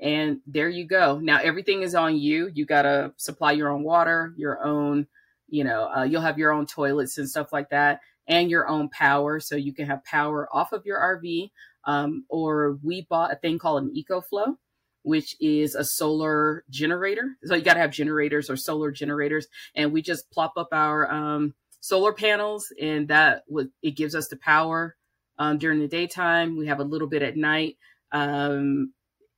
and 0.00 0.40
there 0.46 0.68
you 0.68 0.86
go. 0.86 1.18
Now 1.18 1.38
everything 1.42 1.82
is 1.82 1.94
on 1.94 2.16
you. 2.16 2.50
You 2.52 2.66
gotta 2.66 3.12
supply 3.16 3.52
your 3.52 3.70
own 3.70 3.82
water, 3.82 4.32
your 4.36 4.64
own, 4.64 5.06
you 5.48 5.64
know, 5.64 5.90
uh, 5.96 6.04
you'll 6.04 6.22
have 6.22 6.38
your 6.38 6.52
own 6.52 6.66
toilets 6.66 7.18
and 7.18 7.28
stuff 7.28 7.52
like 7.52 7.70
that, 7.70 8.00
and 8.26 8.50
your 8.50 8.68
own 8.68 8.88
power, 8.88 9.40
so 9.40 9.56
you 9.56 9.72
can 9.72 9.86
have 9.86 10.04
power 10.04 10.48
off 10.52 10.72
of 10.72 10.86
your 10.86 10.98
RV 10.98 11.50
um, 11.84 12.24
or 12.28 12.78
we 12.82 13.06
bought 13.08 13.32
a 13.32 13.36
thing 13.36 13.58
called 13.58 13.82
an 13.82 13.94
EcoFlow, 13.94 14.56
which 15.02 15.36
is 15.40 15.74
a 15.74 15.84
solar 15.84 16.64
generator. 16.70 17.36
So 17.44 17.54
you 17.54 17.62
got 17.62 17.74
to 17.74 17.80
have 17.80 17.90
generators 17.90 18.50
or 18.50 18.56
solar 18.56 18.90
generators, 18.90 19.46
and 19.74 19.92
we 19.92 20.02
just 20.02 20.30
plop 20.30 20.54
up 20.56 20.68
our 20.72 21.10
um, 21.10 21.54
solar 21.80 22.12
panels, 22.12 22.72
and 22.80 23.08
that 23.08 23.44
would 23.48 23.70
it 23.82 23.92
gives 23.92 24.14
us 24.14 24.28
the 24.28 24.36
power 24.36 24.96
um, 25.38 25.58
during 25.58 25.80
the 25.80 25.88
daytime. 25.88 26.56
We 26.56 26.66
have 26.66 26.80
a 26.80 26.84
little 26.84 27.08
bit 27.08 27.22
at 27.22 27.36
night, 27.36 27.76
um, 28.12 28.92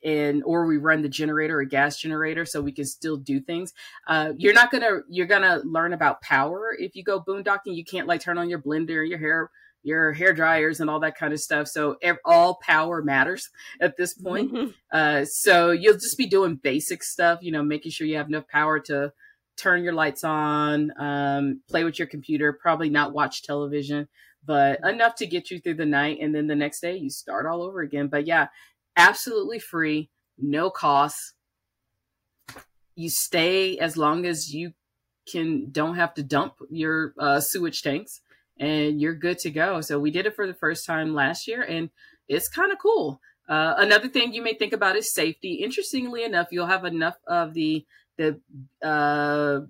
and 0.04 0.42
or 0.44 0.66
we 0.66 0.78
run 0.78 1.02
the 1.02 1.08
generator, 1.08 1.60
a 1.60 1.66
gas 1.66 1.98
generator, 1.98 2.44
so 2.44 2.60
we 2.60 2.72
can 2.72 2.84
still 2.84 3.16
do 3.16 3.40
things. 3.40 3.72
Uh, 4.06 4.32
you're 4.36 4.54
not 4.54 4.70
gonna 4.70 5.00
you're 5.08 5.26
gonna 5.26 5.60
learn 5.64 5.92
about 5.92 6.22
power 6.22 6.76
if 6.78 6.96
you 6.96 7.04
go 7.04 7.20
boondocking. 7.20 7.76
You 7.76 7.84
can't 7.84 8.08
like 8.08 8.20
turn 8.20 8.38
on 8.38 8.48
your 8.48 8.60
blender, 8.60 9.08
your 9.08 9.18
hair 9.18 9.50
your 9.82 10.12
hair 10.12 10.32
dryers 10.32 10.80
and 10.80 10.88
all 10.88 11.00
that 11.00 11.16
kind 11.16 11.32
of 11.32 11.40
stuff. 11.40 11.66
So 11.68 11.96
all 12.24 12.58
power 12.62 13.02
matters 13.02 13.50
at 13.80 13.96
this 13.96 14.14
point. 14.14 14.52
Mm-hmm. 14.52 14.70
Uh, 14.90 15.24
so 15.24 15.70
you'll 15.70 15.94
just 15.94 16.18
be 16.18 16.26
doing 16.26 16.56
basic 16.56 17.02
stuff, 17.02 17.40
you 17.42 17.52
know, 17.52 17.62
making 17.62 17.92
sure 17.92 18.06
you 18.06 18.16
have 18.16 18.28
enough 18.28 18.48
power 18.48 18.78
to 18.80 19.12
turn 19.56 19.84
your 19.84 19.92
lights 19.92 20.24
on, 20.24 20.92
um, 20.98 21.60
play 21.68 21.84
with 21.84 21.98
your 21.98 22.08
computer, 22.08 22.52
probably 22.52 22.88
not 22.88 23.12
watch 23.12 23.42
television, 23.42 24.08
but 24.44 24.80
enough 24.84 25.14
to 25.16 25.26
get 25.26 25.50
you 25.50 25.60
through 25.60 25.74
the 25.74 25.86
night. 25.86 26.18
And 26.20 26.34
then 26.34 26.46
the 26.46 26.56
next 26.56 26.80
day 26.80 26.96
you 26.96 27.10
start 27.10 27.46
all 27.46 27.62
over 27.62 27.80
again. 27.80 28.08
But 28.08 28.26
yeah, 28.26 28.48
absolutely 28.96 29.58
free, 29.58 30.10
no 30.38 30.70
cost. 30.70 31.34
You 32.94 33.08
stay 33.08 33.78
as 33.78 33.96
long 33.96 34.26
as 34.26 34.54
you 34.54 34.72
can, 35.26 35.70
don't 35.70 35.96
have 35.96 36.14
to 36.14 36.22
dump 36.22 36.54
your 36.70 37.14
uh, 37.18 37.40
sewage 37.40 37.82
tanks 37.82 38.20
and 38.58 39.00
you're 39.00 39.14
good 39.14 39.38
to 39.40 39.50
go. 39.50 39.80
So 39.80 39.98
we 39.98 40.10
did 40.10 40.26
it 40.26 40.36
for 40.36 40.46
the 40.46 40.54
first 40.54 40.84
time 40.84 41.14
last 41.14 41.48
year 41.48 41.62
and 41.62 41.90
it's 42.28 42.48
kind 42.48 42.72
of 42.72 42.78
cool. 42.78 43.20
Uh, 43.48 43.74
another 43.78 44.08
thing 44.08 44.32
you 44.32 44.42
may 44.42 44.54
think 44.54 44.72
about 44.72 44.96
is 44.96 45.12
safety. 45.12 45.54
Interestingly 45.54 46.24
enough, 46.24 46.48
you'll 46.50 46.66
have 46.66 46.84
enough 46.84 47.16
of 47.26 47.54
the 47.54 47.84
the 48.16 48.40
uh, 48.82 49.60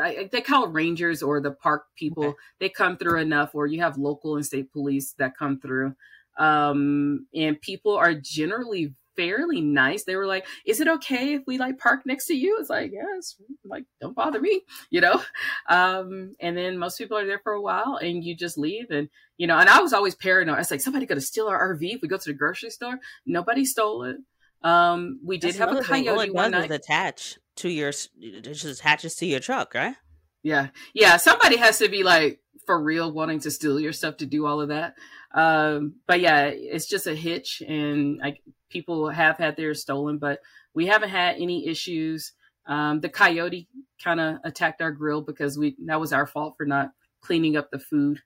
I, 0.00 0.28
they 0.30 0.40
call 0.40 0.64
it 0.64 0.72
rangers 0.72 1.22
or 1.22 1.40
the 1.40 1.50
park 1.50 1.86
people. 1.96 2.24
Okay. 2.24 2.38
They 2.60 2.68
come 2.68 2.96
through 2.96 3.20
enough, 3.20 3.54
or 3.54 3.66
you 3.66 3.80
have 3.80 3.98
local 3.98 4.36
and 4.36 4.46
state 4.46 4.72
police 4.72 5.12
that 5.18 5.36
come 5.36 5.60
through. 5.60 5.94
Um, 6.38 7.26
and 7.34 7.60
people 7.60 7.96
are 7.96 8.14
generally 8.14 8.94
fairly 9.16 9.60
nice. 9.60 10.04
They 10.04 10.16
were 10.16 10.26
like, 10.26 10.46
"Is 10.64 10.80
it 10.80 10.88
okay 10.88 11.34
if 11.34 11.42
we 11.46 11.58
like 11.58 11.78
park 11.78 12.06
next 12.06 12.26
to 12.26 12.34
you?" 12.34 12.56
It's 12.60 12.70
like, 12.70 12.92
"Yes, 12.92 13.36
like 13.64 13.84
don't 14.00 14.14
bother 14.14 14.40
me," 14.40 14.62
you 14.90 15.00
know. 15.00 15.20
Um, 15.68 16.36
and 16.40 16.56
then 16.56 16.78
most 16.78 16.96
people 16.96 17.18
are 17.18 17.26
there 17.26 17.40
for 17.42 17.52
a 17.52 17.60
while, 17.60 17.98
and 18.00 18.24
you 18.24 18.36
just 18.36 18.56
leave, 18.56 18.90
and 18.90 19.08
you 19.36 19.46
know. 19.46 19.58
And 19.58 19.68
I 19.68 19.80
was 19.80 19.92
always 19.92 20.14
paranoid. 20.14 20.54
I 20.54 20.58
was 20.58 20.70
like, 20.70 20.80
"Somebody 20.80 21.04
gonna 21.04 21.20
steal 21.20 21.48
our 21.48 21.74
RV 21.74 21.96
if 21.96 22.02
we 22.02 22.08
go 22.08 22.16
to 22.16 22.30
the 22.30 22.32
grocery 22.32 22.70
store?" 22.70 22.98
Nobody 23.26 23.64
stole 23.64 24.04
it. 24.04 24.16
Um, 24.62 25.20
we 25.24 25.38
did 25.38 25.48
That's 25.48 25.58
have 25.58 25.76
a 25.76 25.82
coyote 25.82 26.30
one 26.30 26.52
night. 26.52 26.70
Attach 26.70 27.38
to 27.56 27.68
your, 27.68 27.88
it 27.88 28.42
just 28.42 28.64
attaches 28.64 29.16
to 29.16 29.26
your 29.26 29.40
truck, 29.40 29.74
right? 29.74 29.96
Yeah, 30.42 30.68
yeah. 30.94 31.16
Somebody 31.16 31.56
has 31.56 31.78
to 31.78 31.88
be 31.88 32.02
like 32.02 32.40
for 32.66 32.80
real 32.80 33.10
wanting 33.12 33.40
to 33.40 33.50
steal 33.50 33.80
your 33.80 33.92
stuff 33.92 34.18
to 34.18 34.26
do 34.26 34.46
all 34.46 34.60
of 34.60 34.68
that. 34.68 34.94
Um, 35.32 35.96
but 36.06 36.20
yeah, 36.20 36.46
it's 36.46 36.86
just 36.86 37.06
a 37.06 37.14
hitch, 37.14 37.62
and 37.66 38.20
I, 38.22 38.38
people 38.70 39.08
have 39.10 39.36
had 39.36 39.56
theirs 39.56 39.82
stolen, 39.82 40.18
but 40.18 40.40
we 40.74 40.86
haven't 40.86 41.10
had 41.10 41.36
any 41.36 41.66
issues. 41.66 42.32
Um, 42.66 43.00
the 43.00 43.08
coyote 43.08 43.68
kind 44.02 44.20
of 44.20 44.36
attacked 44.44 44.82
our 44.82 44.92
grill 44.92 45.22
because 45.22 45.58
we 45.58 45.76
that 45.86 46.00
was 46.00 46.12
our 46.12 46.26
fault 46.26 46.54
for 46.56 46.66
not 46.66 46.92
cleaning 47.20 47.56
up 47.56 47.70
the 47.70 47.78
food 47.78 48.20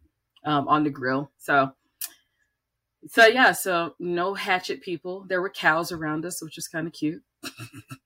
um, 0.44 0.68
on 0.68 0.84
the 0.84 0.90
grill. 0.90 1.30
So, 1.38 1.72
so 3.08 3.26
yeah, 3.26 3.52
so 3.52 3.94
no 3.98 4.34
hatchet 4.34 4.82
people. 4.82 5.24
There 5.28 5.40
were 5.40 5.50
cows 5.50 5.92
around 5.92 6.24
us, 6.24 6.42
which 6.42 6.56
was 6.56 6.68
kind 6.68 6.86
of 6.86 6.92
cute. 6.92 7.22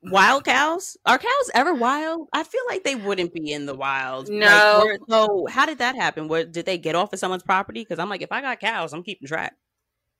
Wild 0.02 0.44
cows? 0.44 0.96
Are 1.04 1.18
cows 1.18 1.50
ever 1.54 1.74
wild? 1.74 2.28
I 2.32 2.42
feel 2.42 2.62
like 2.68 2.84
they 2.84 2.94
wouldn't 2.94 3.34
be 3.34 3.52
in 3.52 3.66
the 3.66 3.74
wild. 3.74 4.28
No. 4.28 4.84
Like, 4.86 5.00
so 5.08 5.46
how 5.48 5.66
did 5.66 5.78
that 5.78 5.96
happen? 5.96 6.28
Where 6.28 6.44
did 6.44 6.66
they 6.66 6.78
get 6.78 6.94
off 6.94 7.12
of 7.12 7.18
someone's 7.18 7.42
property? 7.42 7.82
Because 7.82 7.98
I'm 7.98 8.08
like, 8.08 8.22
if 8.22 8.32
I 8.32 8.40
got 8.40 8.60
cows, 8.60 8.92
I'm 8.92 9.02
keeping 9.02 9.28
track 9.28 9.54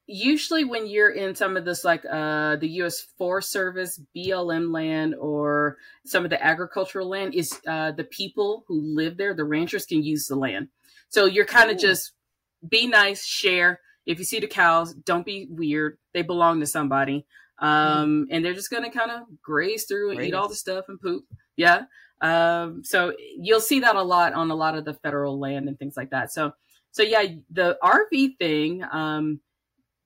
usually 0.06 0.64
when 0.64 0.86
you're 0.86 1.10
in 1.10 1.34
some 1.34 1.56
of 1.56 1.64
this 1.64 1.84
like 1.84 2.04
uh 2.10 2.56
the 2.56 2.68
US 2.82 3.00
Forest 3.18 3.50
Service 3.50 4.00
BLM 4.14 4.72
land 4.72 5.14
or 5.16 5.78
some 6.04 6.24
of 6.24 6.30
the 6.30 6.44
agricultural 6.44 7.08
land 7.08 7.34
is 7.34 7.60
uh 7.66 7.90
the 7.92 8.04
people 8.04 8.64
who 8.68 8.80
live 8.80 9.16
there 9.16 9.34
the 9.34 9.44
ranchers 9.44 9.84
can 9.84 10.02
use 10.02 10.26
the 10.26 10.36
land 10.36 10.68
so 11.08 11.24
you're 11.24 11.44
kind 11.44 11.70
of 11.70 11.78
just 11.78 12.12
be 12.68 12.86
nice 12.86 13.24
share 13.24 13.80
if 14.06 14.18
you 14.18 14.24
see 14.24 14.38
the 14.38 14.46
cows 14.46 14.94
don't 14.94 15.26
be 15.26 15.48
weird 15.50 15.98
they 16.14 16.22
belong 16.22 16.60
to 16.60 16.66
somebody 16.66 17.26
um 17.58 17.68
mm-hmm. 17.68 18.22
and 18.30 18.44
they're 18.44 18.54
just 18.54 18.70
gonna 18.70 18.90
kind 18.90 19.10
of 19.10 19.22
graze 19.42 19.84
through 19.84 20.10
and 20.10 20.22
eat 20.22 20.34
all 20.34 20.48
the 20.48 20.54
stuff 20.54 20.86
and 20.88 21.00
poop 21.00 21.24
yeah 21.56 21.82
um 22.20 22.82
so 22.84 23.12
you'll 23.38 23.60
see 23.60 23.80
that 23.80 23.96
a 23.96 24.02
lot 24.02 24.32
on 24.32 24.50
a 24.50 24.54
lot 24.54 24.76
of 24.76 24.84
the 24.84 24.94
federal 24.94 25.38
land 25.38 25.68
and 25.68 25.78
things 25.78 25.96
like 25.96 26.10
that 26.10 26.32
so 26.32 26.52
so 26.90 27.02
yeah 27.02 27.24
the 27.50 27.78
RV 27.82 28.38
thing 28.38 28.82
um 28.90 29.40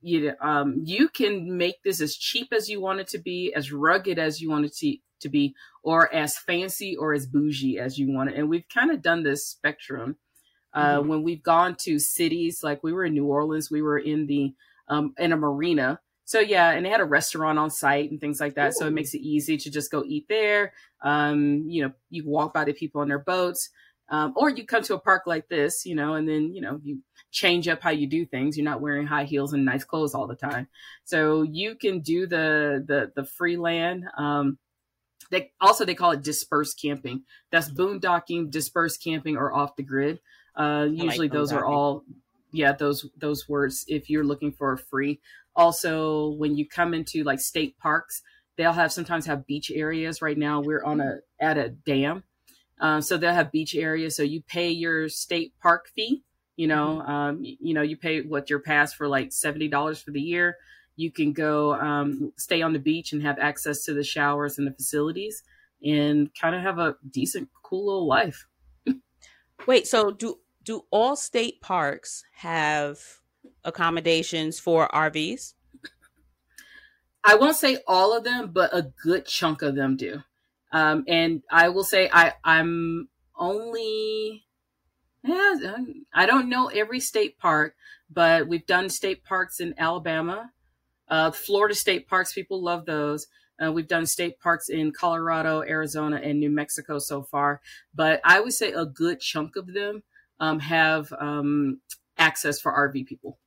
you 0.02 0.32
um 0.40 0.80
you 0.84 1.08
can 1.08 1.56
make 1.56 1.82
this 1.82 2.00
as 2.00 2.16
cheap 2.16 2.52
as 2.52 2.68
you 2.68 2.80
want 2.80 3.00
it 3.00 3.08
to 3.08 3.18
be, 3.18 3.52
as 3.54 3.72
rugged 3.72 4.18
as 4.18 4.40
you 4.40 4.50
want 4.50 4.64
it 4.64 4.74
to 4.76 4.96
to 5.20 5.28
be, 5.28 5.54
or 5.82 6.12
as 6.14 6.38
fancy 6.38 6.96
or 6.96 7.12
as 7.12 7.26
bougie 7.26 7.78
as 7.78 7.98
you 7.98 8.12
want 8.12 8.30
it. 8.30 8.36
And 8.36 8.48
we've 8.48 8.68
kind 8.72 8.90
of 8.90 9.02
done 9.02 9.22
this 9.22 9.46
spectrum. 9.46 10.16
Uh, 10.72 10.98
mm-hmm. 10.98 11.08
When 11.08 11.22
we've 11.22 11.42
gone 11.42 11.76
to 11.80 11.98
cities, 11.98 12.62
like 12.62 12.82
we 12.82 12.92
were 12.92 13.04
in 13.04 13.12
New 13.12 13.26
Orleans, 13.26 13.70
we 13.70 13.82
were 13.82 13.98
in 13.98 14.26
the 14.26 14.54
um, 14.88 15.14
in 15.18 15.32
a 15.32 15.36
marina. 15.36 16.00
So 16.30 16.38
yeah, 16.38 16.70
and 16.70 16.86
they 16.86 16.90
had 16.90 17.00
a 17.00 17.04
restaurant 17.04 17.58
on 17.58 17.70
site 17.70 18.08
and 18.12 18.20
things 18.20 18.38
like 18.38 18.54
that. 18.54 18.68
Ooh. 18.68 18.72
So 18.74 18.86
it 18.86 18.92
makes 18.92 19.14
it 19.14 19.20
easy 19.20 19.56
to 19.56 19.68
just 19.68 19.90
go 19.90 20.04
eat 20.06 20.26
there. 20.28 20.72
Um, 21.02 21.64
you 21.66 21.82
know, 21.82 21.92
you 22.08 22.24
walk 22.24 22.54
by 22.54 22.62
the 22.62 22.72
people 22.72 23.00
on 23.00 23.08
their 23.08 23.18
boats. 23.18 23.70
Um, 24.10 24.34
or 24.36 24.48
you 24.48 24.64
come 24.64 24.84
to 24.84 24.94
a 24.94 25.00
park 25.00 25.22
like 25.26 25.48
this, 25.48 25.84
you 25.84 25.96
know, 25.96 26.14
and 26.14 26.28
then, 26.28 26.54
you 26.54 26.60
know, 26.60 26.78
you 26.84 27.00
change 27.32 27.66
up 27.66 27.82
how 27.82 27.90
you 27.90 28.06
do 28.06 28.24
things. 28.24 28.56
You're 28.56 28.64
not 28.64 28.80
wearing 28.80 29.08
high 29.08 29.24
heels 29.24 29.52
and 29.52 29.64
nice 29.64 29.82
clothes 29.82 30.14
all 30.14 30.28
the 30.28 30.36
time. 30.36 30.68
So 31.02 31.42
you 31.42 31.74
can 31.74 31.98
do 31.98 32.28
the, 32.28 32.84
the, 32.86 33.10
the 33.16 33.24
free 33.24 33.56
land. 33.56 34.04
Um, 34.16 34.58
they 35.32 35.50
also 35.60 35.84
they 35.84 35.96
call 35.96 36.12
it 36.12 36.22
dispersed 36.22 36.80
camping. 36.80 37.24
That's 37.50 37.68
boondocking, 37.68 38.52
dispersed 38.52 39.02
camping, 39.02 39.36
or 39.36 39.52
off 39.52 39.74
the 39.74 39.82
grid. 39.82 40.20
Uh, 40.54 40.86
usually 40.88 41.26
like 41.26 41.32
those 41.32 41.52
are 41.52 41.64
all 41.64 42.04
yeah 42.52 42.72
those 42.72 43.06
those 43.16 43.48
words 43.48 43.84
if 43.88 44.10
you're 44.10 44.24
looking 44.24 44.52
for 44.52 44.76
free. 44.76 45.20
Also, 45.56 46.30
when 46.30 46.56
you 46.56 46.66
come 46.66 46.94
into 46.94 47.24
like 47.24 47.40
state 47.40 47.78
parks, 47.78 48.22
they'll 48.56 48.72
have 48.72 48.92
sometimes 48.92 49.26
have 49.26 49.46
beach 49.46 49.70
areas. 49.74 50.22
Right 50.22 50.38
now, 50.38 50.60
we're 50.60 50.84
on 50.84 51.00
a 51.00 51.18
at 51.40 51.58
a 51.58 51.68
dam, 51.70 52.24
uh, 52.80 53.00
so 53.00 53.16
they'll 53.16 53.34
have 53.34 53.52
beach 53.52 53.74
areas. 53.74 54.16
So 54.16 54.22
you 54.22 54.42
pay 54.42 54.70
your 54.70 55.08
state 55.08 55.52
park 55.60 55.88
fee. 55.94 56.22
You 56.56 56.66
know, 56.66 57.00
mm-hmm. 57.02 57.10
um, 57.10 57.38
you 57.42 57.74
know, 57.74 57.82
you 57.82 57.96
pay 57.96 58.20
what 58.20 58.50
your 58.50 58.60
pass 58.60 58.92
for 58.92 59.08
like 59.08 59.32
seventy 59.32 59.68
dollars 59.68 60.00
for 60.00 60.10
the 60.10 60.20
year 60.20 60.56
you 61.00 61.10
can 61.10 61.32
go 61.32 61.74
um, 61.74 62.32
stay 62.36 62.60
on 62.60 62.74
the 62.74 62.78
beach 62.78 63.12
and 63.12 63.22
have 63.22 63.38
access 63.38 63.84
to 63.84 63.94
the 63.94 64.04
showers 64.04 64.58
and 64.58 64.66
the 64.66 64.72
facilities 64.72 65.42
and 65.82 66.30
kind 66.34 66.54
of 66.54 66.60
have 66.60 66.78
a 66.78 66.96
decent, 67.10 67.48
cool 67.62 67.86
little 67.86 68.06
life. 68.06 68.46
Wait, 69.66 69.86
so 69.86 70.10
do 70.10 70.38
do 70.64 70.82
all 70.90 71.16
state 71.16 71.60
parks 71.60 72.24
have 72.36 73.00
accommodations 73.64 74.58
for 74.58 74.88
RVs? 74.88 75.54
I 77.22 77.34
won't 77.34 77.56
say 77.56 77.78
all 77.86 78.16
of 78.16 78.24
them, 78.24 78.50
but 78.52 78.74
a 78.74 78.92
good 79.02 79.26
chunk 79.26 79.62
of 79.62 79.74
them 79.74 79.96
do. 79.96 80.22
Um, 80.72 81.04
and 81.08 81.42
I 81.50 81.68
will 81.68 81.84
say 81.84 82.08
I 82.12 82.34
I'm 82.44 83.08
only 83.36 84.44
yeah 85.22 85.76
I 86.14 86.26
don't 86.26 86.48
know 86.48 86.68
every 86.68 87.00
state 87.00 87.38
park, 87.38 87.74
but 88.08 88.46
we've 88.46 88.66
done 88.66 88.88
state 88.88 89.24
parks 89.24 89.60
in 89.60 89.74
Alabama, 89.76 90.52
uh, 91.10 91.32
Florida 91.32 91.74
state 91.74 92.08
parks, 92.08 92.32
people 92.32 92.62
love 92.62 92.86
those. 92.86 93.26
Uh, 93.62 93.70
we've 93.70 93.88
done 93.88 94.06
state 94.06 94.40
parks 94.40 94.70
in 94.70 94.92
Colorado, 94.92 95.62
Arizona, 95.62 96.18
and 96.22 96.40
New 96.40 96.48
Mexico 96.48 96.98
so 96.98 97.22
far. 97.22 97.60
But 97.94 98.20
I 98.24 98.40
would 98.40 98.54
say 98.54 98.72
a 98.72 98.86
good 98.86 99.20
chunk 99.20 99.56
of 99.56 99.74
them 99.74 100.02
um, 100.40 100.58
have 100.58 101.12
um, 101.18 101.80
access 102.18 102.60
for 102.60 102.72
RV 102.72 103.06
people. 103.06 103.38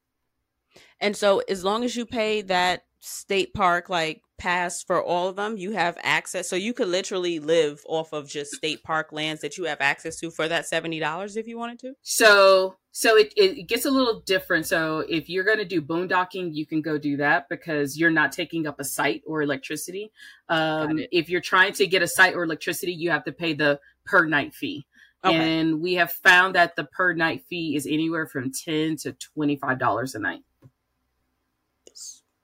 And 0.99 1.15
so, 1.15 1.39
as 1.49 1.63
long 1.63 1.83
as 1.83 1.95
you 1.95 2.05
pay 2.05 2.41
that 2.43 2.85
state 2.99 3.53
park 3.53 3.89
like 3.89 4.21
pass 4.37 4.81
for 4.81 5.03
all 5.03 5.27
of 5.27 5.35
them, 5.35 5.57
you 5.57 5.71
have 5.71 5.97
access. 6.01 6.49
So 6.49 6.55
you 6.55 6.73
could 6.73 6.87
literally 6.87 7.39
live 7.39 7.81
off 7.87 8.13
of 8.13 8.29
just 8.29 8.51
state 8.51 8.83
park 8.83 9.11
lands 9.11 9.41
that 9.41 9.57
you 9.57 9.65
have 9.65 9.81
access 9.81 10.17
to 10.19 10.31
for 10.31 10.47
that 10.47 10.65
seventy 10.65 10.99
dollars 10.99 11.35
if 11.35 11.47
you 11.47 11.57
wanted 11.57 11.79
to. 11.79 11.93
So 12.01 12.77
so 12.91 13.17
it, 13.17 13.33
it 13.35 13.67
gets 13.67 13.85
a 13.85 13.91
little 13.91 14.21
different. 14.21 14.67
So 14.67 14.99
if 15.09 15.27
you're 15.27 15.43
going 15.43 15.57
to 15.57 15.65
do 15.65 15.81
boondocking, 15.81 16.53
you 16.53 16.65
can 16.65 16.81
go 16.81 16.97
do 16.97 17.17
that 17.17 17.49
because 17.49 17.97
you're 17.97 18.11
not 18.11 18.31
taking 18.31 18.67
up 18.67 18.79
a 18.79 18.83
site 18.83 19.23
or 19.25 19.41
electricity. 19.41 20.11
Um, 20.47 20.99
if 21.11 21.29
you're 21.29 21.41
trying 21.41 21.73
to 21.73 21.87
get 21.87 22.03
a 22.03 22.07
site 22.07 22.35
or 22.35 22.43
electricity, 22.43 22.93
you 22.93 23.11
have 23.11 23.23
to 23.25 23.31
pay 23.31 23.53
the 23.53 23.79
per 24.05 24.25
night 24.25 24.53
fee. 24.53 24.85
Okay. 25.25 25.59
And 25.59 25.81
we 25.81 25.93
have 25.93 26.11
found 26.11 26.55
that 26.55 26.75
the 26.75 26.83
per 26.83 27.13
night 27.13 27.43
fee 27.49 27.75
is 27.75 27.85
anywhere 27.85 28.27
from 28.27 28.51
ten 28.51 28.97
to 28.97 29.13
twenty 29.13 29.55
five 29.55 29.79
dollars 29.79 30.15
a 30.15 30.19
night 30.19 30.41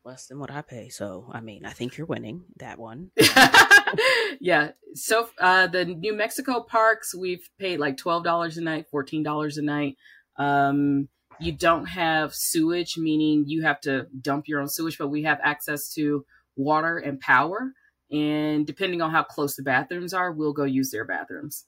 less 0.09 0.25
than 0.27 0.39
what 0.39 0.51
I 0.51 0.61
pay. 0.61 0.89
So, 0.89 1.29
I 1.31 1.39
mean, 1.39 1.65
I 1.65 1.71
think 1.71 1.97
you're 1.97 2.07
winning 2.07 2.43
that 2.57 2.79
one. 2.79 3.11
yeah. 4.41 4.71
So, 4.95 5.29
uh, 5.39 5.67
the 5.67 5.85
New 5.85 6.15
Mexico 6.15 6.61
parks, 6.61 7.13
we've 7.13 7.47
paid 7.59 7.79
like 7.79 7.97
$12 7.97 8.57
a 8.57 8.61
night, 8.61 8.85
$14 8.93 9.57
a 9.57 9.61
night. 9.61 9.97
Um, 10.37 11.09
you 11.39 11.51
don't 11.51 11.85
have 11.85 12.33
sewage, 12.33 12.97
meaning 12.97 13.45
you 13.47 13.61
have 13.63 13.79
to 13.81 14.07
dump 14.19 14.47
your 14.47 14.61
own 14.61 14.67
sewage, 14.67 14.97
but 14.97 15.09
we 15.09 15.23
have 15.23 15.39
access 15.43 15.93
to 15.93 16.25
water 16.55 16.97
and 16.97 17.19
power. 17.19 17.71
And 18.11 18.65
depending 18.65 19.01
on 19.01 19.11
how 19.11 19.23
close 19.23 19.55
the 19.55 19.63
bathrooms 19.63 20.13
are, 20.13 20.31
we'll 20.31 20.53
go 20.53 20.63
use 20.63 20.89
their 20.89 21.05
bathrooms. 21.05 21.65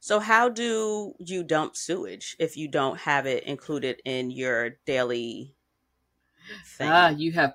So, 0.00 0.20
how 0.20 0.48
do 0.48 1.14
you 1.18 1.42
dump 1.42 1.76
sewage 1.76 2.36
if 2.38 2.56
you 2.56 2.68
don't 2.68 2.98
have 3.00 3.26
it 3.26 3.44
included 3.44 4.00
in 4.04 4.30
your 4.30 4.70
daily 4.86 5.54
thing. 6.64 6.88
Ah, 6.90 7.08
you 7.08 7.32
have 7.32 7.54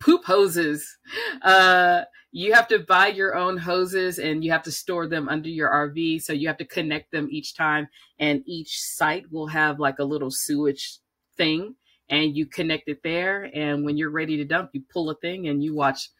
poop 0.00 0.24
hoses. 0.24 0.98
Uh, 1.42 2.02
you 2.32 2.54
have 2.54 2.66
to 2.68 2.78
buy 2.78 3.08
your 3.08 3.36
own 3.36 3.56
hoses 3.56 4.18
and 4.18 4.42
you 4.42 4.50
have 4.50 4.62
to 4.62 4.72
store 4.72 5.06
them 5.06 5.28
under 5.28 5.48
your 5.48 5.70
RV. 5.70 6.22
So 6.22 6.32
you 6.32 6.48
have 6.48 6.56
to 6.58 6.64
connect 6.64 7.12
them 7.12 7.28
each 7.30 7.54
time, 7.54 7.88
and 8.18 8.42
each 8.46 8.80
site 8.80 9.30
will 9.30 9.48
have 9.48 9.78
like 9.78 9.98
a 9.98 10.04
little 10.04 10.30
sewage 10.30 10.98
thing, 11.36 11.74
and 12.08 12.36
you 12.36 12.46
connect 12.46 12.88
it 12.88 13.02
there. 13.02 13.50
And 13.54 13.84
when 13.84 13.96
you're 13.96 14.10
ready 14.10 14.36
to 14.38 14.44
dump, 14.44 14.70
you 14.72 14.82
pull 14.92 15.10
a 15.10 15.16
thing 15.16 15.48
and 15.48 15.62
you 15.62 15.74
watch 15.74 16.10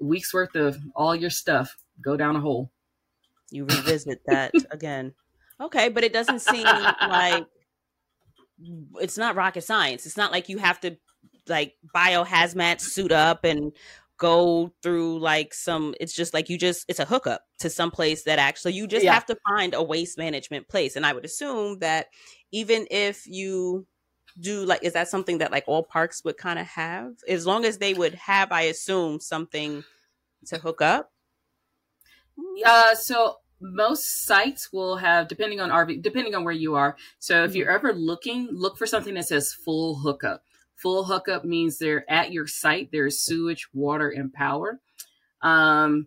weeks 0.00 0.32
worth 0.32 0.54
of 0.54 0.78
all 0.94 1.14
your 1.14 1.30
stuff 1.30 1.76
go 2.00 2.16
down 2.16 2.36
a 2.36 2.40
hole. 2.40 2.70
You 3.50 3.64
revisit 3.64 4.20
that 4.26 4.52
again. 4.70 5.14
Okay, 5.60 5.88
but 5.88 6.04
it 6.04 6.12
doesn't 6.12 6.40
seem 6.40 6.64
like 6.64 7.46
it's 9.00 9.18
not 9.18 9.36
rocket 9.36 9.62
science. 9.62 10.06
It's 10.06 10.16
not 10.16 10.32
like 10.32 10.48
you 10.48 10.58
have 10.58 10.80
to 10.80 10.96
like 11.48 11.74
biohazmat 11.94 12.80
suit 12.80 13.12
up 13.12 13.44
and 13.44 13.72
go 14.18 14.72
through 14.82 15.20
like 15.20 15.54
some 15.54 15.94
it's 16.00 16.12
just 16.12 16.34
like 16.34 16.48
you 16.48 16.58
just 16.58 16.84
it's 16.88 16.98
a 16.98 17.04
hookup 17.04 17.42
to 17.60 17.70
some 17.70 17.90
place 17.90 18.24
that 18.24 18.38
actually 18.38 18.72
you 18.72 18.86
just 18.86 19.04
yeah. 19.04 19.14
have 19.14 19.24
to 19.24 19.36
find 19.48 19.74
a 19.74 19.82
waste 19.82 20.18
management 20.18 20.68
place 20.68 20.96
and 20.96 21.06
i 21.06 21.12
would 21.12 21.24
assume 21.24 21.78
that 21.78 22.06
even 22.50 22.84
if 22.90 23.26
you 23.26 23.86
do 24.40 24.64
like 24.64 24.82
is 24.82 24.92
that 24.92 25.08
something 25.08 25.38
that 25.38 25.52
like 25.52 25.62
all 25.68 25.84
parks 25.84 26.24
would 26.24 26.36
kind 26.36 26.58
of 26.58 26.66
have 26.66 27.12
as 27.28 27.46
long 27.46 27.64
as 27.64 27.78
they 27.78 27.94
would 27.94 28.14
have 28.14 28.50
i 28.50 28.62
assume 28.62 29.20
something 29.20 29.84
to 30.44 30.58
hook 30.58 30.82
up 30.82 31.12
uh 32.64 32.94
so 32.94 33.36
most 33.60 34.24
sites 34.24 34.72
will 34.72 34.96
have 34.96 35.28
depending 35.28 35.60
on 35.60 35.70
rv 35.70 36.00
depending 36.02 36.34
on 36.34 36.44
where 36.44 36.54
you 36.54 36.74
are 36.74 36.96
so 37.18 37.44
if 37.44 37.54
you're 37.54 37.66
mm-hmm. 37.66 37.86
ever 37.86 37.92
looking 37.92 38.48
look 38.52 38.78
for 38.78 38.86
something 38.86 39.14
that 39.14 39.26
says 39.26 39.52
full 39.52 39.96
hookup 39.96 40.42
Full 40.78 41.04
hookup 41.04 41.44
means 41.44 41.76
they're 41.76 42.08
at 42.08 42.32
your 42.32 42.46
site. 42.46 42.90
There's 42.92 43.20
sewage, 43.20 43.66
water, 43.74 44.08
and 44.08 44.32
power. 44.32 44.78
Um, 45.42 46.06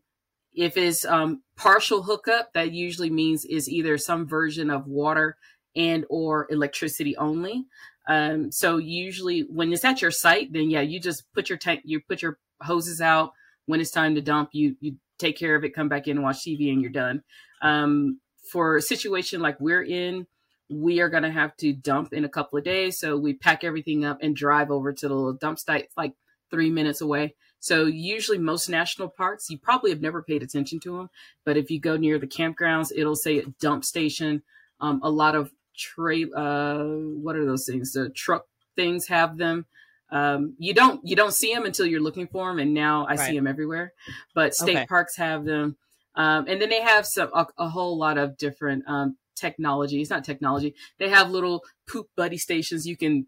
if 0.53 0.77
it's 0.77 1.03
um, 1.03 1.43
partial 1.57 2.03
hookup, 2.03 2.53
that 2.53 2.71
usually 2.71 3.09
means 3.09 3.43
is 3.43 3.69
either 3.69 3.97
some 3.97 4.25
version 4.25 4.69
of 4.69 4.87
water 4.87 5.35
and 5.75 6.05
or 6.09 6.47
electricity 6.49 7.17
only. 7.17 7.65
Um, 8.07 8.49
so 8.49 8.77
usually 8.77 9.41
when 9.41 9.73
it's 9.73 9.83
at 9.83 10.01
your 10.01 10.11
site, 10.11 10.53
then 10.53 10.69
yeah, 10.69 10.81
you 10.81 11.01
just 11.01 11.25
put 11.33 11.49
your 11.49 11.57
tank, 11.57 11.81
you 11.83 11.99
put 11.99 12.21
your 12.21 12.39
hoses 12.61 13.01
out. 13.01 13.33
When 13.65 13.81
it's 13.81 13.91
time 13.91 14.15
to 14.15 14.21
dump, 14.21 14.49
you 14.53 14.77
you 14.79 14.95
take 15.21 15.37
care 15.37 15.55
of 15.55 15.63
it, 15.63 15.75
come 15.75 15.89
back 15.89 16.07
in 16.07 16.21
watch 16.21 16.37
TV, 16.37 16.71
and 16.71 16.81
you're 16.81 16.91
done. 16.91 17.23
Um, 17.61 18.19
for 18.51 18.77
a 18.77 18.81
situation 18.81 19.41
like 19.41 19.59
we're 19.59 19.83
in, 19.83 20.27
we 20.69 21.01
are 21.01 21.09
going 21.09 21.23
to 21.23 21.31
have 21.31 21.55
to 21.57 21.73
dump 21.73 22.13
in 22.13 22.25
a 22.25 22.29
couple 22.29 22.57
of 22.57 22.63
days. 22.65 22.99
So 22.99 23.17
we 23.17 23.33
pack 23.33 23.63
everything 23.63 24.05
up 24.05 24.19
and 24.21 24.35
drive 24.35 24.71
over 24.71 24.93
to 24.93 25.07
the 25.07 25.13
little 25.13 25.33
dump 25.33 25.59
site, 25.59 25.89
like 25.95 26.13
three 26.49 26.69
minutes 26.69 27.01
away. 27.01 27.35
So 27.59 27.85
usually 27.85 28.39
most 28.39 28.69
national 28.69 29.09
parks, 29.09 29.49
you 29.49 29.57
probably 29.57 29.91
have 29.91 30.01
never 30.01 30.23
paid 30.23 30.41
attention 30.41 30.79
to 30.81 30.97
them, 30.97 31.09
but 31.45 31.57
if 31.57 31.69
you 31.69 31.79
go 31.79 31.95
near 31.95 32.17
the 32.17 32.25
campgrounds, 32.27 32.91
it'll 32.95 33.15
say 33.15 33.43
dump 33.59 33.85
station. 33.85 34.41
Um, 34.79 34.99
a 35.03 35.11
lot 35.11 35.35
of 35.35 35.51
tra- 35.77 36.31
uh, 36.31 36.83
what 36.85 37.35
are 37.35 37.45
those 37.45 37.67
things? 37.67 37.93
The 37.93 38.09
truck 38.09 38.47
things 38.75 39.07
have 39.07 39.37
them. 39.37 39.67
Um, 40.11 40.55
you 40.57 40.73
don't 40.73 40.99
you 41.07 41.15
don't 41.15 41.33
see 41.33 41.53
them 41.53 41.65
until 41.65 41.85
you're 41.85 42.01
looking 42.01 42.27
for 42.27 42.49
them, 42.49 42.59
and 42.59 42.73
now 42.73 43.05
I 43.05 43.15
right. 43.15 43.19
see 43.19 43.35
them 43.35 43.47
everywhere. 43.47 43.93
But 44.35 44.53
state 44.53 44.77
okay. 44.77 44.85
parks 44.85 45.15
have 45.17 45.45
them, 45.45 45.77
um, 46.15 46.45
and 46.47 46.61
then 46.61 46.69
they 46.69 46.81
have 46.81 47.05
some 47.05 47.29
a, 47.33 47.47
a 47.57 47.69
whole 47.69 47.97
lot 47.97 48.17
of 48.17 48.37
different 48.37 48.83
um, 48.87 49.17
technology. 49.35 50.01
It's 50.01 50.09
not 50.09 50.23
technology. 50.23 50.75
They 50.99 51.09
have 51.09 51.29
little 51.29 51.63
poop 51.87 52.07
buddy 52.15 52.37
stations. 52.37 52.85
You 52.85 52.97
can 52.97 53.27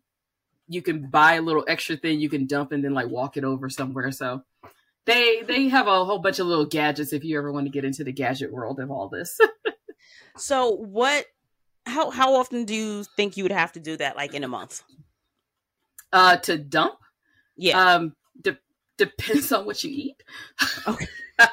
you 0.68 0.82
can 0.82 1.10
buy 1.10 1.36
a 1.36 1.42
little 1.42 1.64
extra 1.68 1.96
thing 1.96 2.20
you 2.20 2.30
can 2.30 2.48
dump 2.48 2.72
and 2.72 2.84
then 2.84 2.94
like 2.94 3.08
walk 3.08 3.38
it 3.38 3.44
over 3.44 3.70
somewhere. 3.70 4.12
So 4.12 4.44
they 5.06 5.42
they 5.42 5.70
have 5.70 5.88
a 5.88 6.06
whole 6.06 6.20
bunch 6.20 6.40
of 6.40 6.48
little 6.48 6.66
gadgets 6.66 7.14
if 7.14 7.24
you 7.24 7.38
ever 7.38 7.52
want 7.52 7.66
to 7.66 7.72
get 7.72 7.86
into 7.86 8.04
the 8.04 8.14
gadget 8.14 8.52
world 8.52 8.80
of 8.80 8.92
all 8.92 9.10
this. 9.10 9.38
so 10.38 10.72
what 10.72 11.26
how 11.86 12.10
how 12.10 12.36
often 12.36 12.66
do 12.66 12.74
you 12.74 13.04
think 13.16 13.38
you 13.38 13.44
would 13.44 13.52
have 13.52 13.74
to 13.74 13.80
do 13.80 13.98
that 13.98 14.16
like 14.16 14.34
in 14.34 14.44
a 14.44 14.48
month? 14.48 14.84
Uh 16.14 16.38
to 16.38 16.58
dump? 16.58 17.00
Yeah. 17.58 17.96
Um 17.96 18.16
de- 18.42 18.58
depends 18.98 19.52
on 19.52 19.66
what 19.66 19.84
you 19.84 19.92
eat. 19.92 20.24
Okay. 20.88 21.08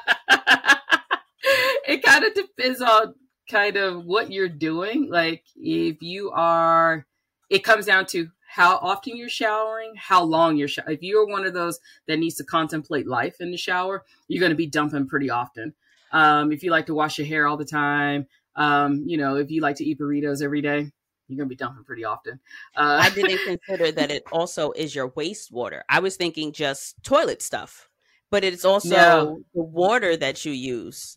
it 1.87 2.03
kind 2.03 2.23
of 2.23 2.33
depends 2.33 2.81
on 2.81 3.15
kind 3.49 3.75
of 3.75 4.05
what 4.05 4.31
you're 4.31 4.47
doing. 4.47 5.09
Like 5.09 5.43
if 5.55 6.01
you 6.01 6.31
are, 6.31 7.05
it 7.49 7.63
comes 7.63 7.85
down 7.85 8.05
to 8.07 8.29
how 8.47 8.77
often 8.77 9.15
you're 9.15 9.29
showering, 9.29 9.93
how 9.97 10.23
long 10.23 10.57
you're 10.57 10.67
showering. 10.67 10.95
If 10.95 11.03
you're 11.03 11.27
one 11.27 11.45
of 11.45 11.53
those 11.53 11.79
that 12.07 12.17
needs 12.17 12.35
to 12.35 12.43
contemplate 12.43 13.07
life 13.07 13.37
in 13.39 13.51
the 13.51 13.57
shower, 13.57 14.03
you're 14.27 14.41
going 14.41 14.51
to 14.51 14.57
be 14.57 14.67
dumping 14.67 15.07
pretty 15.07 15.29
often. 15.29 15.73
Um, 16.11 16.51
if 16.51 16.63
you 16.63 16.71
like 16.71 16.87
to 16.87 16.93
wash 16.93 17.17
your 17.17 17.27
hair 17.27 17.47
all 17.47 17.57
the 17.57 17.65
time, 17.65 18.27
um, 18.55 19.03
you 19.05 19.17
know, 19.17 19.37
if 19.37 19.49
you 19.49 19.61
like 19.61 19.77
to 19.77 19.85
eat 19.85 19.99
burritos 19.99 20.43
every 20.43 20.61
day, 20.61 20.91
you're 21.37 21.45
to 21.45 21.49
be 21.49 21.55
dumping 21.55 21.83
pretty 21.83 22.03
often. 22.03 22.39
Uh, 22.75 22.99
I 23.01 23.09
didn't 23.09 23.39
consider 23.67 23.91
that 23.91 24.11
it 24.11 24.23
also 24.31 24.71
is 24.71 24.95
your 24.95 25.09
wastewater. 25.11 25.81
I 25.89 25.99
was 25.99 26.15
thinking 26.15 26.51
just 26.51 27.03
toilet 27.03 27.41
stuff 27.41 27.89
but 28.31 28.45
it's 28.45 28.65
also 28.65 28.89
no. 28.89 29.41
the 29.53 29.61
water 29.61 30.17
that 30.17 30.43
you 30.45 30.53
use. 30.53 31.15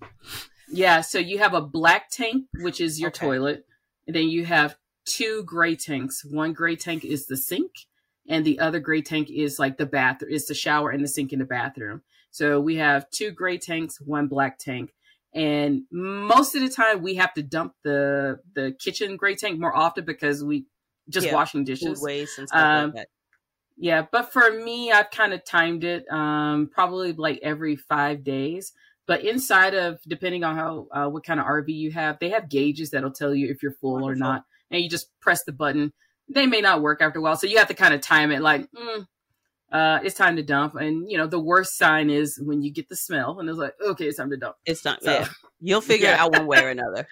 Yeah, 0.68 1.00
so 1.00 1.18
you 1.18 1.38
have 1.38 1.54
a 1.54 1.60
black 1.60 2.10
tank, 2.10 2.46
which 2.58 2.80
is 2.80 3.00
your 3.00 3.08
okay. 3.08 3.26
toilet, 3.26 3.64
and 4.06 4.14
then 4.14 4.28
you 4.28 4.44
have 4.44 4.76
two 5.06 5.44
gray 5.44 5.76
tanks. 5.76 6.24
One 6.24 6.52
gray 6.52 6.76
tank 6.76 7.04
is 7.04 7.26
the 7.26 7.36
sink, 7.36 7.70
and 8.28 8.44
the 8.44 8.58
other 8.58 8.80
gray 8.80 9.00
tank 9.00 9.30
is 9.30 9.58
like 9.58 9.78
the 9.78 9.86
bathroom, 9.86 10.32
is 10.32 10.46
the 10.46 10.54
shower 10.54 10.90
and 10.90 11.02
the 11.02 11.08
sink 11.08 11.32
in 11.32 11.38
the 11.38 11.44
bathroom. 11.44 12.02
So 12.30 12.60
we 12.60 12.76
have 12.76 13.08
two 13.10 13.30
gray 13.30 13.58
tanks, 13.58 14.00
one 14.00 14.26
black 14.26 14.58
tank. 14.58 14.92
And 15.34 15.82
most 15.90 16.54
of 16.54 16.62
the 16.62 16.68
time 16.68 17.02
we 17.02 17.16
have 17.16 17.34
to 17.34 17.42
dump 17.42 17.74
the 17.82 18.38
the 18.54 18.74
kitchen 18.78 19.16
gray 19.16 19.34
tank 19.34 19.58
more 19.58 19.74
often 19.74 20.04
because 20.04 20.44
we 20.44 20.66
just 21.08 21.26
yeah, 21.26 21.34
washing 21.34 21.64
dishes. 21.64 22.00
waste 22.00 22.38
and 22.38 22.48
stuff 22.48 22.60
um, 22.60 22.84
like 22.86 22.94
that. 22.94 23.08
Yeah, 23.76 24.06
but 24.10 24.32
for 24.32 24.52
me, 24.52 24.92
I've 24.92 25.10
kind 25.10 25.32
of 25.32 25.44
timed 25.44 25.82
it 25.82 26.04
um, 26.10 26.70
probably 26.72 27.12
like 27.12 27.40
every 27.42 27.76
five 27.76 28.22
days. 28.22 28.72
But 29.06 29.22
inside 29.22 29.74
of, 29.74 29.98
depending 30.08 30.44
on 30.44 30.56
how 30.56 30.86
uh, 30.90 31.10
what 31.10 31.24
kind 31.24 31.38
of 31.38 31.46
RV 31.46 31.68
you 31.68 31.90
have, 31.90 32.18
they 32.20 32.30
have 32.30 32.48
gauges 32.48 32.90
that'll 32.90 33.10
tell 33.10 33.34
you 33.34 33.50
if 33.50 33.62
you're 33.62 33.72
full 33.72 33.94
Wonderful. 33.94 34.12
or 34.12 34.14
not, 34.14 34.44
and 34.70 34.82
you 34.82 34.88
just 34.88 35.08
press 35.20 35.44
the 35.44 35.52
button. 35.52 35.92
They 36.28 36.46
may 36.46 36.62
not 36.62 36.80
work 36.80 37.02
after 37.02 37.18
a 37.18 37.22
while, 37.22 37.36
so 37.36 37.46
you 37.46 37.58
have 37.58 37.68
to 37.68 37.74
kind 37.74 37.92
of 37.92 38.00
time 38.00 38.30
it. 38.30 38.40
Like, 38.40 38.66
mm, 38.72 39.06
uh, 39.74 39.98
it's 40.04 40.14
time 40.14 40.36
to 40.36 40.42
dump. 40.42 40.76
And 40.76 41.10
you 41.10 41.18
know, 41.18 41.26
the 41.26 41.40
worst 41.40 41.76
sign 41.76 42.08
is 42.08 42.40
when 42.40 42.62
you 42.62 42.72
get 42.72 42.88
the 42.88 42.96
smell, 42.96 43.40
and 43.40 43.48
it's 43.48 43.58
like, 43.58 43.74
okay, 43.84 44.06
it's 44.06 44.18
time 44.18 44.30
to 44.30 44.36
dump. 44.36 44.54
It's 44.64 44.82
time. 44.82 44.98
So, 45.02 45.10
yeah, 45.10 45.28
you'll 45.60 45.80
figure 45.92 46.06
yeah. 46.06 46.14
it 46.14 46.20
out 46.20 46.32
one 46.32 46.46
way 46.46 46.64
or 46.64 46.68
another. 46.70 47.08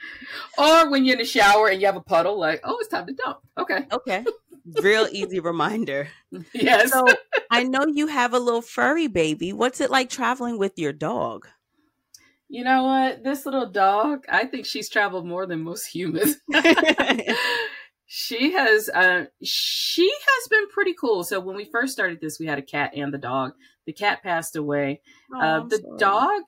or 0.57 0.89
when 0.89 1.05
you're 1.05 1.15
in 1.15 1.19
the 1.19 1.27
shower 1.27 1.69
and 1.69 1.81
you 1.81 1.87
have 1.87 1.97
a 1.97 2.01
puddle, 2.01 2.39
like, 2.39 2.61
oh, 2.63 2.79
it's 2.79 2.89
time 2.89 3.07
to 3.09 3.13
dump. 3.13 3.39
Okay, 3.59 3.87
okay. 3.91 4.25
Real 4.81 5.09
easy 5.11 5.41
reminder. 5.41 6.09
Yes. 6.55 6.93
So 6.93 7.05
I 7.51 7.65
know 7.65 7.85
you 7.85 8.07
have 8.07 8.33
a 8.33 8.39
little 8.39 8.63
furry 8.63 9.09
baby. 9.09 9.53
What's 9.53 9.81
it 9.81 9.91
like 9.91 10.09
traveling 10.09 10.57
with 10.57 10.79
your 10.79 10.93
dog? 10.93 11.49
You 12.49 12.63
know 12.63 12.85
what? 12.85 13.25
This 13.25 13.45
little 13.45 13.69
dog, 13.71 14.25
I 14.29 14.45
think 14.45 14.67
she's 14.67 14.89
traveled 14.89 15.27
more 15.27 15.47
than 15.47 15.65
most 15.65 15.87
humans. 15.87 16.37
She 18.15 18.53
has 18.53 18.91
uh 18.91 19.25
she 19.43 20.07
has 20.07 20.49
been 20.51 20.69
pretty 20.69 20.93
cool. 20.93 21.25
So 21.25 21.41
when 21.41 21.57
we 21.57 21.65
first 21.65 21.95
started 21.95 22.21
this, 22.21 22.39
we 22.39 22.45
had 22.45 22.59
a 22.59 22.63
cat 22.63 22.93
and 22.95 23.11
the 23.11 23.17
dog. 23.17 23.53
The 23.87 23.95
cat 23.95 24.23
passed 24.23 24.55
away. 24.55 25.01
Oh, 25.33 25.41
uh, 25.41 25.67
the 25.67 25.79
sorry. 25.79 25.99
dog, 25.99 26.43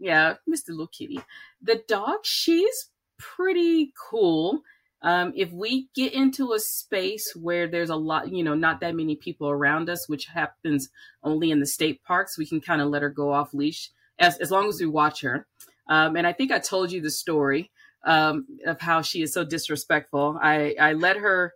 yeah, 0.00 0.34
Mr. 0.48 0.70
little 0.70 0.86
kitty. 0.86 1.20
The 1.60 1.82
dog, 1.86 2.20
she's 2.22 2.88
pretty 3.18 3.92
cool. 4.10 4.62
Um, 5.02 5.34
if 5.36 5.52
we 5.52 5.88
get 5.94 6.14
into 6.14 6.54
a 6.54 6.58
space 6.58 7.36
where 7.36 7.68
there's 7.68 7.90
a 7.90 7.96
lot, 7.96 8.32
you 8.32 8.42
know, 8.42 8.54
not 8.54 8.80
that 8.80 8.94
many 8.94 9.14
people 9.14 9.50
around 9.50 9.90
us, 9.90 10.08
which 10.08 10.24
happens 10.24 10.88
only 11.22 11.50
in 11.50 11.60
the 11.60 11.66
state 11.66 12.02
parks, 12.02 12.38
we 12.38 12.46
can 12.46 12.62
kind 12.62 12.80
of 12.80 12.88
let 12.88 13.02
her 13.02 13.10
go 13.10 13.30
off 13.30 13.52
leash 13.52 13.90
as, 14.18 14.38
as 14.38 14.50
long 14.50 14.70
as 14.70 14.80
we 14.80 14.86
watch 14.86 15.20
her. 15.20 15.46
Um, 15.86 16.16
and 16.16 16.26
I 16.26 16.32
think 16.32 16.50
I 16.50 16.60
told 16.60 16.92
you 16.92 17.02
the 17.02 17.10
story 17.10 17.70
um, 18.04 18.46
of 18.66 18.80
how 18.80 19.02
she 19.02 19.22
is 19.22 19.32
so 19.32 19.44
disrespectful. 19.44 20.38
I, 20.40 20.74
I 20.80 20.92
let 20.94 21.16
her 21.16 21.54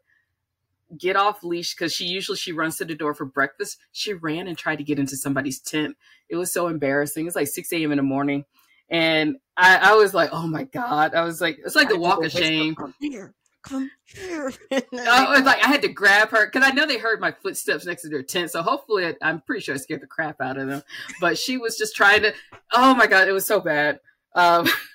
get 0.97 1.17
off 1.17 1.43
leash 1.43 1.75
because 1.75 1.93
she 1.93 2.05
usually 2.05 2.39
she 2.39 2.53
runs 2.53 2.77
to 2.77 2.85
the 2.85 2.95
door 2.95 3.15
for 3.15 3.25
breakfast. 3.25 3.79
She 3.93 4.13
ran 4.13 4.47
and 4.47 4.57
tried 4.57 4.77
to 4.77 4.85
get 4.85 4.99
into 4.99 5.17
somebody's 5.17 5.61
tent. 5.61 5.97
It 6.29 6.37
was 6.37 6.53
so 6.53 6.69
embarrassing. 6.69 7.27
It's 7.27 7.37
like 7.37 7.49
6 7.49 7.73
a.m. 7.73 7.93
in 7.93 7.97
the 7.97 8.03
morning. 8.03 8.45
And 8.91 9.37
I, 9.57 9.77
I 9.77 9.95
was 9.95 10.15
like, 10.15 10.31
oh 10.33 10.47
my 10.47 10.65
God. 10.65 11.15
I 11.15 11.23
was 11.23 11.41
like, 11.41 11.59
it's 11.65 11.77
like 11.77 11.89
the 11.89 11.99
walk 11.99 12.25
of 12.25 12.31
shame. 12.31 12.75
Come 12.75 12.95
here. 13.01 13.35
Come 13.63 13.91
here. 14.05 14.53
I 14.73 15.35
was 15.35 15.45
like, 15.45 15.65
I 15.65 15.69
had 15.69 15.83
to 15.83 15.89
grab 15.89 16.31
her 16.31 16.47
because 16.47 16.69
I 16.69 16.75
know 16.75 16.87
they 16.87 16.99
heard 16.99 17.19
my 17.19 17.33
footsteps 17.33 17.87
next 17.87 18.03
to 18.03 18.11
their 18.11 18.23
tent. 18.23 18.51
So 18.51 18.63
hopefully, 18.63 19.07
I, 19.07 19.15
I'm 19.23 19.41
pretty 19.41 19.63
sure 19.63 19.75
I 19.75 19.79
scared 19.79 20.03
the 20.03 20.07
crap 20.07 20.41
out 20.41 20.59
of 20.59 20.69
them. 20.69 20.83
But 21.19 21.39
she 21.39 21.57
was 21.57 21.79
just 21.79 21.97
trying 21.97 22.23
to, 22.23 22.35
oh 22.73 22.95
my 22.95 23.07
God, 23.07 23.27
it 23.27 23.33
was 23.33 23.47
so 23.47 23.61
bad. 23.61 24.01
Um, 24.35 24.69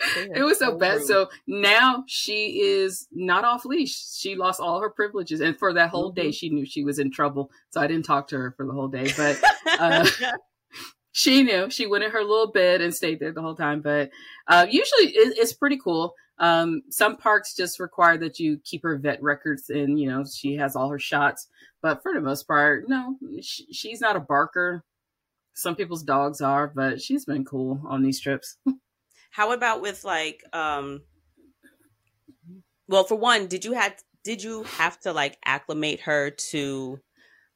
it 0.00 0.44
was 0.44 0.58
so 0.58 0.76
bad. 0.76 1.02
So 1.02 1.28
now 1.46 2.04
she 2.06 2.60
is 2.60 3.08
not 3.12 3.44
off 3.44 3.64
leash. 3.64 3.96
She 4.14 4.36
lost 4.36 4.60
all 4.60 4.80
her 4.80 4.90
privileges, 4.90 5.40
and 5.40 5.58
for 5.58 5.72
that 5.74 5.90
whole 5.90 6.10
mm-hmm. 6.10 6.20
day, 6.20 6.30
she 6.30 6.50
knew 6.50 6.64
she 6.64 6.84
was 6.84 6.98
in 6.98 7.10
trouble. 7.10 7.50
So 7.70 7.80
I 7.80 7.86
didn't 7.86 8.04
talk 8.04 8.28
to 8.28 8.38
her 8.38 8.54
for 8.56 8.66
the 8.66 8.72
whole 8.72 8.88
day, 8.88 9.12
but 9.16 9.40
uh, 9.78 10.06
she 11.12 11.42
knew. 11.42 11.70
She 11.70 11.86
went 11.86 12.04
in 12.04 12.10
her 12.10 12.22
little 12.22 12.52
bed 12.52 12.80
and 12.80 12.94
stayed 12.94 13.20
there 13.20 13.32
the 13.32 13.42
whole 13.42 13.56
time. 13.56 13.80
But 13.80 14.10
uh, 14.46 14.66
usually, 14.68 15.08
it, 15.08 15.38
it's 15.38 15.52
pretty 15.52 15.78
cool. 15.78 16.14
Um, 16.38 16.82
some 16.88 17.16
parks 17.16 17.54
just 17.54 17.80
require 17.80 18.16
that 18.18 18.38
you 18.38 18.60
keep 18.64 18.82
her 18.84 18.96
vet 18.96 19.22
records, 19.22 19.70
and 19.70 19.98
you 19.98 20.08
know 20.08 20.24
she 20.24 20.54
has 20.56 20.76
all 20.76 20.88
her 20.90 20.98
shots. 20.98 21.48
But 21.82 22.02
for 22.02 22.14
the 22.14 22.20
most 22.20 22.46
part, 22.46 22.88
no, 22.88 23.16
she, 23.40 23.66
she's 23.72 24.00
not 24.00 24.16
a 24.16 24.20
barker. 24.20 24.84
Some 25.54 25.74
people's 25.74 26.04
dogs 26.04 26.40
are, 26.40 26.68
but 26.68 27.02
she's 27.02 27.24
been 27.24 27.44
cool 27.44 27.80
on 27.84 28.02
these 28.02 28.20
trips. 28.20 28.56
How 29.30 29.52
about 29.52 29.80
with 29.80 30.04
like 30.04 30.42
um 30.52 31.02
well 32.88 33.04
for 33.04 33.16
one, 33.16 33.46
did 33.46 33.64
you 33.64 33.72
have 33.72 33.96
did 34.24 34.42
you 34.42 34.64
have 34.64 34.98
to 35.00 35.12
like 35.12 35.38
acclimate 35.44 36.00
her 36.00 36.30
to 36.30 37.00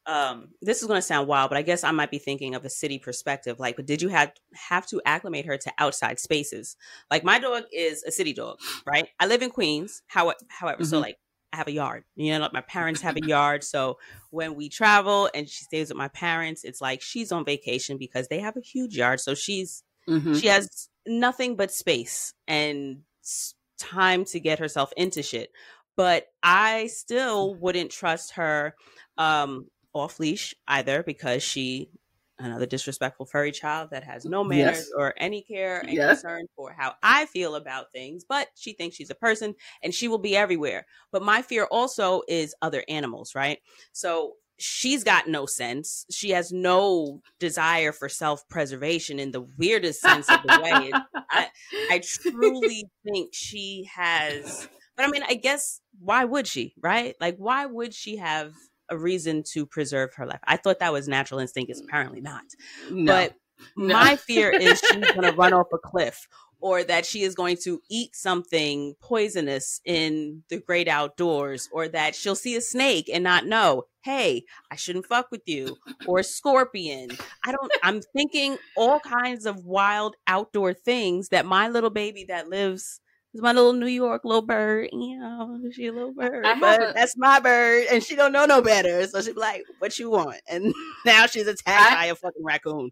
um 0.07 0.49
this 0.61 0.83
is 0.83 0.89
going 0.89 0.99
to 0.99 1.03
sound 1.07 1.29
wild 1.29 1.49
but 1.49 1.57
i 1.57 1.63
guess 1.63 1.85
i 1.85 1.93
might 1.93 2.11
be 2.11 2.19
thinking 2.19 2.57
of 2.57 2.65
a 2.65 2.69
city 2.69 2.99
perspective 2.99 3.61
like 3.61 3.77
but 3.77 3.87
did 3.87 4.03
you 4.03 4.09
have 4.09 4.33
have 4.53 4.85
to 4.85 5.01
acclimate 5.07 5.47
her 5.47 5.57
to 5.57 5.73
outside 5.79 6.19
spaces 6.19 6.77
like 7.09 7.23
my 7.23 7.39
dog 7.39 7.63
is 7.73 8.03
a 8.03 8.11
city 8.11 8.33
dog 8.33 8.59
right 8.85 9.07
i 9.21 9.27
live 9.27 9.43
in 9.43 9.51
queens 9.51 10.03
how, 10.09 10.33
however 10.49 10.83
mm-hmm. 10.83 10.91
so 10.91 10.99
like 10.99 11.19
I 11.53 11.59
have 11.59 11.69
a 11.69 11.73
yard. 11.73 12.05
You 12.17 12.33
know, 12.33 12.41
like 12.41 12.55
my 12.55 12.63
parents 12.63 13.03
have 13.03 13.17
a 13.17 13.27
yard. 13.27 13.63
So 13.63 13.99
when 14.31 14.55
we 14.55 14.71
travel 14.71 15.29
and 15.35 15.47
she 15.47 15.65
stays 15.65 15.91
with 15.91 15.99
my 15.99 16.09
parents, 16.09 16.65
it's 16.65 16.81
like 16.81 17.03
she's 17.03 17.31
on 17.31 17.45
vacation 17.45 17.99
because 17.99 18.29
they 18.29 18.41
have 18.41 18.57
a 18.57 18.63
huge 18.63 18.97
yard. 18.97 19.21
So 19.21 19.35
she's 19.35 19.85
mm-hmm. 20.09 20.35
she 20.35 20.47
has 20.47 20.89
nothing 21.07 21.57
but 21.57 21.71
space 21.71 22.35
and 22.47 23.01
time 23.79 24.25
to 24.27 24.41
get 24.41 24.59
herself 24.59 24.93
into 24.97 25.23
shit. 25.23 25.51
But 25.97 26.27
I 26.43 26.87
still 26.87 27.55
wouldn't 27.55 27.91
trust 27.91 28.33
her 28.33 28.75
um 29.19 29.67
off 29.93 30.19
leash 30.19 30.55
either 30.67 31.03
because 31.03 31.43
she 31.43 31.91
another 32.39 32.67
disrespectful 32.67 33.27
furry 33.27 33.53
child 33.53 33.91
that 33.91 34.05
has 34.05 34.25
no 34.25 34.43
manners 34.43 34.79
yes. 34.79 34.91
or 34.97 35.15
any 35.17 35.43
care 35.43 35.81
and 35.81 35.93
yes. 35.93 36.21
concern 36.21 36.47
for 36.57 36.73
how 36.77 36.95
I 37.03 37.27
feel 37.27 37.55
about 37.55 37.93
things, 37.93 38.25
but 38.29 38.49
she 38.57 38.73
thinks 38.73 38.97
she's 38.97 39.11
a 39.11 39.15
person 39.15 39.55
and 39.83 39.95
she 39.95 40.09
will 40.09 40.19
be 40.19 40.37
everywhere. 40.37 40.87
But 41.11 41.23
my 41.23 41.43
fear 41.43 41.65
also 41.65 42.23
is 42.29 42.55
other 42.63 42.85
animals, 42.89 43.35
right? 43.35 43.59
So 43.93 44.35
she's 44.63 45.05
got 45.05 45.29
no 45.29 45.47
sense. 45.47 46.07
She 46.11 46.31
has 46.31 46.53
no 46.53 47.21
desire 47.39 47.93
for 47.93 48.09
self 48.09 48.49
preservation 48.49 49.19
in 49.19 49.33
the 49.33 49.47
weirdest 49.59 50.01
sense 50.01 50.29
of 50.31 50.43
the 50.43 50.61
way. 50.63 50.93
I, 51.31 51.49
I 51.91 52.03
truly 52.03 52.85
think 53.05 53.31
she 53.33 53.89
has, 53.95 54.69
but 54.97 55.07
I 55.07 55.09
mean, 55.09 55.23
I 55.29 55.35
guess 55.35 55.81
why 55.99 56.25
would 56.25 56.47
she, 56.47 56.75
right? 56.81 57.15
Like, 57.21 57.37
why 57.37 57.67
would 57.67 57.95
she 57.95 58.17
have 58.17 58.53
a 58.93 58.99
reason 58.99 59.43
to 59.43 59.67
preserve 59.67 60.11
her 60.17 60.27
life. 60.27 60.41
I 60.45 60.57
thought 60.57 60.79
that 60.81 60.93
was 60.93 61.09
natural 61.09 61.41
instinct. 61.41 61.71
It's 61.71 61.81
apparently 61.81 62.21
not. 62.21 62.45
No. 62.91 63.13
But 63.13 63.35
no. 63.77 63.95
my 63.95 64.17
fear 64.17 64.51
is 64.51 64.81
she's 64.81 65.13
going 65.13 65.23
to 65.23 65.33
run 65.33 65.53
off 65.53 65.69
a 65.73 65.79
cliff 65.79 66.29
or 66.63 66.85
that 66.85 67.05
she 67.05 67.23
is 67.23 67.35
going 67.35 67.57
to 67.57 67.83
eat 67.91 68.15
something 68.15 68.95
poisonous 69.03 69.81
in 69.85 70.43
the 70.49 70.59
great 70.59 70.89
outdoors 70.89 71.69
or 71.73 71.89
that 71.89 72.15
she'll 72.15 72.37
see 72.37 72.57
a 72.57 72.61
snake 72.61 73.11
and 73.13 73.23
not 73.23 73.45
know 73.45 73.85
hey 74.03 74.45
i 74.71 74.77
shouldn't 74.77 75.07
fuck 75.07 75.31
with 75.31 75.43
you 75.47 75.77
or 76.07 76.21
a 76.21 76.25
scorpion 76.25 77.11
i 77.45 77.53
don't 77.53 77.73
i'm 77.83 78.01
thinking 78.17 78.57
all 78.77 79.01
kinds 79.01 79.45
of 79.45 79.65
wild 79.65 80.17
outdoor 80.27 80.73
things 80.73 81.29
that 81.29 81.45
my 81.45 81.69
little 81.69 81.91
baby 81.91 82.25
that 82.25 82.49
lives 82.49 83.01
my 83.35 83.53
little 83.53 83.73
New 83.73 83.87
York 83.87 84.25
little 84.25 84.43
bird. 84.43 84.91
You 84.93 85.19
know, 85.19 85.59
she 85.73 85.87
a 85.87 85.93
little 85.93 86.13
bird, 86.13 86.45
but 86.61 86.83
a, 86.83 86.93
that's 86.95 87.17
my 87.17 87.41
bird, 87.41 87.87
and 87.91 88.03
she 88.03 88.15
don't 88.15 88.33
know 88.33 88.45
no 88.45 88.61
better. 88.61 89.07
So 89.07 89.23
she 89.23 89.33
be 89.33 89.41
like, 89.41 89.65
"What 89.79 89.99
you 89.99 90.11
want?" 90.11 90.37
And 90.47 90.75
now 91.07 91.27
she's 91.27 91.47
attacked 91.47 91.93
I, 91.93 91.95
by 91.95 92.05
a 92.07 92.15
fucking 92.15 92.45
raccoon. 92.45 92.91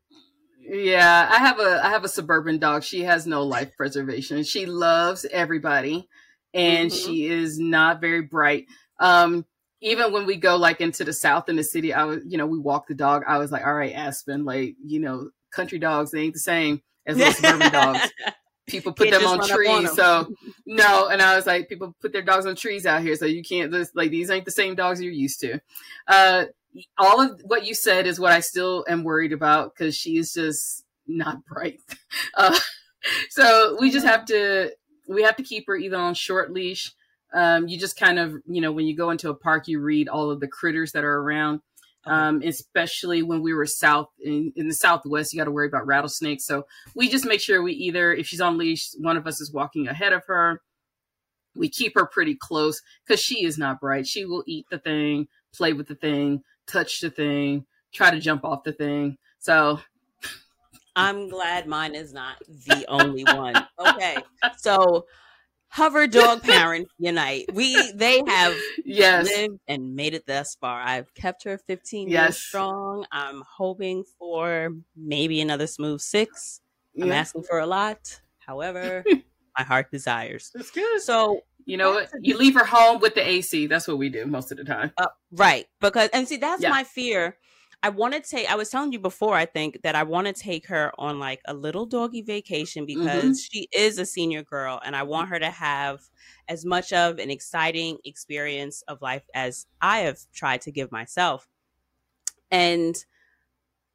Yeah, 0.61 1.28
I 1.30 1.38
have 1.38 1.58
a 1.58 1.84
I 1.84 1.90
have 1.90 2.04
a 2.04 2.08
suburban 2.08 2.58
dog. 2.58 2.82
She 2.82 3.02
has 3.02 3.26
no 3.26 3.42
life 3.42 3.76
preservation. 3.76 4.44
She 4.44 4.66
loves 4.66 5.24
everybody, 5.30 6.08
and 6.54 6.90
mm-hmm. 6.90 7.06
she 7.06 7.26
is 7.26 7.58
not 7.58 8.00
very 8.00 8.22
bright. 8.22 8.66
Um, 8.98 9.46
even 9.80 10.12
when 10.12 10.26
we 10.26 10.36
go 10.36 10.56
like 10.56 10.80
into 10.80 11.04
the 11.04 11.12
south 11.12 11.48
in 11.48 11.56
the 11.56 11.64
city, 11.64 11.92
I 11.92 12.04
was, 12.04 12.20
you 12.26 12.36
know, 12.36 12.46
we 12.46 12.58
walk 12.58 12.86
the 12.86 12.94
dog. 12.94 13.22
I 13.26 13.38
was 13.38 13.50
like, 13.50 13.64
all 13.64 13.74
right, 13.74 13.94
Aspen, 13.94 14.44
like, 14.44 14.76
you 14.84 15.00
know, 15.00 15.30
country 15.50 15.78
dogs, 15.78 16.11
they 16.11 16.20
ain't 16.20 16.34
the 16.34 16.40
same 16.40 16.82
as 17.06 17.16
little 17.16 17.32
suburban 17.32 17.72
dogs. 17.72 18.12
people 18.66 18.92
put 18.92 19.11
them 19.11 19.26
on 19.26 19.46
trees. 19.46 19.70
On 19.70 19.84
them. 19.84 19.94
So 19.94 20.34
no, 20.66 21.08
and 21.08 21.22
I 21.22 21.36
was 21.36 21.46
like, 21.46 21.68
people 21.68 21.96
put 22.00 22.12
their 22.12 22.22
dogs 22.22 22.46
on 22.46 22.56
trees 22.56 22.86
out 22.86 23.02
here, 23.02 23.16
so 23.16 23.26
you 23.26 23.42
can't. 23.42 23.72
This, 23.72 23.90
like 23.94 24.11
these 24.11 24.30
ain't 24.30 24.44
the 24.44 24.50
same 24.50 24.74
dogs 24.74 25.00
you're 25.02 25.12
used 25.12 25.40
to. 25.40 25.61
Uh, 26.06 26.44
all 26.98 27.20
of 27.20 27.40
what 27.44 27.66
you 27.66 27.74
said 27.74 28.06
is 28.06 28.20
what 28.20 28.32
I 28.32 28.40
still 28.40 28.84
am 28.88 29.04
worried 29.04 29.32
about 29.32 29.74
because 29.74 29.96
she's 29.96 30.32
just 30.32 30.84
not 31.06 31.44
bright. 31.46 31.80
Uh, 32.34 32.58
so 33.30 33.76
we 33.80 33.90
just 33.90 34.06
have 34.06 34.24
to 34.26 34.70
we 35.08 35.22
have 35.22 35.36
to 35.36 35.42
keep 35.42 35.66
her 35.66 35.76
either 35.76 35.96
on 35.96 36.14
short 36.14 36.52
leash. 36.52 36.92
Um, 37.32 37.68
you 37.68 37.78
just 37.78 37.98
kind 37.98 38.18
of 38.18 38.34
you 38.46 38.60
know 38.60 38.72
when 38.72 38.86
you 38.86 38.96
go 38.96 39.10
into 39.10 39.30
a 39.30 39.34
park, 39.34 39.68
you 39.68 39.80
read 39.80 40.08
all 40.08 40.30
of 40.30 40.40
the 40.40 40.48
critters 40.48 40.92
that 40.92 41.04
are 41.04 41.20
around. 41.20 41.60
Um, 42.06 42.40
especially 42.42 43.22
when 43.22 43.42
we 43.42 43.52
were 43.52 43.66
south 43.66 44.08
in, 44.18 44.54
in 44.56 44.68
the 44.68 44.74
southwest, 44.74 45.34
you 45.34 45.38
got 45.38 45.44
to 45.44 45.50
worry 45.50 45.66
about 45.68 45.86
rattlesnakes. 45.86 46.46
So 46.46 46.64
we 46.94 47.10
just 47.10 47.26
make 47.26 47.42
sure 47.42 47.60
we 47.60 47.74
either, 47.74 48.14
if 48.14 48.26
she's 48.26 48.40
on 48.40 48.56
leash, 48.56 48.92
one 48.98 49.18
of 49.18 49.26
us 49.26 49.38
is 49.38 49.52
walking 49.52 49.86
ahead 49.86 50.14
of 50.14 50.22
her. 50.26 50.62
We 51.54 51.68
keep 51.68 51.92
her 51.96 52.06
pretty 52.06 52.36
close 52.36 52.80
because 53.06 53.20
she 53.20 53.44
is 53.44 53.58
not 53.58 53.80
bright. 53.80 54.06
She 54.06 54.24
will 54.24 54.42
eat 54.46 54.64
the 54.70 54.78
thing, 54.78 55.28
play 55.54 55.74
with 55.74 55.88
the 55.88 55.94
thing, 55.94 56.42
touch 56.70 57.00
the 57.00 57.10
thing, 57.10 57.64
try 57.92 58.10
to 58.10 58.20
jump 58.20 58.44
off 58.44 58.64
the 58.64 58.72
thing. 58.72 59.16
So 59.38 59.80
I'm 60.96 61.28
glad 61.28 61.66
mine 61.66 61.94
is 61.94 62.12
not 62.12 62.36
the 62.66 62.84
only 62.88 63.24
one. 63.24 63.54
Okay. 63.78 64.16
So 64.58 65.06
hover 65.68 66.06
dog 66.06 66.42
parent 66.44 66.88
unite. 66.98 67.46
We 67.52 67.92
they 67.92 68.22
have 68.26 68.54
yes 68.84 69.26
lived 69.26 69.60
and 69.68 69.94
made 69.94 70.14
it 70.14 70.26
thus 70.26 70.56
far. 70.60 70.80
I've 70.80 71.12
kept 71.14 71.44
her 71.44 71.58
15 71.58 72.08
yes. 72.08 72.22
years 72.22 72.36
strong. 72.38 73.06
I'm 73.10 73.42
hoping 73.48 74.04
for 74.18 74.70
maybe 74.96 75.40
another 75.40 75.66
smooth 75.66 76.00
six. 76.00 76.60
I'm 77.00 77.08
yeah. 77.08 77.14
asking 77.14 77.44
for 77.44 77.60
a 77.60 77.66
lot. 77.66 78.20
However, 78.38 79.04
my 79.58 79.64
heart 79.64 79.90
desires. 79.90 80.50
That's 80.54 80.70
good. 80.70 81.00
So 81.00 81.42
you 81.70 81.76
know 81.76 81.92
what? 81.92 82.10
You 82.20 82.36
leave 82.36 82.54
her 82.54 82.64
home 82.64 83.00
with 83.00 83.14
the 83.14 83.26
AC. 83.26 83.66
That's 83.66 83.86
what 83.86 83.98
we 83.98 84.08
do 84.08 84.26
most 84.26 84.50
of 84.50 84.58
the 84.58 84.64
time. 84.64 84.92
Uh, 84.96 85.08
right. 85.32 85.66
Because 85.80 86.10
and 86.12 86.26
see 86.26 86.36
that's 86.36 86.62
yeah. 86.62 86.70
my 86.70 86.84
fear 86.84 87.36
I 87.82 87.88
want 87.88 88.12
to 88.12 88.20
take, 88.20 88.50
I 88.50 88.56
was 88.56 88.68
telling 88.68 88.92
you 88.92 88.98
before, 88.98 89.34
I 89.34 89.46
think 89.46 89.80
that 89.82 89.94
I 89.94 90.02
want 90.02 90.26
to 90.26 90.34
take 90.34 90.66
her 90.66 90.92
on 90.98 91.18
like 91.18 91.40
a 91.46 91.54
little 91.54 91.86
doggy 91.86 92.20
vacation 92.20 92.84
because 92.84 93.22
mm-hmm. 93.22 93.32
she 93.32 93.68
is 93.72 93.98
a 93.98 94.04
senior 94.04 94.42
girl 94.42 94.80
and 94.84 94.94
I 94.94 95.04
want 95.04 95.30
her 95.30 95.38
to 95.38 95.50
have 95.50 96.02
as 96.46 96.66
much 96.66 96.92
of 96.92 97.18
an 97.18 97.30
exciting 97.30 97.98
experience 98.04 98.82
of 98.86 99.00
life 99.00 99.22
as 99.34 99.66
I 99.80 100.00
have 100.00 100.18
tried 100.34 100.60
to 100.62 100.70
give 100.70 100.92
myself. 100.92 101.48
And, 102.50 103.02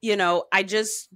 you 0.01 0.15
know, 0.15 0.45
I 0.51 0.63
just 0.63 1.09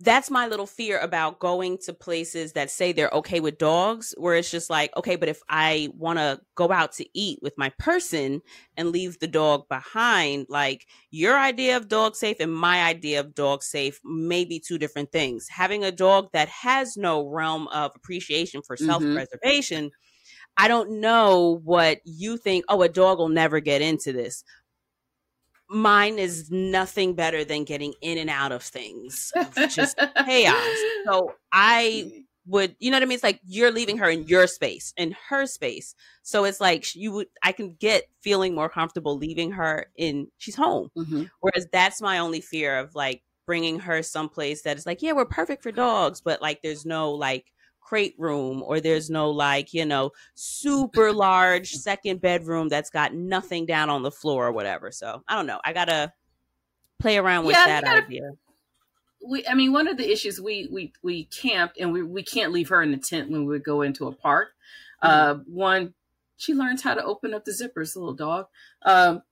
that's 0.00 0.30
my 0.30 0.46
little 0.46 0.66
fear 0.66 0.98
about 0.98 1.38
going 1.38 1.78
to 1.78 1.92
places 1.94 2.52
that 2.52 2.70
say 2.70 2.92
they're 2.92 3.10
okay 3.10 3.40
with 3.40 3.56
dogs 3.56 4.14
where 4.18 4.34
it's 4.34 4.50
just 4.50 4.68
like 4.68 4.94
okay 4.96 5.16
but 5.16 5.28
if 5.28 5.40
i 5.48 5.88
want 5.96 6.18
to 6.18 6.38
go 6.54 6.70
out 6.70 6.92
to 6.92 7.06
eat 7.14 7.38
with 7.42 7.54
my 7.56 7.70
person 7.78 8.42
and 8.76 8.90
leave 8.90 9.18
the 9.18 9.26
dog 9.26 9.66
behind 9.68 10.46
like 10.50 10.86
your 11.10 11.38
idea 11.38 11.76
of 11.76 11.88
dog 11.88 12.14
safe 12.14 12.36
and 12.40 12.54
my 12.54 12.82
idea 12.84 13.20
of 13.20 13.34
dog 13.34 13.62
safe 13.62 13.98
may 14.04 14.44
be 14.44 14.60
two 14.60 14.76
different 14.76 15.10
things 15.12 15.48
having 15.48 15.82
a 15.82 15.92
dog 15.92 16.28
that 16.32 16.48
has 16.48 16.96
no 16.96 17.26
realm 17.26 17.66
of 17.68 17.90
appreciation 17.94 18.60
for 18.62 18.76
mm-hmm. 18.76 18.86
self-preservation 18.86 19.90
I 20.58 20.68
don't 20.68 21.02
know 21.02 21.60
what 21.64 21.98
you 22.04 22.38
think. 22.38 22.64
Oh, 22.70 22.80
a 22.80 22.88
dog 22.88 23.18
will 23.18 23.28
never 23.28 23.60
get 23.60 23.82
into 23.82 24.10
this 24.10 24.42
mine 25.68 26.18
is 26.18 26.50
nothing 26.50 27.14
better 27.14 27.44
than 27.44 27.64
getting 27.64 27.94
in 28.00 28.18
and 28.18 28.30
out 28.30 28.52
of 28.52 28.62
things 28.62 29.32
just 29.70 29.98
chaos. 30.24 30.76
So 31.06 31.34
i 31.52 32.22
would 32.48 32.76
you 32.78 32.90
know 32.90 32.96
what 32.96 33.02
i 33.02 33.06
mean? 33.06 33.16
It's 33.16 33.24
like 33.24 33.40
you're 33.44 33.72
leaving 33.72 33.98
her 33.98 34.08
in 34.08 34.24
your 34.28 34.46
space 34.46 34.92
in 34.96 35.16
her 35.28 35.46
space. 35.46 35.94
So 36.22 36.44
it's 36.44 36.60
like 36.60 36.94
you 36.94 37.12
would 37.12 37.26
i 37.42 37.52
can 37.52 37.74
get 37.78 38.04
feeling 38.20 38.54
more 38.54 38.68
comfortable 38.68 39.16
leaving 39.16 39.52
her 39.52 39.86
in 39.96 40.28
she's 40.38 40.56
home. 40.56 40.90
Mm-hmm. 40.96 41.24
whereas 41.40 41.66
that's 41.72 42.00
my 42.00 42.18
only 42.18 42.40
fear 42.40 42.78
of 42.78 42.94
like 42.94 43.22
bringing 43.46 43.78
her 43.80 44.02
someplace 44.02 44.62
that 44.62 44.76
is 44.76 44.86
like 44.86 45.02
yeah 45.02 45.12
we're 45.12 45.24
perfect 45.24 45.62
for 45.62 45.70
dogs 45.70 46.20
but 46.20 46.42
like 46.42 46.60
there's 46.62 46.84
no 46.84 47.12
like 47.12 47.52
crate 47.86 48.16
room 48.18 48.64
or 48.64 48.80
there's 48.80 49.08
no 49.08 49.30
like 49.30 49.72
you 49.72 49.84
know 49.84 50.10
super 50.34 51.12
large 51.12 51.70
second 51.70 52.20
bedroom 52.20 52.68
that's 52.68 52.90
got 52.90 53.14
nothing 53.14 53.64
down 53.64 53.88
on 53.88 54.02
the 54.02 54.10
floor 54.10 54.48
or 54.48 54.52
whatever. 54.52 54.90
So 54.90 55.22
i 55.28 55.36
don't 55.36 55.46
know. 55.46 55.60
I 55.64 55.72
gotta 55.72 56.12
play 56.98 57.16
around 57.16 57.46
with 57.46 57.54
yeah, 57.54 57.66
that 57.66 57.84
gotta, 57.84 58.04
idea. 58.04 58.30
We 59.26 59.46
i 59.46 59.54
mean 59.54 59.72
one 59.72 59.86
of 59.86 59.96
the 59.96 60.10
issues 60.10 60.40
we 60.40 60.68
we 60.72 60.92
we 61.02 61.24
camped 61.26 61.78
and 61.78 61.92
we, 61.92 62.02
we 62.02 62.24
can't 62.24 62.52
leave 62.52 62.70
her 62.70 62.82
in 62.82 62.90
the 62.90 62.98
tent 62.98 63.30
when 63.30 63.46
we 63.46 63.58
go 63.60 63.82
into 63.82 64.08
a 64.08 64.12
park. 64.12 64.48
Mm-hmm. 65.02 65.40
uh 65.40 65.42
one 65.46 65.94
she 66.36 66.54
learns 66.54 66.82
how 66.82 66.94
to 66.94 67.04
open 67.04 67.32
up 67.34 67.44
the 67.44 67.52
zippers 67.52 67.94
little 67.94 68.14
dog. 68.14 68.46
Um 68.84 69.22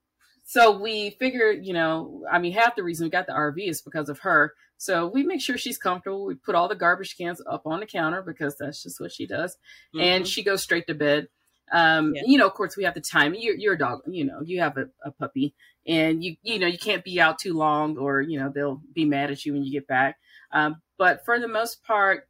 so 0.45 0.79
we 0.79 1.11
figured 1.19 1.65
you 1.67 1.73
know 1.73 2.23
i 2.31 2.39
mean 2.39 2.53
half 2.53 2.77
the 2.77 2.85
reason 2.85 3.07
we 3.07 3.11
got 3.11 3.27
the 3.27 3.33
rv 3.33 3.57
is 3.59 3.81
because 3.83 4.09
of 4.09 4.21
her 4.21 4.53
so 4.79 5.07
we 5.07 5.23
make 5.23 5.41
sure 5.41 5.57
she's 5.57 5.79
comfortable. 5.79 6.27
We 6.27 6.35
put 6.35 6.55
all 6.55 6.69
the 6.69 6.75
garbage 6.75 7.17
cans 7.17 7.41
up 7.49 7.63
on 7.67 7.81
the 7.81 7.87
counter 7.87 8.23
because 8.23 8.57
that's 8.59 8.83
just 8.83 9.01
what 9.01 9.13
she 9.13 9.27
does. 9.27 9.57
Mm-hmm. 9.95 10.01
And 10.01 10.29
she 10.29 10.43
goes 10.43 10.63
straight 10.63 10.87
to 10.89 10.95
bed. 10.95 11.29
Um, 11.73 12.15
yeah. 12.15 12.23
you 12.27 12.39
know, 12.39 12.47
of 12.47 12.55
course 12.55 12.77
we 12.77 12.85
have 12.85 12.95
the 12.95 13.01
time. 13.01 13.35
You're, 13.35 13.57
you're 13.57 13.75
a 13.75 13.79
dog, 13.79 14.03
you 14.07 14.25
know, 14.25 14.43
you 14.45 14.61
have 14.61 14.77
a, 14.77 14.87
a, 15.03 15.11
puppy 15.11 15.55
and 15.87 16.23
you, 16.23 16.37
you 16.43 16.59
know, 16.59 16.67
you 16.67 16.79
can't 16.79 17.03
be 17.03 17.21
out 17.21 17.39
too 17.39 17.55
long 17.55 17.97
or, 17.97 18.21
you 18.21 18.39
know, 18.39 18.53
they'll 18.55 18.83
be 18.93 19.07
mad 19.07 19.31
at 19.31 19.47
you 19.47 19.55
when 19.55 19.65
you 19.65 19.73
get 19.73 19.87
back. 19.87 20.19
Um, 20.53 20.83
but 20.99 21.25
for 21.25 21.41
the 21.41 21.49
most 21.49 21.83
part, 21.83 22.29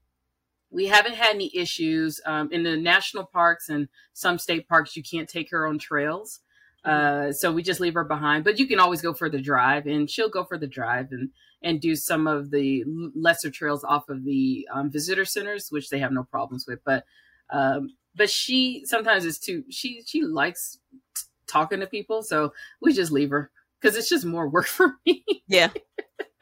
we 0.71 0.87
haven't 0.87 1.15
had 1.15 1.35
any 1.35 1.51
issues 1.55 2.21
um, 2.27 2.51
in 2.53 2.63
the 2.63 2.77
national 2.77 3.25
parks 3.25 3.69
and 3.69 3.89
some 4.13 4.39
state 4.39 4.69
parks. 4.69 4.97
You 4.97 5.03
can't 5.03 5.29
take 5.29 5.51
her 5.51 5.67
on 5.67 5.79
trails. 5.79 6.41
Mm-hmm. 6.87 7.29
Uh, 7.29 7.33
so 7.33 7.53
we 7.53 7.63
just 7.63 7.81
leave 7.81 7.95
her 7.95 8.05
behind, 8.05 8.45
but 8.45 8.59
you 8.59 8.67
can 8.67 8.79
always 8.79 9.03
go 9.03 9.15
for 9.15 9.29
the 9.29 9.41
drive 9.41 9.87
and 9.87 10.09
she'll 10.09 10.29
go 10.29 10.45
for 10.45 10.59
the 10.59 10.67
drive 10.67 11.09
and 11.11 11.31
and 11.65 11.81
do 11.81 11.97
some 11.97 12.27
of 12.27 12.51
the 12.51 12.85
lesser 13.17 13.51
trails 13.51 13.83
off 13.83 14.09
of 14.09 14.25
the 14.25 14.69
um, 14.73 14.91
visitor 14.91 15.25
centers, 15.25 15.71
which 15.71 15.89
they 15.89 15.99
have 15.99 16.13
no 16.13 16.23
problems 16.23 16.67
with. 16.67 16.81
But 16.85 17.05
um, 17.51 17.91
but 18.15 18.31
she 18.31 18.85
sometimes 18.85 19.25
is 19.25 19.39
too 19.39 19.65
she 19.71 20.03
she 20.07 20.23
likes 20.23 20.79
t- 21.17 21.23
talking 21.47 21.81
to 21.81 21.87
people, 21.87 22.23
so 22.23 22.53
we 22.81 22.93
just 22.93 23.11
leave 23.11 23.31
her 23.31 23.51
because 23.81 23.97
it's 23.97 24.09
just 24.09 24.25
more 24.25 24.49
work 24.49 24.67
for 24.69 24.95
me. 25.07 25.25
yeah, 25.49 25.71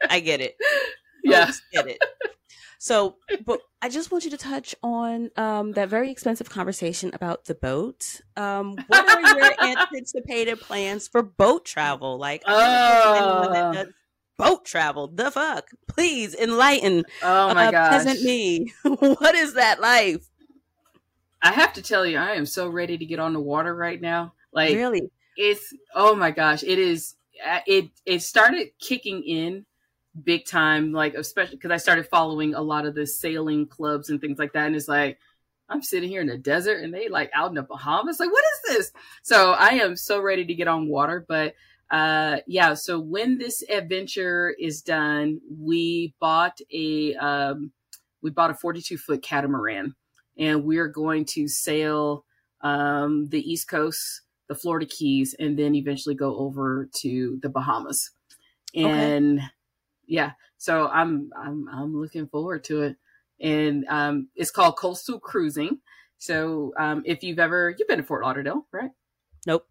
I 0.09 0.19
get 0.19 0.41
it. 0.41 0.55
Yeah, 1.25 1.49
get 1.71 1.87
it. 1.87 1.99
So, 2.79 3.15
but 3.45 3.61
I 3.81 3.87
just 3.87 4.11
want 4.11 4.25
you 4.25 4.31
to 4.31 4.37
touch 4.37 4.75
on 4.83 5.29
um, 5.37 5.71
that 5.71 5.87
very 5.87 6.11
expensive 6.11 6.49
conversation 6.49 7.11
about 7.13 7.45
the 7.45 7.55
boat. 7.55 8.19
Um, 8.35 8.75
what 8.87 9.09
are 9.09 9.21
your 9.39 9.53
anticipated 9.63 10.59
plans 10.59 11.07
for 11.07 11.21
boat 11.23 11.63
travel? 11.63 12.17
Like, 12.17 12.43
oh 12.45 13.87
boat 14.37 14.65
travel. 14.65 15.07
The 15.07 15.31
fuck? 15.31 15.69
Please 15.87 16.35
enlighten. 16.35 17.05
Oh 17.21 17.53
my 17.53 17.67
uh, 17.67 17.71
gosh. 17.71 17.91
Peasant 17.91 18.23
me. 18.23 18.73
what 18.83 19.35
is 19.35 19.53
that 19.53 19.79
life? 19.79 20.29
I 21.41 21.51
have 21.51 21.73
to 21.73 21.81
tell 21.81 22.05
you, 22.05 22.17
I 22.17 22.33
am 22.33 22.45
so 22.45 22.69
ready 22.69 22.97
to 22.97 23.05
get 23.05 23.19
on 23.19 23.33
the 23.33 23.39
water 23.39 23.75
right 23.75 23.99
now. 23.99 24.33
Like 24.53 24.75
really, 24.75 25.11
it's 25.35 25.73
oh 25.93 26.15
my 26.15 26.31
gosh, 26.31 26.63
it 26.63 26.79
is. 26.79 27.15
Uh, 27.45 27.59
it 27.65 27.89
it 28.05 28.21
started 28.21 28.69
kicking 28.79 29.23
in 29.23 29.65
big 30.23 30.45
time, 30.45 30.93
like 30.93 31.15
especially 31.15 31.57
because 31.57 31.71
I 31.71 31.77
started 31.77 32.07
following 32.07 32.53
a 32.53 32.61
lot 32.61 32.85
of 32.85 32.95
the 32.95 33.05
sailing 33.05 33.67
clubs 33.67 34.09
and 34.09 34.21
things 34.21 34.39
like 34.39 34.53
that, 34.53 34.67
and 34.67 34.75
it's 34.75 34.87
like 34.87 35.17
I'm 35.69 35.81
sitting 35.81 36.09
here 36.09 36.21
in 36.21 36.27
the 36.27 36.37
desert 36.37 36.83
and 36.83 36.93
they 36.93 37.09
like 37.09 37.31
out 37.33 37.49
in 37.49 37.55
the 37.55 37.63
Bahamas. 37.63 38.19
Like, 38.19 38.31
what 38.31 38.43
is 38.45 38.75
this? 38.75 38.91
So 39.23 39.53
I 39.53 39.69
am 39.69 39.95
so 39.95 40.21
ready 40.21 40.45
to 40.45 40.53
get 40.53 40.67
on 40.67 40.87
water, 40.87 41.25
but 41.27 41.55
uh, 41.93 42.37
yeah, 42.47 42.73
so 42.73 42.99
when 42.99 43.37
this 43.37 43.63
adventure 43.69 44.55
is 44.59 44.81
done, 44.81 45.39
we 45.61 46.15
bought 46.19 46.57
a 46.73 47.13
um, 47.15 47.71
we 48.23 48.31
bought 48.31 48.49
a 48.49 48.55
42 48.55 48.97
foot 48.97 49.21
catamaran, 49.21 49.93
and 50.35 50.63
we're 50.63 50.87
going 50.87 51.23
to 51.25 51.47
sail 51.47 52.25
um, 52.61 53.27
the 53.29 53.39
East 53.39 53.69
Coast, 53.69 54.21
the 54.49 54.55
Florida 54.55 54.87
Keys, 54.87 55.35
and 55.37 55.57
then 55.57 55.75
eventually 55.75 56.15
go 56.15 56.35
over 56.35 56.89
to 57.01 57.37
the 57.43 57.49
Bahamas. 57.49 58.09
And 58.73 59.37
okay. 59.37 59.47
yeah, 60.07 60.31
so 60.57 60.87
I'm 60.87 61.29
I'm 61.37 61.69
I'm 61.71 61.95
looking 61.95 62.25
forward 62.25 62.63
to 62.65 62.81
it. 62.81 62.95
And 63.39 63.85
um, 63.87 64.29
it's 64.35 64.49
called 64.49 64.77
coastal 64.77 65.19
cruising. 65.19 65.77
So 66.17 66.73
um, 66.79 67.03
if 67.05 67.21
you've 67.21 67.37
ever 67.37 67.75
you've 67.77 67.87
been 67.87 67.99
to 67.99 68.03
Fort 68.03 68.23
Lauderdale, 68.23 68.65
right? 68.71 68.89
Nope. 69.45 69.67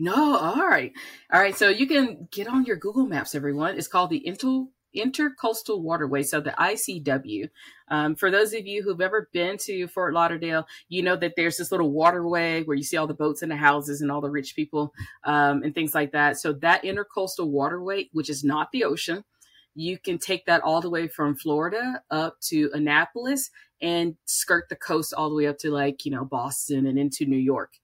No, 0.00 0.38
all 0.38 0.66
right. 0.66 0.92
All 1.30 1.38
right. 1.38 1.54
So 1.54 1.68
you 1.68 1.86
can 1.86 2.26
get 2.30 2.48
on 2.48 2.64
your 2.64 2.76
Google 2.76 3.04
Maps, 3.04 3.34
everyone. 3.34 3.76
It's 3.76 3.86
called 3.86 4.08
the 4.08 4.26
Inter- 4.26 4.64
Intercoastal 4.96 5.82
Waterway, 5.82 6.22
so 6.22 6.40
the 6.40 6.52
ICW. 6.52 7.50
Um, 7.88 8.16
for 8.16 8.30
those 8.30 8.54
of 8.54 8.66
you 8.66 8.82
who've 8.82 9.02
ever 9.02 9.28
been 9.34 9.58
to 9.58 9.86
Fort 9.88 10.14
Lauderdale, 10.14 10.66
you 10.88 11.02
know 11.02 11.16
that 11.16 11.34
there's 11.36 11.58
this 11.58 11.70
little 11.70 11.90
waterway 11.90 12.62
where 12.62 12.78
you 12.78 12.82
see 12.82 12.96
all 12.96 13.06
the 13.06 13.12
boats 13.12 13.42
and 13.42 13.52
the 13.52 13.56
houses 13.56 14.00
and 14.00 14.10
all 14.10 14.22
the 14.22 14.30
rich 14.30 14.56
people 14.56 14.94
um, 15.24 15.62
and 15.62 15.74
things 15.74 15.94
like 15.94 16.12
that. 16.12 16.38
So 16.38 16.54
that 16.54 16.82
intercoastal 16.82 17.48
waterway, 17.48 18.08
which 18.12 18.30
is 18.30 18.42
not 18.42 18.72
the 18.72 18.84
ocean, 18.84 19.22
you 19.74 19.98
can 19.98 20.16
take 20.16 20.46
that 20.46 20.62
all 20.62 20.80
the 20.80 20.90
way 20.90 21.08
from 21.08 21.36
Florida 21.36 22.02
up 22.10 22.40
to 22.48 22.70
Annapolis 22.72 23.50
and 23.82 24.16
skirt 24.24 24.70
the 24.70 24.76
coast 24.76 25.12
all 25.12 25.28
the 25.28 25.36
way 25.36 25.46
up 25.46 25.58
to 25.58 25.70
like, 25.70 26.06
you 26.06 26.10
know, 26.10 26.24
Boston 26.24 26.86
and 26.86 26.98
into 26.98 27.26
New 27.26 27.36
York. 27.36 27.74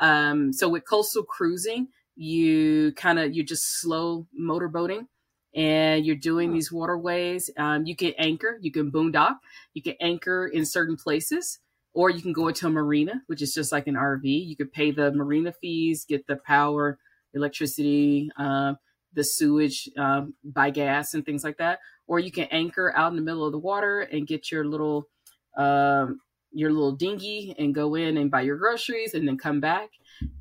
Um, 0.00 0.52
so 0.52 0.68
with 0.68 0.88
coastal 0.88 1.22
cruising, 1.24 1.88
you 2.16 2.92
kind 2.92 3.18
of 3.18 3.34
you're 3.34 3.44
just 3.44 3.80
slow 3.80 4.26
motorboating 4.38 5.06
and 5.54 6.04
you're 6.04 6.16
doing 6.16 6.52
these 6.52 6.72
waterways. 6.72 7.50
Um, 7.56 7.86
you 7.86 7.94
can 7.94 8.12
anchor, 8.18 8.58
you 8.60 8.72
can 8.72 8.90
boondock, 8.90 9.36
you 9.72 9.82
can 9.82 9.94
anchor 10.00 10.46
in 10.46 10.64
certain 10.64 10.96
places, 10.96 11.58
or 11.92 12.10
you 12.10 12.22
can 12.22 12.32
go 12.32 12.48
into 12.48 12.66
a 12.66 12.70
marina, 12.70 13.22
which 13.28 13.40
is 13.40 13.54
just 13.54 13.72
like 13.72 13.86
an 13.86 13.94
RV. 13.94 14.22
You 14.24 14.56
could 14.56 14.72
pay 14.72 14.90
the 14.90 15.12
marina 15.12 15.52
fees, 15.52 16.04
get 16.04 16.26
the 16.26 16.36
power, 16.36 16.98
electricity, 17.34 18.30
uh, 18.36 18.74
the 19.12 19.22
sewage 19.22 19.88
um, 19.96 20.34
by 20.42 20.70
gas 20.70 21.14
and 21.14 21.24
things 21.24 21.44
like 21.44 21.58
that. 21.58 21.78
Or 22.06 22.18
you 22.18 22.32
can 22.32 22.48
anchor 22.50 22.92
out 22.94 23.10
in 23.10 23.16
the 23.16 23.22
middle 23.22 23.46
of 23.46 23.52
the 23.52 23.58
water 23.58 24.00
and 24.00 24.26
get 24.26 24.50
your 24.50 24.64
little 24.64 25.08
um, 25.56 26.20
your 26.54 26.72
little 26.72 26.92
dinghy 26.92 27.54
and 27.58 27.74
go 27.74 27.94
in 27.94 28.16
and 28.16 28.30
buy 28.30 28.42
your 28.42 28.56
groceries 28.56 29.14
and 29.14 29.26
then 29.26 29.36
come 29.36 29.60
back, 29.60 29.90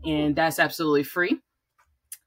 and 0.05 0.36
that's 0.36 0.59
absolutely 0.59 1.03
free. 1.03 1.39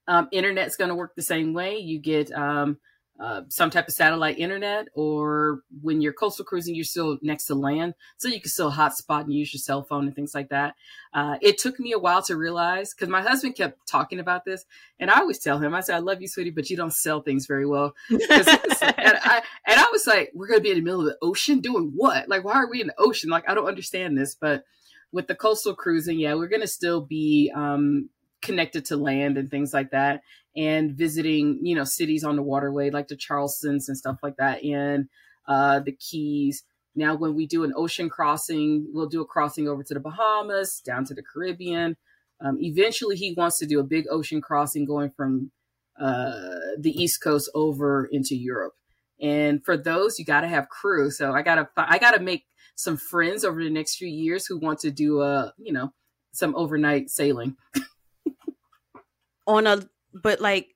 Um, 0.09 0.28
internet's 0.32 0.76
going 0.76 0.91
to 0.91 0.95
work 0.95 1.14
the 1.14 1.22
same 1.22 1.53
way. 1.53 1.78
You 1.78 1.99
get 1.99 2.30
um, 2.32 2.78
uh, 3.18 3.42
some 3.48 3.70
type 3.70 3.88
of 3.88 3.94
satellite 3.94 4.38
internet, 4.38 4.88
or 4.94 5.60
when 5.80 6.00
you're 6.00 6.12
coastal 6.12 6.44
cruising, 6.44 6.74
you're 6.74 6.84
still 6.84 7.18
next 7.22 7.46
to 7.46 7.54
land, 7.54 7.94
so 8.18 8.28
you 8.28 8.40
can 8.40 8.50
still 8.50 8.70
hotspot 8.70 9.22
and 9.22 9.32
use 9.32 9.54
your 9.54 9.58
cell 9.58 9.82
phone 9.82 10.06
and 10.06 10.14
things 10.14 10.34
like 10.34 10.50
that. 10.50 10.74
Uh, 11.14 11.36
it 11.40 11.56
took 11.56 11.80
me 11.80 11.92
a 11.92 11.98
while 11.98 12.22
to 12.22 12.36
realize 12.36 12.92
because 12.92 13.08
my 13.08 13.22
husband 13.22 13.56
kept 13.56 13.86
talking 13.86 14.20
about 14.20 14.44
this, 14.44 14.66
and 15.00 15.10
I 15.10 15.20
always 15.20 15.38
tell 15.38 15.58
him, 15.58 15.74
I 15.74 15.80
said, 15.80 15.96
"I 15.96 16.00
love 16.00 16.20
you, 16.20 16.28
sweetie, 16.28 16.50
but 16.50 16.68
you 16.68 16.76
don't 16.76 16.92
sell 16.92 17.22
things 17.22 17.46
very 17.46 17.66
well." 17.66 17.94
and, 18.10 18.20
I, 18.22 19.42
and 19.66 19.80
I 19.80 19.86
was 19.90 20.06
like, 20.06 20.30
"We're 20.34 20.48
to 20.58 20.62
be 20.62 20.70
in 20.70 20.76
the 20.76 20.82
middle 20.82 21.00
of 21.00 21.06
the 21.06 21.18
ocean 21.22 21.60
doing 21.60 21.92
what? 21.94 22.28
Like, 22.28 22.44
why 22.44 22.54
are 22.54 22.68
we 22.68 22.82
in 22.82 22.88
the 22.88 22.94
ocean? 22.98 23.30
Like, 23.30 23.48
I 23.48 23.54
don't 23.54 23.66
understand 23.66 24.18
this." 24.18 24.34
But 24.34 24.64
with 25.10 25.26
the 25.26 25.34
coastal 25.34 25.74
cruising, 25.74 26.18
yeah, 26.18 26.34
we're 26.34 26.48
to 26.48 26.66
still 26.66 27.00
be 27.00 27.50
um, 27.54 28.10
connected 28.42 28.84
to 28.86 28.96
land 28.96 29.38
and 29.38 29.50
things 29.50 29.72
like 29.72 29.90
that 29.90 30.22
and 30.57 30.92
visiting 30.92 31.59
you 31.62 31.74
know 31.74 31.84
cities 31.84 32.24
on 32.24 32.36
the 32.36 32.42
waterway 32.42 32.90
like 32.90 33.09
the 33.09 33.16
charlestons 33.16 33.88
and 33.88 33.96
stuff 33.96 34.18
like 34.22 34.36
that 34.36 34.62
and 34.62 35.09
uh, 35.48 35.80
the 35.80 35.92
keys. 35.92 36.64
Now 36.94 37.14
when 37.14 37.34
we 37.34 37.46
do 37.46 37.62
an 37.64 37.72
ocean 37.76 38.09
crossing 38.09 38.86
we'll 38.92 39.09
do 39.09 39.20
a 39.20 39.26
crossing 39.26 39.68
over 39.68 39.82
to 39.82 39.94
the 39.94 40.00
bahamas 40.00 40.80
down 40.84 41.04
to 41.07 41.14
the 41.14 41.22
caribbean. 41.22 41.96
Um, 42.40 42.59
eventually 42.61 43.16
he 43.16 43.34
wants 43.34 43.59
to 43.59 43.66
do 43.66 43.80
a 43.80 43.84
big 43.84 44.07
ocean 44.11 44.40
crossing 44.40 44.84
going 44.84 45.11
from 45.16 45.50
uh, 45.98 46.30
the 46.78 46.90
east 46.90 47.22
coast 47.22 47.50
over 47.54 48.09
into 48.11 48.34
europe. 48.36 48.74
And 49.20 49.64
for 49.64 49.76
those 49.76 50.18
you 50.18 50.24
got 50.24 50.40
to 50.42 50.48
have 50.48 50.68
crew. 50.68 51.11
So 51.11 51.32
i 51.32 51.42
gotta 51.42 51.68
i 51.76 51.98
gotta 51.98 52.20
make 52.20 52.44
some 52.76 52.96
friends 52.96 53.44
over 53.44 53.62
the 53.62 53.70
next 53.70 53.96
few 53.96 54.09
years 54.09 54.46
who 54.46 54.59
want 54.59 54.80
to 54.80 54.90
do 54.90 55.22
a 55.22 55.52
you 55.59 55.72
know 55.72 55.92
some 56.32 56.54
overnight 56.54 57.11
sailing. 57.11 57.57
On 59.46 59.66
a 59.66 59.88
but 60.22 60.40
like 60.40 60.74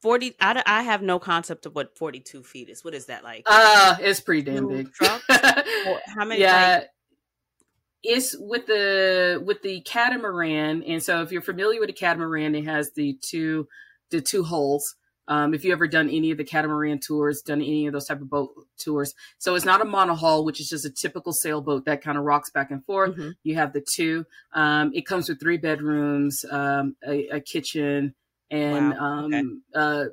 40 0.00 0.36
I, 0.40 0.62
I 0.64 0.82
have 0.82 1.02
no 1.02 1.18
concept 1.18 1.66
of 1.66 1.74
what 1.74 1.96
42 1.98 2.42
feet 2.42 2.68
is. 2.68 2.84
What 2.84 2.94
is 2.94 3.06
that 3.06 3.24
like? 3.24 3.44
Uh 3.46 3.96
it's 4.00 4.20
pretty 4.20 4.42
damn 4.42 4.68
big. 4.68 4.90
how 5.00 6.24
many 6.24 6.40
yeah. 6.40 6.78
like, 6.78 6.90
it's 8.02 8.36
with 8.38 8.66
the 8.66 9.42
with 9.44 9.62
the 9.62 9.80
catamaran 9.82 10.82
and 10.84 11.02
so 11.02 11.22
if 11.22 11.32
you're 11.32 11.42
familiar 11.42 11.80
with 11.80 11.90
a 11.90 11.94
catamaran 11.94 12.54
it 12.54 12.64
has 12.64 12.92
the 12.92 13.18
two 13.20 13.68
the 14.12 14.20
two 14.20 14.44
hulls. 14.44 14.94
Um, 15.28 15.54
if 15.54 15.64
you 15.64 15.72
ever 15.72 15.86
done 15.86 16.10
any 16.10 16.32
of 16.32 16.38
the 16.38 16.44
catamaran 16.44 16.98
tours, 16.98 17.42
done 17.42 17.62
any 17.62 17.86
of 17.86 17.92
those 17.92 18.06
type 18.06 18.20
of 18.20 18.28
boat 18.28 18.50
tours, 18.76 19.14
so 19.38 19.54
it's 19.54 19.64
not 19.64 19.80
a 19.80 19.84
monohull, 19.84 20.44
which 20.44 20.60
is 20.60 20.68
just 20.68 20.84
a 20.84 20.90
typical 20.90 21.32
sailboat 21.32 21.84
that 21.84 22.02
kind 22.02 22.18
of 22.18 22.24
rocks 22.24 22.50
back 22.50 22.70
and 22.70 22.84
forth. 22.84 23.12
Mm-hmm. 23.12 23.30
You 23.44 23.54
have 23.54 23.72
the 23.72 23.80
two. 23.80 24.26
Um, 24.52 24.90
it 24.94 25.06
comes 25.06 25.28
with 25.28 25.40
three 25.40 25.58
bedrooms, 25.58 26.44
um, 26.50 26.96
a, 27.06 27.28
a, 27.28 27.40
kitchen, 27.40 28.14
and 28.52 28.90
wow. 28.90 29.24
okay. 29.24 29.38
Um, 29.38 29.62
uh, 29.74 30.04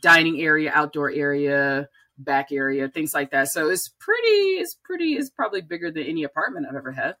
dining 0.00 0.40
area, 0.40 0.70
outdoor 0.72 1.10
area, 1.10 1.88
back 2.18 2.52
area, 2.52 2.88
things 2.88 3.12
like 3.14 3.30
that. 3.32 3.48
So 3.48 3.70
it's 3.70 3.88
pretty. 3.88 4.60
It's 4.60 4.76
pretty. 4.84 5.14
It's 5.14 5.30
probably 5.30 5.62
bigger 5.62 5.90
than 5.90 6.04
any 6.04 6.22
apartment 6.22 6.66
I've 6.68 6.76
ever 6.76 6.92
had. 6.92 7.16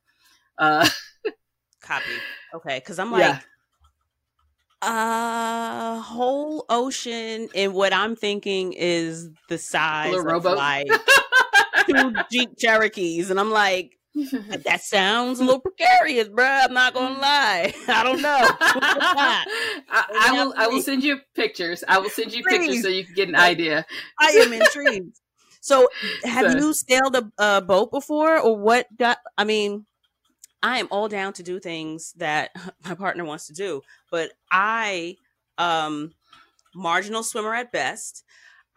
Uh, 0.58 0.88
Copy. 1.80 2.04
Okay, 2.54 2.78
because 2.78 2.98
I'm 2.98 3.10
like. 3.12 3.22
Yeah 3.22 3.40
a 4.82 6.00
whole 6.00 6.64
ocean, 6.68 7.48
and 7.54 7.74
what 7.74 7.92
I'm 7.92 8.14
thinking 8.14 8.72
is 8.72 9.30
the 9.48 9.58
size 9.58 10.14
of 10.14 10.24
rowboat. 10.24 10.56
like 10.56 10.86
two 11.86 12.14
Jeep 12.30 12.58
Cherokees, 12.58 13.30
and 13.30 13.40
I'm 13.40 13.50
like, 13.50 13.95
that 14.16 14.80
sounds 14.82 15.40
a 15.40 15.44
little 15.44 15.60
precarious, 15.60 16.28
bro. 16.28 16.44
I'm 16.44 16.72
not 16.72 16.94
gonna 16.94 17.18
lie. 17.18 17.74
I 17.88 18.02
don't 18.02 18.22
know. 18.22 18.38
I, 18.60 19.44
I, 19.90 20.32
will. 20.32 20.54
I 20.56 20.68
will 20.68 20.82
send 20.82 21.04
you 21.04 21.18
pictures. 21.34 21.84
I 21.86 21.98
will 21.98 22.08
send 22.08 22.32
you 22.32 22.42
Please. 22.42 22.58
pictures 22.58 22.82
so 22.82 22.88
you 22.88 23.04
can 23.04 23.14
get 23.14 23.28
an 23.28 23.34
idea. 23.34 23.84
I 24.18 24.28
am 24.28 24.52
intrigued. 24.52 25.20
So, 25.60 25.88
have 26.24 26.52
so. 26.52 26.58
you 26.58 26.72
sailed 26.72 27.16
a, 27.16 27.30
a, 27.38 27.60
boat 27.60 27.90
before, 27.90 28.38
or 28.38 28.56
what? 28.56 28.86
Got? 28.96 29.18
I 29.36 29.44
mean, 29.44 29.84
I 30.62 30.78
am 30.78 30.88
all 30.90 31.08
down 31.08 31.34
to 31.34 31.42
do 31.42 31.60
things 31.60 32.12
that 32.16 32.50
my 32.84 32.94
partner 32.94 33.24
wants 33.24 33.46
to 33.48 33.52
do, 33.52 33.82
but 34.10 34.32
I 34.50 35.16
um 35.58 36.12
marginal 36.74 37.22
swimmer 37.22 37.54
at 37.54 37.70
best. 37.70 38.24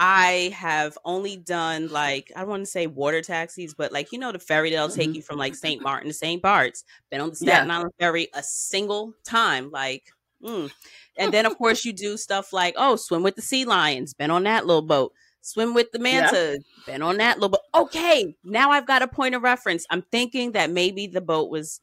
I 0.01 0.55
have 0.55 0.97
only 1.03 1.35
done 1.35 1.89
like 1.89 2.31
I 2.33 2.39
don't 2.39 2.49
want 2.49 2.63
to 2.63 2.71
say 2.71 2.87
water 2.87 3.21
taxis, 3.21 3.73
but 3.73 3.91
like 3.91 4.13
you 4.13 4.19
know 4.19 4.31
the 4.31 4.39
ferry 4.39 4.71
that'll 4.71 4.87
take 4.87 5.09
mm-hmm. 5.09 5.15
you 5.15 5.21
from 5.21 5.37
like 5.37 5.55
St. 5.55 5.81
Martin 5.81 6.07
to 6.07 6.13
St. 6.13 6.41
Bart's. 6.41 6.85
Been 7.11 7.19
on 7.19 7.31
the 7.31 7.35
Staten 7.35 7.67
yeah. 7.67 7.77
Island 7.77 7.91
ferry 7.99 8.29
a 8.33 8.41
single 8.41 9.13
time, 9.25 9.69
like, 9.71 10.09
mm. 10.41 10.71
and 11.17 11.33
then 11.33 11.45
of 11.45 11.57
course 11.57 11.83
you 11.83 11.91
do 11.91 12.15
stuff 12.15 12.53
like 12.53 12.75
oh 12.77 12.95
swim 12.95 13.23
with 13.23 13.35
the 13.35 13.41
sea 13.41 13.65
lions. 13.65 14.13
Been 14.13 14.31
on 14.31 14.43
that 14.43 14.65
little 14.65 14.81
boat. 14.81 15.11
Swim 15.41 15.73
with 15.73 15.91
the 15.91 15.99
manta. 15.99 16.59
Yeah. 16.59 16.93
Been 16.93 17.01
on 17.01 17.17
that 17.17 17.39
little 17.39 17.49
boat. 17.49 17.83
Okay, 17.83 18.35
now 18.43 18.71
I've 18.71 18.87
got 18.87 19.01
a 19.01 19.07
point 19.07 19.35
of 19.35 19.43
reference. 19.43 19.85
I'm 19.89 20.01
thinking 20.01 20.53
that 20.53 20.71
maybe 20.71 21.07
the 21.07 21.21
boat 21.21 21.49
was 21.49 21.81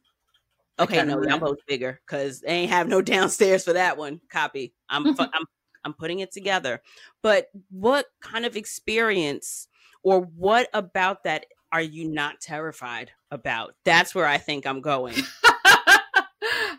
Okay, 0.79 1.03
no, 1.05 1.23
y'all 1.23 1.39
both 1.39 1.65
bigger 1.67 2.01
because 2.07 2.41
they 2.41 2.49
ain't 2.49 2.71
have 2.71 2.89
no 2.89 3.01
downstairs 3.03 3.65
for 3.65 3.75
that 3.75 3.97
one. 3.97 4.21
Copy. 4.31 4.75
I'm 4.89 5.07
I'm 5.21 5.45
I'm 5.87 5.95
putting 5.95 6.19
it 6.19 6.33
together. 6.33 6.83
But 7.23 7.47
what 7.71 8.07
kind 8.21 8.45
of 8.45 8.57
experience 8.57 9.69
or 10.03 10.21
what 10.21 10.69
about 10.75 11.25
that 11.25 11.47
are 11.73 11.81
you 11.81 12.09
not 12.09 12.41
terrified 12.41 13.13
about? 13.31 13.75
That's 13.85 14.15
where 14.15 14.27
I 14.27 14.39
think 14.39 14.67
I'm 14.67 14.81
going. 14.81 15.15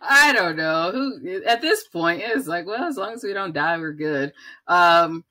I 0.09 0.31
don't 0.33 0.55
know. 0.55 0.91
Who 0.91 1.43
at 1.45 1.61
this 1.61 1.87
point 1.87 2.21
is 2.21 2.47
like, 2.47 2.65
well, 2.65 2.83
as 2.83 2.97
long 2.97 3.13
as 3.13 3.23
we 3.23 3.33
don't 3.33 3.53
die, 3.53 3.77
we're 3.77 3.93
good. 3.93 4.33
Um 4.67 5.23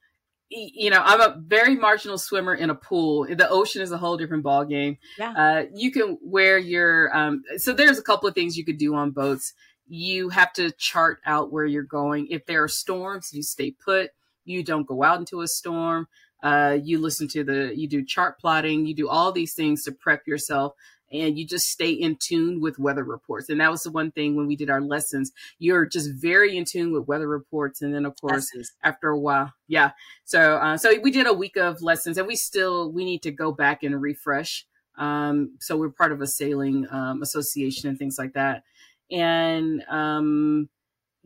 you 0.49 0.91
know, 0.91 1.03
I'm 1.05 1.21
a 1.21 1.37
very 1.45 1.75
marginal 1.75 2.19
swimmer 2.19 2.55
in 2.55 2.71
a 2.71 2.75
pool. 2.75 3.27
The 3.29 3.49
ocean 3.49 3.83
is 3.83 3.91
a 3.91 3.99
whole 3.99 4.17
different 4.17 4.45
ball 4.45 4.65
game. 4.65 4.99
Yeah. 5.19 5.33
Uh, 5.33 5.65
you 5.75 5.91
can 5.91 6.19
wear 6.23 6.57
your 6.57 7.15
um, 7.17 7.43
so 7.57 7.73
there's 7.73 7.99
a 7.99 8.03
couple 8.03 8.29
of 8.29 8.35
things 8.35 8.57
you 8.57 8.65
could 8.65 8.79
do 8.79 8.95
on 8.95 9.11
boats. 9.11 9.55
You 9.87 10.31
have 10.31 10.53
to 10.55 10.71
chart 10.73 11.21
out 11.25 11.53
where 11.53 11.67
you're 11.67 11.83
going. 11.83 12.29
If 12.31 12.47
there 12.47 12.63
are 12.63 12.69
storms, 12.69 13.33
you 13.33 13.43
stay 13.43 13.71
put. 13.71 14.11
You 14.45 14.63
don't 14.63 14.87
go 14.87 15.03
out 15.03 15.19
into 15.19 15.41
a 15.41 15.49
storm. 15.49 16.09
Uh, 16.43 16.79
you 16.83 16.99
listen 16.99 17.29
to 17.29 17.43
the 17.43 17.73
you 17.75 17.89
do 17.89 18.05
chart 18.05 18.39
plotting. 18.39 18.87
You 18.87 18.95
do 18.95 19.09
all 19.09 19.33
these 19.33 19.55
things 19.55 19.85
to 19.85 19.93
prep 19.93 20.27
yourself 20.27 20.75
and 21.13 21.39
you 21.39 21.47
just 21.47 21.69
stay 21.69 21.91
in 21.91 22.17
tune 22.17 22.61
with 22.61 22.79
weather 22.79 23.05
reports. 23.05 23.49
And 23.49 23.61
that 23.61 23.71
was 23.71 23.83
the 23.83 23.91
one 23.91 24.11
thing 24.11 24.35
when 24.35 24.47
we 24.47 24.57
did 24.57 24.71
our 24.71 24.81
lessons, 24.81 25.33
you're 25.59 25.87
just 25.87 26.11
very 26.11 26.57
in 26.57 26.65
tune 26.65 26.93
with 26.93 27.07
weather 27.07 27.29
reports. 27.29 27.83
And 27.83 27.95
then 27.95 28.05
of 28.05 28.21
course, 28.21 28.53
lessons. 28.55 28.73
after 28.83 29.09
a 29.09 29.19
while, 29.19 29.53
yeah. 29.69 29.93
So, 30.25 30.57
uh, 30.57 30.77
so 30.77 30.93
we 31.01 31.11
did 31.11 31.27
a 31.27 31.33
week 31.33 31.57
of 31.57 31.83
lessons 31.83 32.19
and 32.19 32.27
we 32.27 32.37
still, 32.37 32.91
we 32.91 33.05
need 33.05 33.23
to 33.23 33.31
go 33.31 33.53
back 33.53 33.83
and 33.83 34.01
refresh. 34.01 34.67
Um, 34.99 35.57
so 35.61 35.77
we're 35.77 35.91
part 35.91 36.13
of 36.13 36.23
a 36.23 36.27
sailing, 36.27 36.87
um, 36.91 37.23
association 37.23 37.89
and 37.89 37.99
things 37.99 38.19
like 38.19 38.33
that. 38.33 38.65
And, 39.11 39.83
um, 39.89 40.69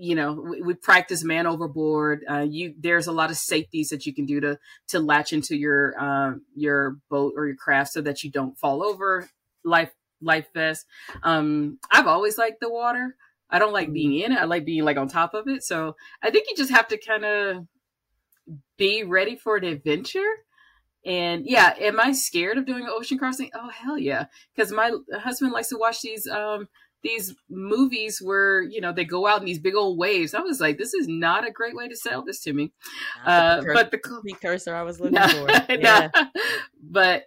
you 0.03 0.15
know 0.15 0.33
we, 0.33 0.63
we, 0.63 0.73
practice 0.73 1.23
man 1.23 1.47
overboard 1.47 2.25
uh, 2.29 2.39
you 2.49 2.75
there's 2.79 3.07
a 3.07 3.13
lot 3.13 3.29
of 3.29 3.37
safeties 3.37 3.91
that 3.91 4.07
you 4.07 4.15
can 4.15 4.25
do 4.25 4.41
to 4.41 4.59
to 4.89 4.99
latch 4.99 5.35
into 5.35 5.55
your 5.55 5.95
uh, 6.01 6.33
your 6.57 6.97
boat 7.11 7.35
or 7.37 7.47
your 7.47 7.57
craft 7.57 7.93
so 7.93 8.01
that 8.01 8.25
you 8.25 8.31
don't 8.31 8.59
fall 8.59 8.83
over 8.83 9.29
life 9.63 9.91
life 10.23 10.47
vest. 10.55 10.87
Um, 11.23 11.79
I've 11.91 12.07
always 12.07 12.39
liked 12.39 12.61
the 12.61 12.71
water. 12.71 13.17
I 13.49 13.59
don't 13.59 13.73
like 13.73 13.93
being 13.93 14.15
in 14.15 14.33
it. 14.33 14.39
I 14.39 14.45
like 14.45 14.65
being 14.65 14.85
like 14.85 14.97
on 14.97 15.09
top 15.09 15.35
of 15.35 15.49
it. 15.49 15.63
So 15.63 15.97
I 16.23 16.31
think 16.31 16.47
you 16.49 16.57
just 16.57 16.71
have 16.71 16.89
to 16.89 16.99
kind 16.99 17.25
of 17.25 17.67
be 18.77 19.03
ready 19.03 19.37
for 19.37 19.57
an 19.57 19.65
adventure. 19.65 20.33
And 21.05 21.47
yeah, 21.47 21.75
am 21.79 21.99
I 21.99 22.13
scared 22.13 22.59
of 22.59 22.67
doing 22.67 22.85
an 22.85 22.91
ocean 22.93 23.19
crossing? 23.19 23.51
Oh 23.55 23.71
hell 23.71 23.99
yeah! 23.99 24.27
Because 24.55 24.71
my 24.71 24.93
husband 25.15 25.53
likes 25.53 25.69
to 25.69 25.79
watch 25.79 26.03
these 26.03 26.29
um 26.29 26.69
these 27.03 27.35
movies 27.49 28.21
where 28.21 28.63
you 28.63 28.81
know 28.81 28.93
they 28.93 29.05
go 29.05 29.27
out 29.27 29.41
in 29.41 29.47
these 29.47 29.59
big 29.59 29.75
old 29.75 29.99
waves. 29.99 30.35
I 30.35 30.41
was 30.41 30.61
like, 30.61 30.79
this 30.79 30.95
is 30.95 31.09
not 31.09 31.47
a 31.47 31.51
great 31.51 31.75
way 31.75 31.89
to 31.89 31.97
sell 31.97 32.23
this 32.23 32.41
to 32.43 32.53
me. 32.53 32.73
Uh, 33.25 33.61
the 33.61 33.73
but 33.75 33.91
the 33.91 33.99
precursor 33.99 34.75
I 34.75 34.83
was 34.83 35.01
looking 35.01 35.19
for, 35.19 35.49
yeah. 35.69 36.11
But 36.83 37.25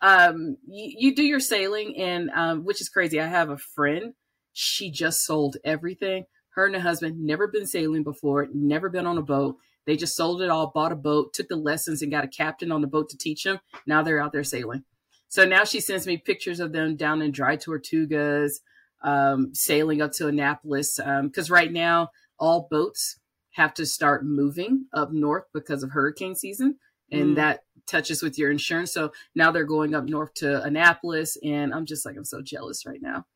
um, 0.00 0.56
you, 0.66 0.94
you 0.98 1.14
do 1.14 1.22
your 1.22 1.40
sailing, 1.40 1.96
and 1.98 2.30
um, 2.30 2.64
which 2.64 2.80
is 2.80 2.88
crazy. 2.88 3.20
I 3.20 3.26
have 3.26 3.50
a 3.50 3.58
friend. 3.58 4.14
She 4.52 4.90
just 4.90 5.24
sold 5.24 5.56
everything. 5.64 6.26
Her 6.50 6.66
and 6.66 6.74
her 6.74 6.80
husband 6.80 7.20
never 7.20 7.48
been 7.48 7.66
sailing 7.66 8.04
before, 8.04 8.48
never 8.54 8.88
been 8.88 9.06
on 9.06 9.18
a 9.18 9.22
boat. 9.22 9.56
They 9.86 9.96
just 9.96 10.16
sold 10.16 10.40
it 10.40 10.50
all, 10.50 10.70
bought 10.72 10.92
a 10.92 10.96
boat, 10.96 11.34
took 11.34 11.48
the 11.48 11.56
lessons, 11.56 12.00
and 12.00 12.12
got 12.12 12.24
a 12.24 12.28
captain 12.28 12.72
on 12.72 12.80
the 12.80 12.86
boat 12.86 13.08
to 13.10 13.18
teach 13.18 13.42
them. 13.42 13.58
Now 13.86 14.02
they're 14.02 14.20
out 14.20 14.32
there 14.32 14.44
sailing. 14.44 14.84
So 15.28 15.44
now 15.44 15.64
she 15.64 15.80
sends 15.80 16.06
me 16.06 16.16
pictures 16.16 16.60
of 16.60 16.72
them 16.72 16.96
down 16.96 17.20
in 17.20 17.32
Dry 17.32 17.56
Tortugas, 17.56 18.60
um, 19.04 19.54
sailing 19.54 20.02
up 20.02 20.12
to 20.12 20.26
Annapolis. 20.26 20.98
Because 20.98 21.50
um, 21.50 21.54
right 21.54 21.72
now, 21.72 22.08
all 22.38 22.66
boats 22.70 23.20
have 23.52 23.72
to 23.74 23.86
start 23.86 24.24
moving 24.24 24.86
up 24.92 25.12
north 25.12 25.44
because 25.54 25.84
of 25.84 25.92
hurricane 25.92 26.34
season, 26.34 26.78
and 27.12 27.32
mm. 27.32 27.34
that 27.36 27.60
touches 27.86 28.22
with 28.22 28.38
your 28.38 28.50
insurance. 28.50 28.92
So 28.92 29.12
now 29.34 29.52
they're 29.52 29.64
going 29.64 29.94
up 29.94 30.04
north 30.04 30.34
to 30.34 30.62
Annapolis, 30.62 31.36
and 31.44 31.72
I'm 31.72 31.86
just 31.86 32.04
like 32.04 32.16
I'm 32.16 32.24
so 32.24 32.42
jealous 32.42 32.84
right 32.84 33.00
now 33.00 33.26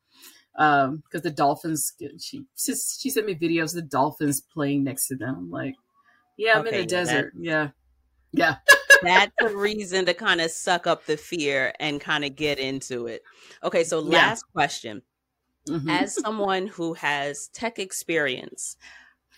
because 0.59 0.89
um, 0.89 1.03
the 1.23 1.31
dolphins. 1.31 1.93
She 2.19 2.45
she 2.57 3.11
sent 3.11 3.27
me 3.27 3.35
videos 3.35 3.67
of 3.67 3.75
the 3.75 3.83
dolphins 3.83 4.41
playing 4.41 4.85
next 4.85 5.07
to 5.09 5.17
them. 5.17 5.51
like, 5.51 5.75
yeah, 6.37 6.55
I'm 6.55 6.67
okay, 6.67 6.69
in 6.69 6.75
the 6.75 6.81
yeah, 6.81 7.05
desert. 7.05 7.33
That, 7.35 7.45
yeah, 7.45 7.69
yeah. 8.33 8.57
that's 9.03 9.33
a 9.41 9.57
reason 9.57 10.07
to 10.07 10.15
kind 10.15 10.41
of 10.41 10.51
suck 10.51 10.89
up 10.89 11.07
the 11.07 11.17
fear 11.17 11.73
and 11.79 12.01
kind 12.01 12.25
of 12.25 12.35
get 12.35 12.59
into 12.59 13.07
it. 13.07 13.23
Okay, 13.63 13.85
so 13.85 14.01
last 14.01 14.45
yeah. 14.47 14.53
question. 14.53 15.03
Mm-hmm. 15.69 15.91
As 15.91 16.15
someone 16.15 16.67
who 16.67 16.95
has 16.95 17.49
tech 17.49 17.79
experience, 17.79 18.77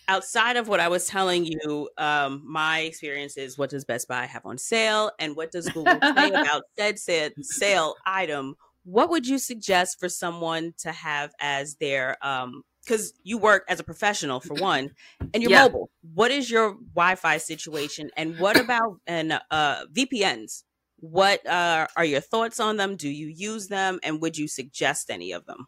outside 0.08 0.56
of 0.56 0.68
what 0.68 0.80
I 0.80 0.88
was 0.88 1.06
telling 1.06 1.44
you, 1.44 1.88
um, 1.96 2.42
my 2.44 2.80
experience 2.80 3.36
is 3.36 3.56
what 3.56 3.70
does 3.70 3.84
Best 3.84 4.08
Buy 4.08 4.26
have 4.26 4.44
on 4.44 4.58
sale 4.58 5.12
and 5.18 5.36
what 5.36 5.52
does 5.52 5.68
Google 5.68 5.98
say 6.02 6.28
about 6.28 6.62
said, 6.78 6.98
said 6.98 7.32
sale 7.42 7.94
item? 8.04 8.56
What 8.84 9.10
would 9.10 9.26
you 9.26 9.38
suggest 9.38 10.00
for 10.00 10.08
someone 10.08 10.74
to 10.78 10.90
have 10.90 11.32
as 11.40 11.76
their 11.76 12.16
um, 12.26 12.62
because 12.84 13.12
you 13.22 13.38
work 13.38 13.64
as 13.68 13.80
a 13.80 13.84
professional 13.84 14.40
for 14.40 14.54
one 14.54 14.90
and 15.32 15.42
you're 15.42 15.52
yeah. 15.52 15.64
mobile 15.64 15.90
what 16.14 16.30
is 16.30 16.50
your 16.50 16.76
wi-fi 16.94 17.36
situation 17.36 18.10
and 18.16 18.38
what 18.38 18.58
about 18.58 18.98
and 19.06 19.38
uh 19.50 19.84
vpns 19.92 20.62
what 20.96 21.46
uh, 21.46 21.86
are 21.96 22.04
your 22.04 22.20
thoughts 22.20 22.60
on 22.60 22.76
them 22.76 22.96
do 22.96 23.08
you 23.08 23.26
use 23.26 23.68
them 23.68 23.98
and 24.02 24.20
would 24.20 24.36
you 24.36 24.46
suggest 24.46 25.10
any 25.10 25.32
of 25.32 25.46
them 25.46 25.66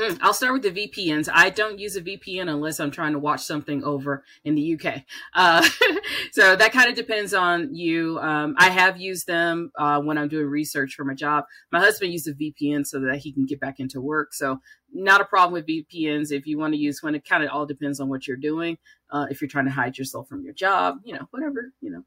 Mm, 0.00 0.18
I'll 0.22 0.32
start 0.32 0.54
with 0.54 0.62
the 0.62 0.70
VPNs. 0.70 1.28
I 1.30 1.50
don't 1.50 1.78
use 1.78 1.94
a 1.94 2.00
VPN 2.00 2.48
unless 2.48 2.80
I'm 2.80 2.90
trying 2.90 3.12
to 3.12 3.18
watch 3.18 3.42
something 3.42 3.84
over 3.84 4.24
in 4.44 4.54
the 4.54 4.74
UK. 4.74 5.02
Uh, 5.34 5.68
so 6.32 6.56
that 6.56 6.72
kind 6.72 6.88
of 6.88 6.94
depends 6.94 7.34
on 7.34 7.74
you. 7.74 8.18
Um, 8.20 8.54
I 8.56 8.70
have 8.70 8.98
used 8.98 9.26
them 9.26 9.70
uh, 9.76 10.00
when 10.00 10.16
I'm 10.16 10.28
doing 10.28 10.46
research 10.46 10.94
for 10.94 11.04
my 11.04 11.12
job. 11.12 11.44
My 11.70 11.80
husband 11.80 12.14
uses 12.14 12.34
a 12.34 12.34
VPN 12.34 12.86
so 12.86 12.98
that 13.00 13.18
he 13.18 13.30
can 13.30 13.44
get 13.44 13.60
back 13.60 13.78
into 13.78 14.00
work. 14.00 14.32
So 14.32 14.60
not 14.90 15.20
a 15.20 15.26
problem 15.26 15.52
with 15.52 15.66
VPNs 15.66 16.32
if 16.32 16.46
you 16.46 16.58
want 16.58 16.72
to 16.72 16.78
use 16.78 17.02
one. 17.02 17.14
It 17.14 17.28
kind 17.28 17.44
of 17.44 17.50
all 17.50 17.66
depends 17.66 18.00
on 18.00 18.08
what 18.08 18.26
you're 18.26 18.38
doing. 18.38 18.78
Uh, 19.10 19.26
if 19.28 19.42
you're 19.42 19.50
trying 19.50 19.66
to 19.66 19.70
hide 19.70 19.98
yourself 19.98 20.28
from 20.28 20.42
your 20.42 20.54
job, 20.54 20.96
you 21.04 21.12
know, 21.12 21.26
whatever, 21.30 21.74
you 21.82 21.90
know, 21.90 22.04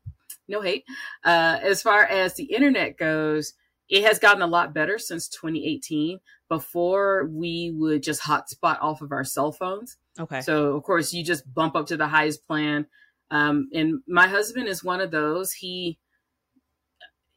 no 0.47 0.61
hate. 0.61 0.83
Uh, 1.23 1.59
as 1.61 1.83
far 1.83 2.05
as 2.05 2.33
the 2.33 2.45
internet 2.45 2.97
goes, 2.97 3.53
it 3.87 4.03
has 4.03 4.17
gotten 4.17 4.41
a 4.41 4.47
lot 4.47 4.73
better 4.73 4.97
since 4.97 5.27
2018 5.27 6.19
before 6.53 7.27
we 7.31 7.73
would 7.75 8.03
just 8.03 8.21
hotspot 8.21 8.77
off 8.79 9.01
of 9.01 9.11
our 9.11 9.23
cell 9.23 9.51
phones. 9.51 9.97
Okay. 10.19 10.41
So 10.41 10.75
of 10.75 10.83
course 10.83 11.11
you 11.11 11.23
just 11.23 11.51
bump 11.51 11.75
up 11.75 11.87
to 11.87 11.97
the 11.97 12.07
highest 12.07 12.45
plan. 12.45 12.85
Um, 13.31 13.69
and 13.73 14.01
my 14.07 14.27
husband 14.27 14.67
is 14.67 14.83
one 14.83 15.01
of 15.01 15.09
those. 15.09 15.51
He 15.51 15.97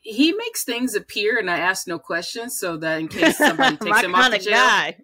he 0.00 0.32
makes 0.32 0.64
things 0.64 0.94
appear, 0.94 1.38
and 1.38 1.50
I 1.50 1.58
ask 1.58 1.88
no 1.88 1.98
questions, 1.98 2.58
so 2.60 2.76
that 2.76 3.00
in 3.00 3.08
case 3.08 3.38
somebody 3.48 3.76
takes 3.78 4.02
him 4.02 4.14
off 4.14 4.30
the 4.30 4.38
jail. 4.38 4.52
Guy. 4.52 4.98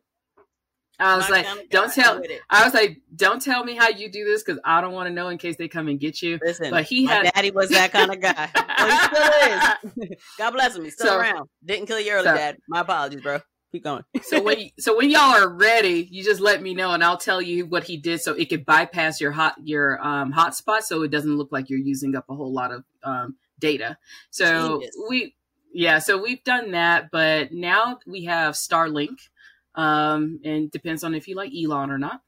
I 0.99 1.17
was 1.17 1.29
My 1.31 1.43
like, 1.43 1.71
don't 1.71 1.93
tell. 1.93 2.23
I 2.51 2.65
was 2.65 2.75
like, 2.75 2.99
don't 3.17 3.41
tell 3.41 3.65
me 3.65 3.75
how 3.75 3.89
you 3.89 4.13
do 4.13 4.25
this 4.25 4.45
because 4.45 4.61
I 4.65 4.81
don't 4.83 4.93
want 4.93 5.09
to 5.09 5.13
know 5.13 5.29
in 5.29 5.39
case 5.39 5.57
they 5.57 5.67
come 5.67 5.89
and 5.89 5.99
get 5.99 6.21
you. 6.21 6.39
Listen, 6.45 6.71
but 6.71 6.85
he 6.85 7.07
had 7.07 7.33
daddy 7.35 7.51
was 7.51 7.71
that 7.71 7.91
kind 7.91 8.13
of 8.13 8.21
guy. 8.21 8.51
well, 8.79 8.91
he 8.91 9.97
still 9.97 10.05
is. 10.05 10.19
God 10.39 10.51
bless 10.53 10.77
him. 10.77 10.85
He's 10.85 10.93
still 10.95 11.07
so, 11.09 11.19
around. 11.19 11.49
Didn't 11.65 11.87
kill 11.87 11.99
you 11.99 12.13
early, 12.13 12.27
so, 12.27 12.35
Dad. 12.35 12.59
My 12.69 12.83
apologies, 12.83 13.23
bro. 13.23 13.41
Keep 13.73 13.85
going. 13.85 14.05
so 14.23 14.43
when 14.43 14.71
so 14.79 14.97
when 14.97 15.11
y'all 15.11 15.35
are 15.35 15.49
ready, 15.49 16.07
you 16.11 16.23
just 16.23 16.41
let 16.41 16.63
me 16.63 16.75
know 16.75 16.93
and 16.93 17.03
I'll 17.03 17.17
tell 17.17 17.41
you 17.41 17.65
what 17.65 17.85
he 17.85 17.97
did 17.97 18.21
so 18.21 18.35
it 18.35 18.51
could 18.51 18.67
bypass 18.67 19.19
your 19.19 19.33
hot 19.33 19.57
your 19.65 19.99
um 20.07 20.33
hotspot 20.33 20.83
so 20.83 21.03
it 21.03 21.11
doesn't 21.11 21.37
look 21.37 21.51
like 21.51 21.71
you're 21.71 21.79
using 21.79 22.15
up 22.15 22.27
a 22.29 22.35
whole 22.35 22.53
lot 22.53 22.71
of 22.71 22.85
um 23.03 23.37
data. 23.59 23.97
So 24.31 24.81
Genius. 24.81 24.97
we 25.09 25.35
yeah, 25.73 26.01
so 26.01 26.21
we've 26.23 26.45
done 26.45 26.73
that, 26.73 27.11
but 27.11 27.53
now 27.53 27.99
we 28.07 28.25
have 28.25 28.55
Starlink. 28.55 29.29
Um 29.75 30.41
and 30.45 30.71
depends 30.71 31.03
on 31.03 31.15
if 31.15 31.27
you 31.27 31.35
like 31.35 31.53
Elon 31.55 31.91
or 31.91 31.99
not. 31.99 32.21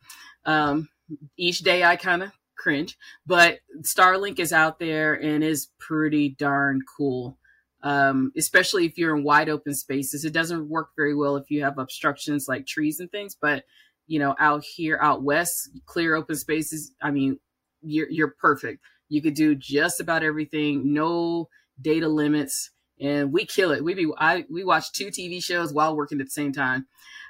Um 0.46 0.88
each 1.36 1.58
day 1.58 1.84
I 1.84 1.96
kind 1.96 2.22
of 2.22 2.32
cringe, 2.56 2.96
but 3.26 3.58
Starlink 3.82 4.38
is 4.38 4.54
out 4.54 4.78
there 4.78 5.12
and 5.12 5.44
is 5.44 5.68
pretty 5.78 6.30
darn 6.30 6.80
cool 6.96 7.36
um, 7.84 8.32
especially 8.36 8.86
if 8.86 8.96
you're 8.96 9.14
in 9.14 9.22
wide 9.22 9.50
open 9.50 9.74
spaces. 9.74 10.24
It 10.24 10.32
doesn't 10.32 10.68
work 10.68 10.88
very 10.96 11.14
well 11.14 11.36
if 11.36 11.50
you 11.50 11.62
have 11.62 11.78
obstructions 11.78 12.48
like 12.48 12.66
trees 12.66 12.98
and 12.98 13.10
things, 13.10 13.36
but 13.40 13.64
you 14.06 14.18
know, 14.18 14.34
out 14.38 14.64
here, 14.64 14.98
out 15.00 15.22
west, 15.22 15.70
clear 15.86 16.16
open 16.16 16.36
spaces. 16.36 16.92
I 17.00 17.10
mean, 17.10 17.38
you're 17.82 18.10
you're 18.10 18.34
perfect. 18.40 18.82
You 19.08 19.22
could 19.22 19.34
do 19.34 19.54
just 19.54 20.00
about 20.00 20.22
everything. 20.22 20.92
No 20.92 21.48
data 21.80 22.08
limits, 22.08 22.70
and 22.98 23.32
we 23.32 23.44
kill 23.44 23.70
it. 23.70 23.84
We 23.84 23.94
be 23.94 24.10
I 24.18 24.46
we 24.50 24.64
watch 24.64 24.92
two 24.92 25.08
TV 25.08 25.42
shows 25.42 25.72
while 25.72 25.94
working 25.94 26.20
at 26.20 26.26
the 26.26 26.30
same 26.30 26.52
time. 26.52 26.86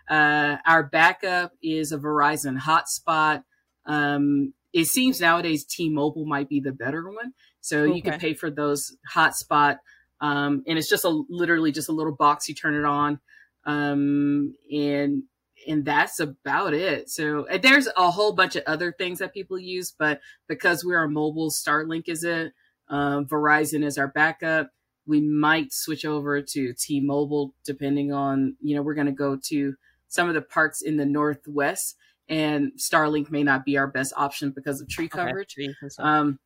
Uh, 0.08 0.58
our 0.66 0.84
backup 0.84 1.52
is 1.62 1.90
a 1.90 1.98
Verizon 1.98 2.60
hotspot. 2.60 3.42
Um, 3.86 4.54
it 4.72 4.86
seems 4.86 5.20
nowadays 5.20 5.64
T-Mobile 5.64 6.26
might 6.26 6.48
be 6.48 6.60
the 6.60 6.72
better 6.72 7.08
one, 7.08 7.32
so 7.60 7.82
okay. 7.82 7.94
you 7.94 8.02
can 8.02 8.18
pay 8.20 8.34
for 8.34 8.50
those 8.50 8.96
hotspot 9.14 9.78
um, 10.24 10.64
and 10.66 10.78
it's 10.78 10.88
just 10.88 11.04
a 11.04 11.24
literally 11.28 11.70
just 11.70 11.90
a 11.90 11.92
little 11.92 12.14
box. 12.14 12.48
You 12.48 12.54
turn 12.54 12.74
it 12.74 12.86
on, 12.86 13.20
um, 13.66 14.54
and 14.72 15.24
and 15.68 15.84
that's 15.84 16.18
about 16.18 16.72
it. 16.72 17.10
So 17.10 17.46
there's 17.60 17.88
a 17.94 18.10
whole 18.10 18.32
bunch 18.32 18.56
of 18.56 18.62
other 18.66 18.90
things 18.90 19.18
that 19.18 19.34
people 19.34 19.58
use, 19.58 19.94
but 19.96 20.20
because 20.48 20.82
we're 20.82 21.04
a 21.04 21.10
mobile, 21.10 21.50
Starlink 21.50 22.04
is 22.08 22.24
it. 22.24 22.54
Um, 22.88 23.26
Verizon 23.26 23.84
is 23.84 23.98
our 23.98 24.08
backup. 24.08 24.70
We 25.06 25.20
might 25.20 25.74
switch 25.74 26.06
over 26.06 26.40
to 26.40 26.72
T-Mobile 26.72 27.54
depending 27.66 28.10
on 28.10 28.56
you 28.62 28.74
know 28.74 28.80
we're 28.80 28.94
going 28.94 29.06
to 29.06 29.12
go 29.12 29.38
to 29.48 29.74
some 30.08 30.28
of 30.28 30.34
the 30.34 30.42
parts 30.42 30.80
in 30.80 30.96
the 30.96 31.04
Northwest, 31.04 31.96
and 32.30 32.72
Starlink 32.78 33.30
may 33.30 33.42
not 33.42 33.66
be 33.66 33.76
our 33.76 33.88
best 33.88 34.14
option 34.16 34.52
because 34.52 34.80
of 34.80 34.88
tree 34.88 35.08
coverage. 35.08 35.54
Okay. 35.58 35.70
Um, 35.98 36.38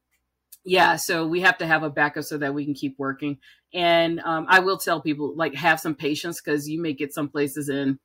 yeah, 0.68 0.96
so 0.96 1.26
we 1.26 1.40
have 1.40 1.56
to 1.58 1.66
have 1.66 1.82
a 1.82 1.88
backup 1.88 2.24
so 2.24 2.36
that 2.36 2.52
we 2.52 2.66
can 2.66 2.74
keep 2.74 2.98
working. 2.98 3.38
And 3.72 4.20
um, 4.20 4.44
I 4.50 4.60
will 4.60 4.76
tell 4.76 5.00
people 5.00 5.34
like 5.34 5.54
have 5.54 5.80
some 5.80 5.94
patience 5.94 6.42
because 6.42 6.68
you 6.68 6.78
may 6.78 6.92
get 6.92 7.14
some 7.14 7.30
places 7.30 7.70
and 7.70 7.98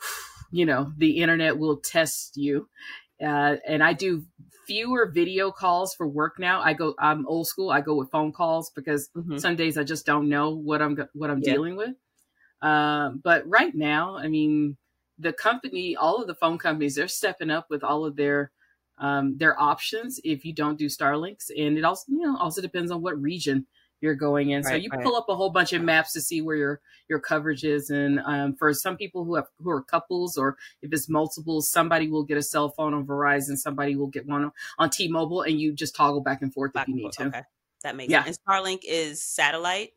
you 0.50 0.64
know 0.64 0.90
the 0.96 1.20
internet 1.20 1.58
will 1.58 1.76
test 1.76 2.38
you. 2.38 2.68
Uh, 3.22 3.56
and 3.68 3.82
I 3.82 3.92
do 3.92 4.24
fewer 4.66 5.10
video 5.12 5.50
calls 5.50 5.94
for 5.94 6.08
work 6.08 6.38
now. 6.38 6.62
I 6.62 6.72
go 6.72 6.94
I'm 6.98 7.26
old 7.26 7.46
school. 7.46 7.70
I 7.70 7.82
go 7.82 7.94
with 7.94 8.10
phone 8.10 8.32
calls 8.32 8.70
because 8.74 9.10
mm-hmm. 9.14 9.36
some 9.36 9.54
days 9.54 9.76
I 9.76 9.84
just 9.84 10.06
don't 10.06 10.30
know 10.30 10.48
what 10.50 10.80
I'm 10.80 10.96
what 11.12 11.30
I'm 11.30 11.42
yeah. 11.42 11.52
dealing 11.52 11.76
with. 11.76 11.94
Uh, 12.62 13.10
but 13.22 13.46
right 13.46 13.74
now, 13.74 14.16
I 14.16 14.28
mean, 14.28 14.78
the 15.18 15.34
company, 15.34 15.94
all 15.94 16.22
of 16.22 16.26
the 16.26 16.34
phone 16.34 16.56
companies, 16.56 16.94
they're 16.94 17.06
stepping 17.06 17.50
up 17.50 17.66
with 17.68 17.84
all 17.84 18.06
of 18.06 18.16
their 18.16 18.50
um, 18.98 19.36
their 19.36 19.60
options 19.60 20.20
if 20.24 20.44
you 20.44 20.52
don't 20.52 20.78
do 20.78 20.86
Starlinks, 20.86 21.50
and 21.56 21.76
it 21.78 21.84
also 21.84 22.04
you 22.08 22.20
know 22.20 22.36
also 22.38 22.60
depends 22.60 22.90
on 22.90 23.02
what 23.02 23.20
region 23.20 23.66
you're 24.00 24.14
going 24.14 24.50
in. 24.50 24.62
Right, 24.62 24.70
so 24.70 24.76
you 24.76 24.90
right. 24.90 25.02
pull 25.02 25.16
up 25.16 25.26
a 25.28 25.34
whole 25.34 25.50
bunch 25.50 25.72
of 25.72 25.82
maps 25.82 26.12
to 26.12 26.20
see 26.20 26.42
where 26.42 26.56
your 26.56 26.80
your 27.08 27.18
coverage 27.18 27.64
is, 27.64 27.90
and 27.90 28.20
um, 28.24 28.54
for 28.54 28.72
some 28.72 28.96
people 28.96 29.24
who 29.24 29.34
have 29.34 29.46
who 29.58 29.70
are 29.70 29.82
couples 29.82 30.36
or 30.36 30.56
if 30.82 30.92
it's 30.92 31.08
multiples, 31.08 31.70
somebody 31.70 32.08
will 32.08 32.24
get 32.24 32.38
a 32.38 32.42
cell 32.42 32.68
phone 32.68 32.94
on 32.94 33.06
Verizon, 33.06 33.56
somebody 33.56 33.96
will 33.96 34.06
get 34.06 34.26
one 34.26 34.52
on 34.78 34.90
T-Mobile, 34.90 35.42
and 35.42 35.60
you 35.60 35.72
just 35.72 35.96
toggle 35.96 36.20
back 36.20 36.42
and 36.42 36.52
forth 36.52 36.72
back 36.72 36.88
if 36.88 36.94
you 36.94 37.02
need 37.02 37.12
to. 37.12 37.24
Okay, 37.24 37.42
that 37.82 37.96
makes 37.96 38.10
yeah. 38.10 38.24
sense. 38.24 38.38
And 38.46 38.54
Starlink 38.54 38.80
is 38.86 39.22
satellite. 39.22 39.90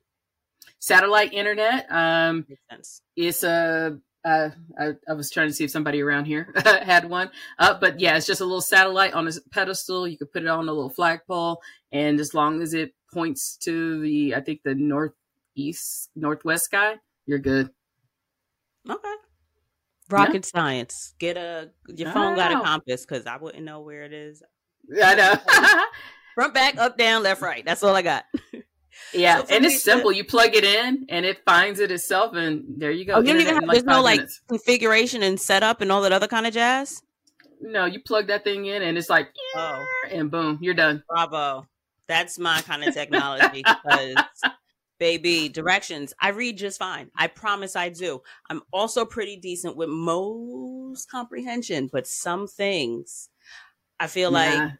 Satellite 0.79 1.33
internet. 1.33 1.85
Um, 1.89 2.45
makes 2.47 2.61
sense. 2.69 3.01
It's 3.15 3.43
a 3.43 3.99
uh, 4.27 4.49
I, 4.77 4.91
I, 5.09 5.13
was 5.13 5.29
trying 5.29 5.47
to 5.47 5.53
see 5.53 5.63
if 5.63 5.71
somebody 5.71 6.01
around 6.01 6.25
here 6.25 6.53
had 6.83 7.09
one. 7.09 7.29
Uh, 7.57 7.77
but 7.79 7.99
yeah, 7.99 8.17
it's 8.17 8.27
just 8.27 8.41
a 8.41 8.45
little 8.45 8.61
satellite 8.61 9.13
on 9.13 9.27
a 9.27 9.31
pedestal. 9.51 10.07
You 10.07 10.17
could 10.17 10.33
put 10.33 10.43
it 10.43 10.49
on 10.49 10.67
a 10.67 10.73
little 10.73 10.89
flagpole, 10.89 11.61
and 11.93 12.19
as 12.19 12.33
long 12.33 12.61
as 12.61 12.73
it 12.73 12.93
points 13.13 13.55
to 13.61 14.01
the, 14.01 14.35
I 14.35 14.41
think 14.41 14.61
the 14.63 14.75
northeast, 14.75 16.09
northwest 16.15 16.65
sky, 16.65 16.95
you're 17.25 17.39
good. 17.39 17.69
Okay. 18.89 19.13
Rocket 20.09 20.45
yeah. 20.45 20.59
science. 20.59 21.13
Get 21.19 21.37
a 21.37 21.71
your 21.87 22.11
phone 22.11 22.35
got 22.35 22.51
a 22.51 22.61
compass 22.61 23.05
because 23.05 23.25
I 23.25 23.37
wouldn't 23.37 23.63
know 23.63 23.79
where 23.79 24.03
it 24.03 24.13
is. 24.13 24.43
I 25.01 25.15
know. 25.15 25.35
Front, 26.35 26.53
back, 26.53 26.77
up, 26.77 26.97
down, 26.97 27.23
left, 27.23 27.41
right. 27.41 27.65
That's 27.65 27.81
all 27.81 27.95
I 27.95 28.03
got. 28.03 28.25
Yeah, 29.13 29.43
so 29.43 29.55
and 29.55 29.65
it's 29.65 29.83
simple. 29.83 30.11
To... 30.11 30.17
You 30.17 30.23
plug 30.23 30.55
it 30.55 30.63
in, 30.63 31.05
and 31.09 31.25
it 31.25 31.39
finds 31.45 31.79
it 31.79 31.91
itself, 31.91 32.35
and 32.35 32.63
there 32.77 32.91
you 32.91 33.05
go. 33.05 33.15
Oh, 33.15 33.19
you 33.19 33.27
don't 33.33 33.41
even 33.41 33.55
have, 33.55 33.67
there's 33.67 33.83
no 33.83 34.01
like 34.01 34.21
configuration 34.47 35.23
and 35.23 35.39
setup 35.39 35.81
and 35.81 35.91
all 35.91 36.01
that 36.01 36.11
other 36.11 36.27
kind 36.27 36.45
of 36.45 36.53
jazz. 36.53 37.01
No, 37.61 37.85
you 37.85 38.01
plug 38.01 38.27
that 38.27 38.43
thing 38.43 38.65
in, 38.65 38.81
and 38.81 38.97
it's 38.97 39.09
like, 39.09 39.29
oh. 39.55 39.85
and 40.11 40.29
boom, 40.29 40.59
you're 40.61 40.73
done. 40.73 41.03
Bravo, 41.09 41.65
that's 42.07 42.37
my 42.37 42.61
kind 42.61 42.83
of 42.83 42.93
technology. 42.93 43.63
Because, 43.63 44.15
baby, 44.99 45.49
directions 45.49 46.13
I 46.19 46.29
read 46.29 46.57
just 46.57 46.77
fine. 46.77 47.09
I 47.15 47.27
promise 47.27 47.75
I 47.75 47.89
do. 47.89 48.21
I'm 48.49 48.61
also 48.71 49.05
pretty 49.05 49.37
decent 49.37 49.75
with 49.75 49.89
most 49.89 51.09
comprehension, 51.09 51.89
but 51.91 52.05
some 52.05 52.47
things 52.47 53.29
I 53.99 54.07
feel 54.07 54.31
yeah. 54.33 54.37
like 54.37 54.71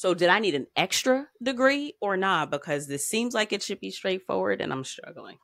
so 0.00 0.14
did 0.14 0.30
I 0.30 0.38
need 0.38 0.54
an 0.54 0.66
extra 0.76 1.28
degree 1.42 1.92
or 2.00 2.16
not? 2.16 2.50
Because 2.50 2.86
this 2.86 3.06
seems 3.06 3.34
like 3.34 3.52
it 3.52 3.62
should 3.62 3.80
be 3.80 3.90
straightforward 3.90 4.62
and 4.62 4.72
I'm 4.72 4.82
struggling. 4.82 5.36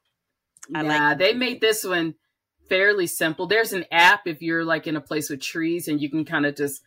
I 0.74 0.82
yeah, 0.82 1.08
like- 1.10 1.18
they 1.18 1.34
made 1.34 1.60
this 1.60 1.84
one 1.84 2.14
fairly 2.66 3.06
simple. 3.06 3.46
There's 3.46 3.74
an 3.74 3.84
app 3.92 4.22
if 4.24 4.40
you're 4.40 4.64
like 4.64 4.86
in 4.86 4.96
a 4.96 5.00
place 5.02 5.28
with 5.28 5.42
trees 5.42 5.88
and 5.88 6.00
you 6.00 6.08
can 6.08 6.24
kind 6.24 6.46
of 6.46 6.56
just 6.56 6.80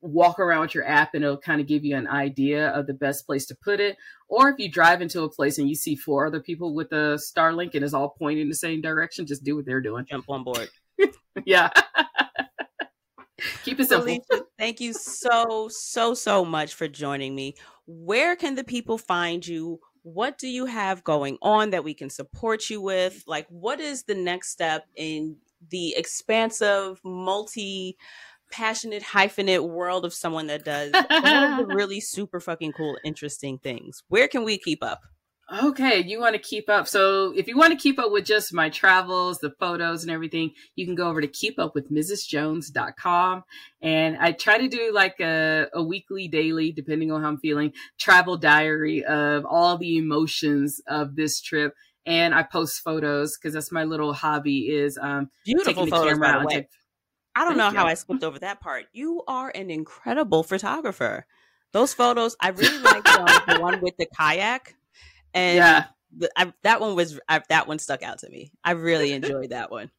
walk 0.00 0.38
around 0.38 0.60
with 0.60 0.76
your 0.76 0.86
app 0.86 1.14
and 1.14 1.24
it'll 1.24 1.36
kind 1.36 1.60
of 1.60 1.66
give 1.66 1.84
you 1.84 1.96
an 1.96 2.06
idea 2.06 2.68
of 2.68 2.86
the 2.86 2.94
best 2.94 3.26
place 3.26 3.44
to 3.46 3.56
put 3.56 3.80
it. 3.80 3.96
Or 4.28 4.48
if 4.50 4.60
you 4.60 4.70
drive 4.70 5.02
into 5.02 5.22
a 5.22 5.28
place 5.28 5.58
and 5.58 5.68
you 5.68 5.74
see 5.74 5.96
four 5.96 6.28
other 6.28 6.38
people 6.38 6.76
with 6.76 6.92
a 6.92 7.18
Starlink 7.18 7.74
and 7.74 7.82
it's 7.82 7.92
all 7.92 8.14
pointing 8.16 8.42
in 8.42 8.48
the 8.48 8.54
same 8.54 8.80
direction, 8.80 9.26
just 9.26 9.42
do 9.42 9.56
what 9.56 9.66
they're 9.66 9.80
doing. 9.80 10.06
Jump 10.08 10.26
on 10.30 10.44
board. 10.44 10.68
yeah. 11.44 11.70
Keep 13.64 13.80
it 13.80 13.88
simple. 13.88 14.06
Alicia, 14.06 14.45
thank 14.58 14.80
you 14.80 14.92
so, 14.92 15.68
so, 15.70 16.14
so 16.14 16.44
much 16.44 16.74
for 16.74 16.88
joining 16.88 17.34
me. 17.34 17.54
Where 17.86 18.36
can 18.36 18.54
the 18.54 18.64
people 18.64 18.98
find 18.98 19.46
you? 19.46 19.80
What 20.02 20.38
do 20.38 20.48
you 20.48 20.66
have 20.66 21.04
going 21.04 21.38
on 21.42 21.70
that 21.70 21.84
we 21.84 21.94
can 21.94 22.10
support 22.10 22.70
you 22.70 22.80
with? 22.80 23.24
Like, 23.26 23.46
what 23.48 23.80
is 23.80 24.04
the 24.04 24.14
next 24.14 24.50
step 24.50 24.86
in 24.94 25.36
the 25.70 25.94
expansive, 25.96 27.00
multi 27.04 27.96
passionate, 28.52 29.02
hyphenate 29.02 29.68
world 29.68 30.04
of 30.04 30.14
someone 30.14 30.46
that 30.46 30.64
does 30.64 30.92
really 31.66 32.00
super 32.00 32.40
fucking 32.40 32.72
cool, 32.72 32.96
interesting 33.04 33.58
things? 33.58 34.02
Where 34.08 34.28
can 34.28 34.44
we 34.44 34.58
keep 34.58 34.82
up? 34.82 35.02
Okay, 35.52 36.02
you 36.02 36.18
want 36.18 36.34
to 36.34 36.40
keep 36.40 36.68
up. 36.68 36.88
So 36.88 37.32
if 37.36 37.46
you 37.46 37.56
want 37.56 37.72
to 37.72 37.78
keep 37.78 38.00
up 38.00 38.10
with 38.10 38.24
just 38.24 38.52
my 38.52 38.68
travels, 38.68 39.38
the 39.38 39.52
photos 39.60 40.02
and 40.02 40.10
everything, 40.10 40.50
you 40.74 40.84
can 40.84 40.96
go 40.96 41.08
over 41.08 41.20
to 41.20 41.28
keepupwithmrsjones.com. 41.28 43.44
And 43.80 44.16
I 44.18 44.32
try 44.32 44.58
to 44.58 44.66
do 44.66 44.90
like 44.92 45.20
a, 45.20 45.68
a 45.72 45.84
weekly, 45.84 46.26
daily, 46.26 46.72
depending 46.72 47.12
on 47.12 47.22
how 47.22 47.28
I'm 47.28 47.38
feeling, 47.38 47.74
travel 47.96 48.36
diary 48.36 49.04
of 49.04 49.46
all 49.46 49.78
the 49.78 49.98
emotions 49.98 50.80
of 50.88 51.14
this 51.14 51.40
trip. 51.40 51.74
And 52.06 52.34
I 52.34 52.42
post 52.42 52.82
photos 52.82 53.36
because 53.36 53.54
that's 53.54 53.70
my 53.70 53.84
little 53.84 54.14
hobby 54.14 54.68
is 54.68 54.98
um 55.00 55.30
beautiful 55.44 55.72
taking 55.72 55.84
the 55.84 55.90
photos, 55.90 56.14
camera 56.14 56.28
out. 56.28 56.50
Take... 56.50 56.66
I 57.36 57.44
don't 57.44 57.56
know 57.56 57.70
you. 57.70 57.76
how 57.76 57.86
I 57.86 57.94
skipped 57.94 58.24
over 58.24 58.40
that 58.40 58.60
part. 58.60 58.86
You 58.92 59.22
are 59.28 59.52
an 59.54 59.70
incredible 59.70 60.42
photographer. 60.42 61.24
Those 61.72 61.94
photos, 61.94 62.36
I 62.40 62.50
really 62.50 62.78
like 62.78 63.04
the 63.04 63.58
one 63.60 63.80
with 63.82 63.96
the 63.96 64.06
kayak 64.06 64.75
and 65.36 65.56
yeah. 65.56 65.84
I, 66.34 66.52
that 66.62 66.80
one 66.80 66.96
was 66.96 67.20
I, 67.28 67.42
that 67.48 67.68
one 67.68 67.78
stuck 67.78 68.02
out 68.02 68.18
to 68.20 68.30
me. 68.30 68.50
I 68.64 68.72
really 68.72 69.12
enjoyed 69.12 69.50
that 69.50 69.70
one. 69.70 69.90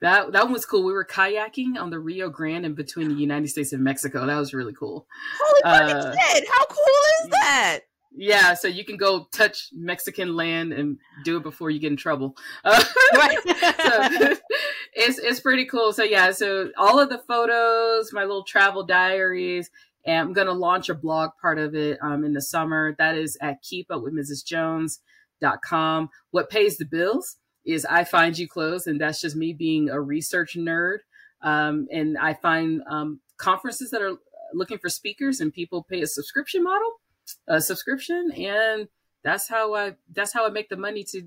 That 0.00 0.32
that 0.32 0.44
one 0.44 0.52
was 0.52 0.64
cool. 0.64 0.84
We 0.84 0.92
were 0.92 1.04
kayaking 1.04 1.78
on 1.78 1.90
the 1.90 1.98
Rio 1.98 2.30
Grande 2.30 2.66
in 2.66 2.74
between 2.74 3.08
the 3.08 3.14
United 3.14 3.48
States 3.48 3.72
and 3.72 3.82
Mexico. 3.82 4.26
That 4.26 4.38
was 4.38 4.54
really 4.54 4.72
cool. 4.72 5.06
Holy 5.40 5.62
uh, 5.64 6.14
shit! 6.14 6.48
How 6.48 6.64
cool 6.66 7.24
is 7.24 7.30
that? 7.30 7.80
Yeah, 8.16 8.54
so 8.54 8.68
you 8.68 8.84
can 8.84 8.96
go 8.96 9.26
touch 9.32 9.70
Mexican 9.72 10.36
land 10.36 10.72
and 10.72 10.98
do 11.24 11.36
it 11.36 11.42
before 11.42 11.70
you 11.70 11.80
get 11.80 11.90
in 11.90 11.96
trouble. 11.96 12.36
Uh, 12.64 12.82
right. 13.14 13.38
so 13.44 14.36
it's 14.92 15.18
it's 15.18 15.40
pretty 15.40 15.64
cool. 15.64 15.92
So 15.92 16.04
yeah, 16.04 16.30
so 16.30 16.70
all 16.78 17.00
of 17.00 17.08
the 17.08 17.18
photos, 17.18 18.12
my 18.12 18.22
little 18.22 18.44
travel 18.44 18.84
diaries, 18.84 19.68
and 20.06 20.18
I'm 20.18 20.32
going 20.32 20.46
to 20.46 20.52
launch 20.52 20.88
a 20.88 20.94
blog 20.94 21.32
part 21.40 21.58
of 21.58 21.74
it 21.74 21.98
um, 22.02 22.24
in 22.24 22.34
the 22.34 22.42
summer. 22.42 22.94
That 22.98 23.16
is 23.16 23.36
at 23.40 23.62
keepupwithmrsjones.com. 23.62 26.10
What 26.30 26.50
pays 26.50 26.76
the 26.76 26.84
bills 26.84 27.36
is 27.64 27.86
I 27.86 28.04
find 28.04 28.36
you 28.36 28.46
clothes, 28.46 28.86
and 28.86 29.00
that's 29.00 29.20
just 29.20 29.36
me 29.36 29.52
being 29.52 29.88
a 29.88 30.00
research 30.00 30.56
nerd. 30.56 30.98
Um, 31.42 31.88
and 31.90 32.16
I 32.18 32.34
find 32.34 32.82
um, 32.88 33.20
conferences 33.36 33.90
that 33.90 34.02
are 34.02 34.16
looking 34.52 34.78
for 34.78 34.88
speakers, 34.88 35.40
and 35.40 35.52
people 35.52 35.82
pay 35.82 36.02
a 36.02 36.06
subscription 36.06 36.62
model, 36.62 37.00
a 37.48 37.60
subscription, 37.60 38.30
and 38.32 38.88
that's 39.22 39.48
how 39.48 39.74
I 39.74 39.94
that's 40.12 40.32
how 40.32 40.46
I 40.46 40.50
make 40.50 40.68
the 40.68 40.76
money 40.76 41.04
to 41.04 41.22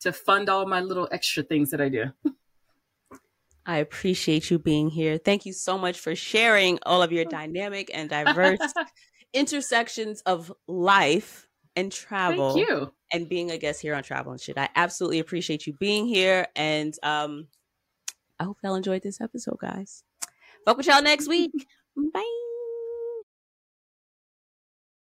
to 0.00 0.12
fund 0.12 0.48
all 0.48 0.66
my 0.66 0.80
little 0.80 1.08
extra 1.10 1.42
things 1.42 1.70
that 1.70 1.80
I 1.80 1.88
do. 1.88 2.04
I 3.68 3.76
appreciate 3.76 4.50
you 4.50 4.58
being 4.58 4.88
here. 4.88 5.18
Thank 5.18 5.44
you 5.44 5.52
so 5.52 5.76
much 5.76 6.00
for 6.00 6.16
sharing 6.16 6.78
all 6.86 7.02
of 7.02 7.12
your 7.12 7.26
dynamic 7.26 7.90
and 7.92 8.08
diverse 8.08 8.58
intersections 9.34 10.22
of 10.22 10.50
life 10.66 11.46
and 11.76 11.92
travel. 11.92 12.54
Thank 12.54 12.66
you. 12.66 12.92
And 13.12 13.28
being 13.28 13.50
a 13.50 13.58
guest 13.58 13.82
here 13.82 13.94
on 13.94 14.02
Travel 14.02 14.32
and 14.32 14.40
Shit. 14.40 14.56
I 14.56 14.70
absolutely 14.74 15.18
appreciate 15.18 15.66
you 15.66 15.74
being 15.74 16.06
here. 16.06 16.46
And 16.56 16.94
um, 17.02 17.48
I 18.40 18.44
hope 18.44 18.56
y'all 18.64 18.74
enjoyed 18.74 19.02
this 19.02 19.20
episode, 19.20 19.58
guys. 19.60 20.02
Fuck 20.64 20.78
with 20.78 20.86
y'all 20.86 21.02
next 21.02 21.28
week. 21.28 21.52
Bye. 21.96 22.47